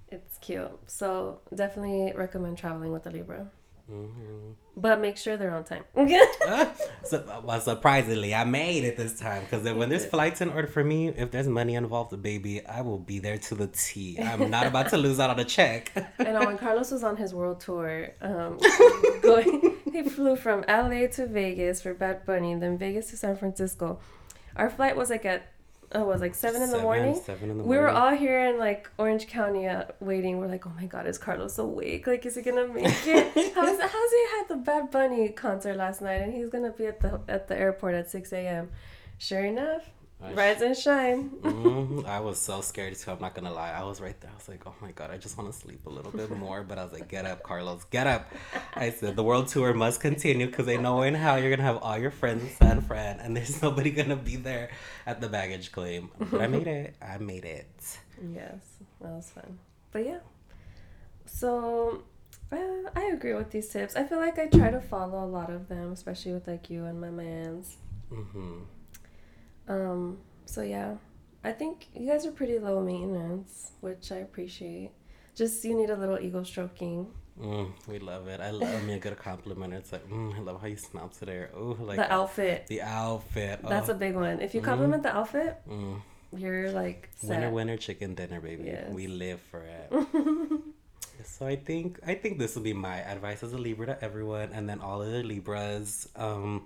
it's 0.09 0.38
cute. 0.39 0.72
So 0.88 1.41
definitely 1.53 2.14
recommend 2.16 2.57
traveling 2.57 2.91
with 2.91 3.05
a 3.07 3.12
Libra. 3.12 3.47
Mm-hmm. 3.92 4.52
But 4.76 5.00
make 5.00 5.18
sure 5.18 5.38
they're 5.38 5.56
on 5.56 5.64
time. 5.64 5.84
so, 7.04 7.42
well, 7.44 7.60
surprisingly, 7.62 8.36
I 8.36 8.44
made 8.44 8.84
it 8.84 8.96
this 8.96 9.20
time 9.20 9.44
because 9.44 9.64
when 9.64 9.90
there's 9.90 10.06
flights 10.06 10.42
in 10.42 10.50
order 10.50 10.68
for 10.68 10.84
me, 10.84 11.08
if 11.08 11.32
there's 11.32 11.48
money 11.48 11.76
involved, 11.76 12.12
the 12.12 12.18
baby, 12.18 12.64
I 12.66 12.82
will 12.82 13.00
be 13.00 13.20
there 13.20 13.38
to 13.38 13.56
the 13.56 13.68
T. 13.68 14.20
I'm 14.20 14.52
not 14.52 14.68
about 14.68 14.90
to 14.90 14.98
lose 14.98 15.20
out 15.20 15.30
on 15.30 15.40
a 15.40 15.46
check. 15.46 15.92
I 16.20 16.26
know 16.26 16.46
when 16.46 16.58
Carlos 16.58 16.92
was 16.92 17.04
on 17.04 17.18
his 17.18 17.34
world 17.34 17.60
tour, 17.60 18.14
um, 18.22 18.60
going, 19.24 19.78
he 19.92 20.04
flew 20.04 20.36
from 20.36 20.64
LA 20.68 21.08
to 21.14 21.26
Vegas 21.26 21.82
for 21.82 21.94
Bad 21.94 22.26
Bunny, 22.26 22.54
then 22.56 22.78
Vegas 22.78 23.10
to 23.12 23.18
San 23.18 23.36
Francisco. 23.36 24.00
Our 24.56 24.70
flight 24.70 24.96
was 24.96 25.10
like 25.10 25.26
at 25.26 25.54
oh, 25.94 26.02
it 26.04 26.08
was 26.08 26.22
like 26.22 26.36
seven 26.36 26.62
in 26.62 26.72
the 26.72 26.80
morning. 26.80 27.16
Seven 27.16 27.50
in 27.50 27.58
the 27.58 27.64
morning. 27.64 27.70
We 27.70 27.78
were 27.78 27.90
all 27.90 28.16
here 28.16 28.46
in 28.46 28.58
like 28.58 28.90
Orange 28.98 29.28
County 29.28 29.68
uh, 29.68 29.86
waiting. 30.00 30.38
We're 30.38 30.48
like, 30.48 30.66
oh 30.66 30.72
my 30.76 30.86
god, 30.86 31.08
is 31.08 31.18
Carlos 31.18 31.58
awake? 31.58 32.08
Like, 32.08 32.26
is 32.26 32.36
he 32.36 32.42
gonna 32.42 32.68
make 32.68 32.86
it? 33.08 33.54
how's 33.56 33.80
how's 33.80 34.12
he 34.12 34.26
had 34.38 34.46
the 34.50 34.58
Bad 34.58 34.92
Bunny 34.92 35.30
concert 35.30 35.76
last 35.76 36.02
night, 36.02 36.22
and 36.22 36.34
he's 36.34 36.50
gonna 36.50 36.72
be 36.72 36.86
at 36.88 37.00
the 37.00 37.22
at 37.28 37.48
the 37.48 37.58
airport 37.58 37.96
at 37.96 38.10
six 38.10 38.34
a.m. 38.34 38.70
Sure 39.18 39.44
enough, 39.44 39.90
I 40.20 40.34
Rise 40.34 40.61
and 40.61 40.76
shine. 40.76 41.30
mm-hmm. 41.30 42.07
I 42.07 42.20
was 42.20 42.39
so 42.39 42.61
scared 42.61 42.95
too. 42.95 43.11
I'm 43.11 43.20
not 43.20 43.36
gonna 43.36 43.53
lie. 43.53 43.72
I 43.72 43.84
was 43.84 44.01
right 44.01 44.20
there. 44.20 44.32
I 44.32 44.36
was 44.36 44.49
like, 44.49 44.65
oh 44.65 44.74
my 44.82 44.91
god, 44.91 45.11
I 45.11 45.18
just 45.18 45.38
want 45.38 45.51
to 45.51 45.57
sleep 45.57 45.86
a 45.86 45.91
little 45.91 46.11
bit 46.11 46.32
more. 46.32 46.63
But 46.63 46.80
I 46.80 46.84
was 46.84 46.91
like, 46.91 47.07
get 47.07 47.26
up, 47.26 47.43
Carlos, 47.43 47.84
get 47.86 48.07
up. 48.07 48.32
I 48.74 48.89
said 48.89 49.15
the 49.15 49.24
world 49.24 49.47
tour 49.47 49.76
must 49.76 50.01
continue 50.01 50.47
because 50.47 50.65
they 50.65 50.78
know 50.78 51.03
in 51.03 51.13
how 51.13 51.36
you're 51.36 51.51
gonna 51.51 51.68
have 51.68 51.78
all 51.84 51.99
your 51.99 52.09
friends 52.09 52.41
in 52.41 52.49
San 52.49 52.82
Fran, 52.82 53.20
and 53.20 53.38
there's 53.38 53.61
nobody 53.68 53.91
gonna 53.91 54.15
be 54.15 54.38
there 54.38 54.72
at 55.05 55.22
the 55.22 55.30
baggage 55.30 55.72
claim. 55.72 56.09
But 56.18 56.41
I 56.41 56.47
made 56.47 56.68
it. 56.68 56.95
I 56.99 57.20
made 57.20 57.45
it. 57.45 57.99
Yes, 58.34 58.59
that 59.01 59.11
was 59.11 59.30
fun. 59.30 59.59
But 59.91 60.03
yeah, 60.03 60.20
so 61.28 62.01
uh, 62.51 62.89
I 62.95 63.11
agree 63.13 63.36
with 63.36 63.51
these 63.51 63.70
tips. 63.70 63.95
I 63.95 64.03
feel 64.03 64.18
like 64.18 64.39
I 64.39 64.47
try 64.47 64.72
to 64.72 64.82
follow 64.82 65.24
a 65.24 65.30
lot 65.30 65.51
of 65.51 65.68
them, 65.68 65.91
especially 65.91 66.34
with 66.34 66.47
like 66.47 66.72
you 66.72 66.86
and 66.86 66.99
my 66.99 67.11
man's. 67.11 67.78
Mm-hmm 68.11 68.61
um, 69.68 70.18
so 70.45 70.61
yeah, 70.61 70.95
I 71.43 71.51
think 71.51 71.88
you 71.93 72.07
guys 72.07 72.26
are 72.26 72.32
pretty 72.32 72.59
low 72.59 72.82
maintenance, 72.82 73.72
which 73.82 74.11
I 74.11 74.18
appreciate. 74.18 74.91
Just 75.36 75.63
you 75.63 75.76
need 75.76 75.89
a 75.89 75.95
little 75.95 76.20
ego 76.20 76.43
stroking. 76.43 77.07
Mm, 77.39 77.72
we 77.88 77.99
love 77.99 78.28
it. 78.28 78.41
I 78.41 78.49
love 78.49 78.84
me 78.84 78.95
a 78.95 78.99
good 78.99 79.18
compliment. 79.18 79.74
It's 79.74 79.91
like, 79.91 80.09
mm, 80.09 80.36
I 80.36 80.39
love 80.39 80.59
how 80.59 80.68
you 80.68 80.78
smell 80.78 81.09
today. 81.09 81.45
Oh, 81.55 81.78
like 81.80 81.97
the 81.97 82.11
outfit. 82.11 82.65
The 82.68 82.82
outfit. 82.82 83.59
Oh. 83.63 83.70
That's 83.70 83.89
a 83.89 83.93
big 83.93 84.15
one. 84.15 84.41
If 84.41 84.55
you 84.55 84.61
compliment 84.61 85.03
mm. 85.03 85.03
the 85.03 85.15
outfit, 85.15 85.57
mm. 85.70 86.01
you're 86.36 86.72
like 86.72 87.09
set. 87.15 87.30
winner, 87.30 87.51
winner, 87.51 87.78
chicken 87.78 88.15
dinner, 88.15 88.41
baby. 88.41 88.63
Yes. 88.65 88.91
We 88.91 89.07
live 89.07 89.39
for 89.39 89.61
it. 89.61 89.93
so 91.24 91.45
I 91.45 91.55
think 91.55 91.99
I 92.05 92.15
think 92.15 92.39
this 92.39 92.55
will 92.55 92.63
be 92.63 92.74
my 92.74 92.97
advice 93.01 93.43
as 93.43 93.53
a 93.53 93.57
Libra 93.57 93.86
to 93.86 94.03
everyone, 94.03 94.49
and 94.51 94.68
then 94.68 94.82
all 94.82 95.03
of 95.03 95.11
the 95.11 95.22
Libras. 95.22 96.09
Um, 96.15 96.63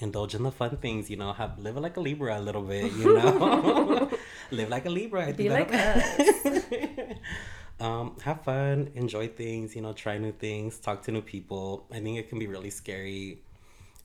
indulge 0.00 0.34
in 0.34 0.42
the 0.42 0.50
fun 0.50 0.76
things, 0.76 1.10
you 1.10 1.16
know, 1.16 1.32
have 1.32 1.58
live 1.58 1.76
like 1.76 1.96
a 1.96 2.00
Libra 2.00 2.38
a 2.38 2.40
little 2.40 2.62
bit, 2.62 2.92
you 2.92 3.14
know. 3.16 4.10
live 4.50 4.68
like 4.68 4.86
a 4.86 4.90
Libra. 4.90 5.26
I 5.26 5.32
Be 5.32 5.48
like 5.48 5.72
us. 5.72 6.64
um, 7.80 8.16
have 8.22 8.42
fun, 8.42 8.90
enjoy 8.94 9.28
things, 9.28 9.74
you 9.74 9.82
know, 9.82 9.92
try 9.92 10.18
new 10.18 10.32
things, 10.32 10.78
talk 10.78 11.02
to 11.04 11.12
new 11.12 11.22
people. 11.22 11.86
I 11.90 12.00
think 12.00 12.18
it 12.18 12.28
can 12.28 12.38
be 12.38 12.46
really 12.46 12.70
scary, 12.70 13.38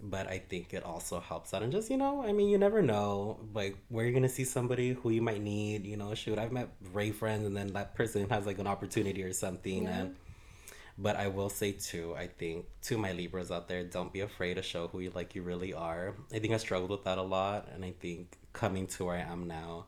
but 0.01 0.27
I 0.27 0.39
think 0.39 0.73
it 0.73 0.83
also 0.83 1.19
helps 1.19 1.53
out. 1.53 1.63
And 1.63 1.71
just, 1.71 1.89
you 1.89 1.97
know, 1.97 2.23
I 2.23 2.31
mean, 2.31 2.49
you 2.49 2.57
never 2.57 2.81
know, 2.81 3.39
like, 3.53 3.77
where 3.89 4.05
you're 4.05 4.13
going 4.13 4.23
to 4.23 4.29
see 4.29 4.45
somebody 4.45 4.93
who 4.93 5.09
you 5.09 5.21
might 5.21 5.41
need, 5.41 5.85
you 5.85 5.97
know, 5.97 6.13
shoot, 6.15 6.37
I've 6.39 6.51
met 6.51 6.69
Ray 6.93 7.11
friends 7.11 7.45
and 7.45 7.55
then 7.55 7.73
that 7.73 7.95
person 7.95 8.29
has 8.29 8.45
like 8.45 8.59
an 8.59 8.67
opportunity 8.67 9.23
or 9.23 9.33
something. 9.33 9.83
Yeah. 9.83 9.99
And 9.99 10.15
but 11.01 11.15
I 11.15 11.27
will 11.27 11.49
say 11.49 11.71
too, 11.71 12.15
I 12.15 12.27
think 12.27 12.65
to 12.83 12.97
my 12.97 13.11
Libras 13.11 13.49
out 13.49 13.67
there, 13.67 13.83
don't 13.83 14.13
be 14.13 14.19
afraid 14.19 14.55
to 14.55 14.61
show 14.61 14.87
who 14.87 14.99
you 14.99 15.11
like 15.15 15.33
you 15.33 15.41
really 15.41 15.73
are. 15.73 16.13
I 16.31 16.39
think 16.39 16.53
I 16.53 16.57
struggled 16.57 16.91
with 16.91 17.03
that 17.05 17.17
a 17.17 17.23
lot, 17.23 17.69
and 17.73 17.83
I 17.83 17.93
think 17.99 18.37
coming 18.53 18.85
to 18.87 19.05
where 19.05 19.15
I 19.15 19.21
am 19.21 19.47
now, 19.47 19.85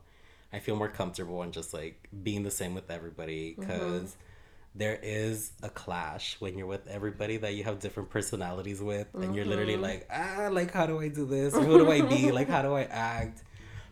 I 0.52 0.58
feel 0.58 0.74
more 0.74 0.88
comfortable 0.88 1.42
and 1.42 1.52
just 1.52 1.72
like 1.72 2.08
being 2.22 2.42
the 2.42 2.50
same 2.50 2.74
with 2.74 2.90
everybody 2.90 3.54
because. 3.58 4.10
Mm-hmm. 4.10 4.30
There 4.76 4.98
is 5.00 5.52
a 5.62 5.68
clash 5.68 6.34
when 6.40 6.58
you're 6.58 6.66
with 6.66 6.88
everybody 6.88 7.36
that 7.36 7.54
you 7.54 7.62
have 7.62 7.78
different 7.78 8.10
personalities 8.10 8.82
with, 8.82 9.06
and 9.14 9.22
mm-hmm. 9.22 9.34
you're 9.34 9.44
literally 9.44 9.74
mm-hmm. 9.74 9.82
like, 9.82 10.08
ah, 10.12 10.48
like, 10.50 10.72
how 10.72 10.84
do 10.84 10.98
I 10.98 11.06
do 11.06 11.26
this? 11.26 11.54
Or 11.54 11.62
who 11.62 11.78
do 11.78 11.92
I 11.92 12.00
be? 12.00 12.32
like, 12.32 12.48
how 12.48 12.62
do 12.62 12.74
I 12.74 12.82
act? 12.82 13.44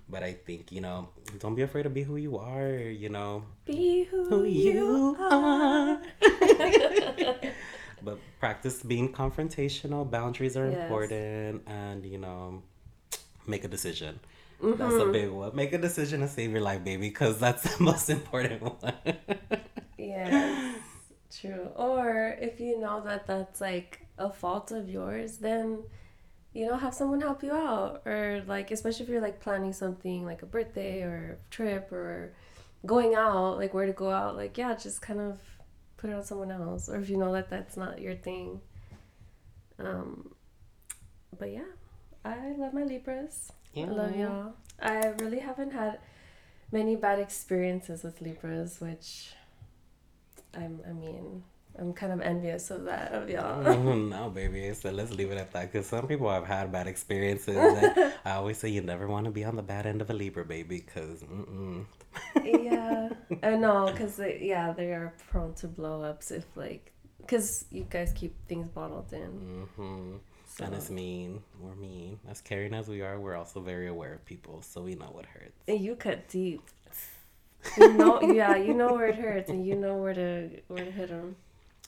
But 0.09 0.23
I 0.23 0.33
think, 0.33 0.73
you 0.73 0.81
know, 0.81 1.09
don't 1.39 1.55
be 1.55 1.63
afraid 1.63 1.85
to 1.85 1.91
be 1.91 2.03
who 2.03 2.17
you 2.17 2.37
are, 2.39 2.75
you 2.75 3.09
know. 3.09 3.45
Be 3.65 4.05
who, 4.05 4.29
who 4.29 4.45
you 4.45 5.17
are. 5.19 6.03
but 8.03 8.19
practice 8.39 8.83
being 8.83 9.13
confrontational. 9.13 10.11
Boundaries 10.11 10.57
are 10.57 10.71
yes. 10.71 10.83
important 10.83 11.63
and, 11.67 12.05
you 12.05 12.19
know, 12.19 12.63
make 13.47 13.65
a 13.65 13.69
decision. 13.69 14.21
Mm-hmm. 14.63 14.79
That's 14.79 15.03
a 15.03 15.07
big 15.07 15.31
one. 15.31 15.57
Make 15.57 15.73
a 15.73 15.79
decision 15.79 16.21
to 16.21 16.29
save 16.29 16.53
your 16.53 16.61
life, 16.61 16.85
baby, 16.85 17.09
because 17.09 17.39
that's 17.39 17.63
the 17.77 17.83
most 17.83 18.09
important 18.11 18.63
one. 18.63 18.95
yes, 19.99 20.77
true. 21.35 21.69
Or 21.75 22.37
if 22.41 22.61
you 22.61 22.79
know 22.79 23.03
that 23.05 23.27
that's 23.27 23.61
like 23.61 24.07
a 24.19 24.31
fault 24.31 24.71
of 24.71 24.89
yours, 24.89 25.39
then 25.39 25.83
you 26.53 26.67
know 26.67 26.77
have 26.77 26.95
someone 26.95 27.21
help 27.21 27.43
you 27.43 27.53
out 27.53 28.03
or 28.07 28.43
like 28.47 28.71
especially 28.71 29.05
if 29.05 29.09
you're 29.09 29.21
like 29.21 29.41
planning 29.41 29.73
something 29.73 30.25
like 30.25 30.43
a 30.43 30.47
birthday 30.47 31.03
or 31.03 31.39
a 31.39 31.51
trip 31.51 31.91
or 31.91 32.33
going 32.85 33.15
out 33.15 33.57
like 33.57 33.73
where 33.73 33.87
to 33.87 33.93
go 33.93 34.11
out 34.11 34.37
like 34.37 34.59
yeah 34.59 34.75
just 34.75 35.01
kind 35.01 35.21
of 35.21 35.41
put 35.97 36.11
it 36.11 36.15
on 36.15 36.23
someone 36.23 36.51
else 36.51 36.89
or 36.89 36.97
if 37.01 37.09
you 37.09 37.17
know 37.17 37.33
that 37.33 37.49
that's 37.49 37.77
not 37.77 38.01
your 38.01 38.15
thing. 38.15 38.61
Um 39.79 40.35
but 41.39 41.51
yeah 41.51 41.71
i 42.25 42.53
love 42.59 42.75
my 42.75 42.83
libras. 42.85 43.53
Yeah. 43.73 43.87
i 43.87 43.89
love 43.89 44.17
y'all. 44.17 44.53
I 44.81 45.07
really 45.21 45.39
haven't 45.39 45.73
had 45.73 45.99
many 46.71 46.97
bad 46.97 47.19
experiences 47.19 48.03
with 48.03 48.21
libras 48.21 48.81
which 48.81 49.33
i'm 50.55 50.81
i 50.89 50.93
mean 50.93 51.43
I'm 51.79 51.93
kind 51.93 52.13
of 52.13 52.21
envious 52.21 52.71
of 52.71 52.85
that 52.85 53.13
of 53.13 53.29
y'all. 53.29 53.63
Mm, 53.83 54.11
no, 54.11 54.31
baby. 54.31 54.73
So 54.75 54.91
let's 54.91 55.13
leave 55.13 55.31
it 55.31 55.39
at 55.39 55.53
that. 55.53 55.73
Because 55.73 55.87
some 55.87 56.07
people 56.07 56.31
have 56.31 56.47
had 56.47 56.71
bad 56.71 56.87
experiences. 56.87 57.57
I 58.25 58.33
always 58.33 58.59
say 58.59 58.69
you 58.69 58.83
never 58.83 59.09
want 59.09 59.25
to 59.25 59.31
be 59.31 59.45
on 59.45 59.57
the 59.57 59.63
bad 59.63 59.87
end 59.87 60.03
of 60.03 60.11
a 60.11 60.15
Libra, 60.15 60.45
baby. 60.45 60.77
Because 60.77 61.25
yeah, 62.45 63.09
uh, 63.31 63.37
I 63.43 63.57
know. 63.57 63.87
Because 63.91 64.21
uh, 64.21 64.27
yeah, 64.41 64.73
they 64.73 64.93
are 64.93 65.15
prone 65.31 65.55
to 65.55 65.69
blow 65.69 66.03
ups 66.03 66.31
if 66.31 66.45
like 66.57 66.93
because 67.19 67.65
you 67.71 67.87
guys 67.89 68.13
keep 68.15 68.35
things 68.49 68.69
bottled 68.69 69.13
in. 69.13 69.67
Mm-hmm. 69.77 70.17
So. 70.47 70.65
And 70.65 70.75
it's 70.75 70.91
mean. 70.91 71.43
We're 71.59 71.75
mean. 71.75 72.19
As 72.29 72.41
caring 72.43 72.75
as 72.75 72.89
we 72.89 73.01
are, 73.01 73.19
we're 73.19 73.37
also 73.37 73.61
very 73.61 73.89
aware 73.89 74.13
of 74.13 74.25
people, 74.27 74.61
so 74.61 74.83
we 74.83 74.95
know 74.95 75.11
what 75.11 75.25
hurts. 75.25 75.63
And 75.67 75.81
you 75.81 75.97
cut 75.97 76.29
deep. 76.29 76.63
You 77.79 77.93
know, 77.95 78.21
yeah, 78.21 78.57
you 78.57 78.75
know 78.75 78.93
where 78.93 79.07
it 79.07 79.15
hurts, 79.15 79.49
and 79.49 79.67
you 79.67 79.77
know 79.77 79.97
where 79.97 80.15
to 80.15 80.51
where 80.69 80.85
to 80.85 80.91
hit 80.91 81.09
them. 81.09 81.37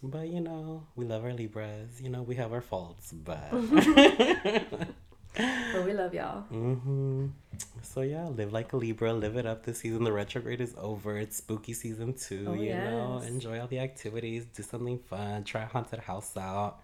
But 0.05 0.29
you 0.29 0.41
know, 0.41 0.85
we 0.97 1.07
love 1.07 1.25
our 1.25 1.33
Libras. 1.33 2.01
You 2.01 2.11
know, 2.11 2.23
we 2.23 2.35
have 2.35 2.53
our 2.53 2.61
faults, 2.61 3.13
but 3.13 3.51
but 5.35 5.85
we 5.85 5.95
love 5.95 6.13
y'all. 6.13 6.45
Mm-hmm. 6.53 7.29
So 7.83 8.03
yeah, 8.03 8.29
live 8.29 8.53
like 8.53 8.75
a 8.75 8.77
Libra. 8.77 9.15
Live 9.15 9.37
it 9.37 9.47
up 9.47 9.65
this 9.65 9.79
season. 9.79 10.05
The 10.05 10.13
retrograde 10.13 10.61
is 10.61 10.75
over. 10.77 11.17
It's 11.17 11.39
spooky 11.39 11.73
season 11.73 12.13
two. 12.13 12.45
Oh, 12.49 12.53
you 12.53 12.67
yes. 12.67 12.91
know, 12.91 13.23
enjoy 13.27 13.61
all 13.61 13.67
the 13.67 13.79
activities. 13.79 14.45
Do 14.55 14.63
something 14.63 14.99
fun. 14.99 15.45
Try 15.45 15.63
haunted 15.63 16.01
house 16.01 16.37
out. 16.37 16.81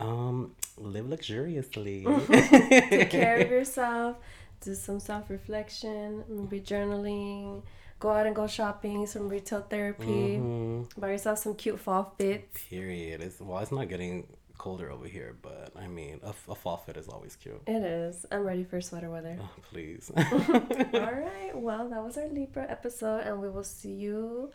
Um, 0.00 0.56
live 0.76 1.08
luxuriously. 1.08 2.04
Take 2.26 3.10
care 3.10 3.38
of 3.38 3.50
yourself. 3.50 4.16
Do 4.62 4.74
some 4.74 4.98
self 4.98 5.30
reflection. 5.30 6.24
Maybe 6.28 6.60
journaling 6.60 7.62
go 7.98 8.10
out 8.10 8.26
and 8.26 8.34
go 8.34 8.46
shopping, 8.46 9.06
some 9.06 9.28
retail 9.28 9.62
therapy, 9.62 10.38
mm-hmm. 10.38 11.00
buy 11.00 11.10
yourself 11.10 11.38
some 11.38 11.54
cute 11.54 11.80
fall 11.80 12.14
fits. 12.18 12.64
Period. 12.68 13.20
It's 13.20 13.40
well, 13.40 13.58
it's 13.58 13.72
not 13.72 13.88
getting 13.88 14.26
colder 14.58 14.90
over 14.90 15.06
here, 15.06 15.36
but 15.40 15.72
I 15.76 15.86
mean, 15.86 16.20
a, 16.22 16.34
a 16.50 16.54
fall 16.54 16.76
fit 16.76 16.96
is 16.96 17.08
always 17.08 17.36
cute. 17.36 17.62
It 17.66 17.82
is. 17.82 18.26
I'm 18.30 18.42
ready 18.42 18.64
for 18.64 18.80
sweater 18.80 19.10
weather. 19.10 19.38
Oh, 19.40 19.50
please. 19.70 20.10
All 20.16 20.24
right. 20.24 21.52
Well, 21.54 21.88
that 21.88 22.04
was 22.04 22.18
our 22.18 22.28
Libra 22.28 22.66
episode, 22.68 23.20
and 23.20 23.40
we 23.40 23.48
will 23.48 23.64
see 23.64 23.92
you 23.92 24.50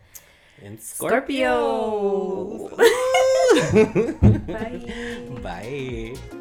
in 0.61 0.77
Scorpio. 0.77 2.67
Scorpio. 2.67 2.93
Bye. 4.47 5.39
Bye. 5.41 6.39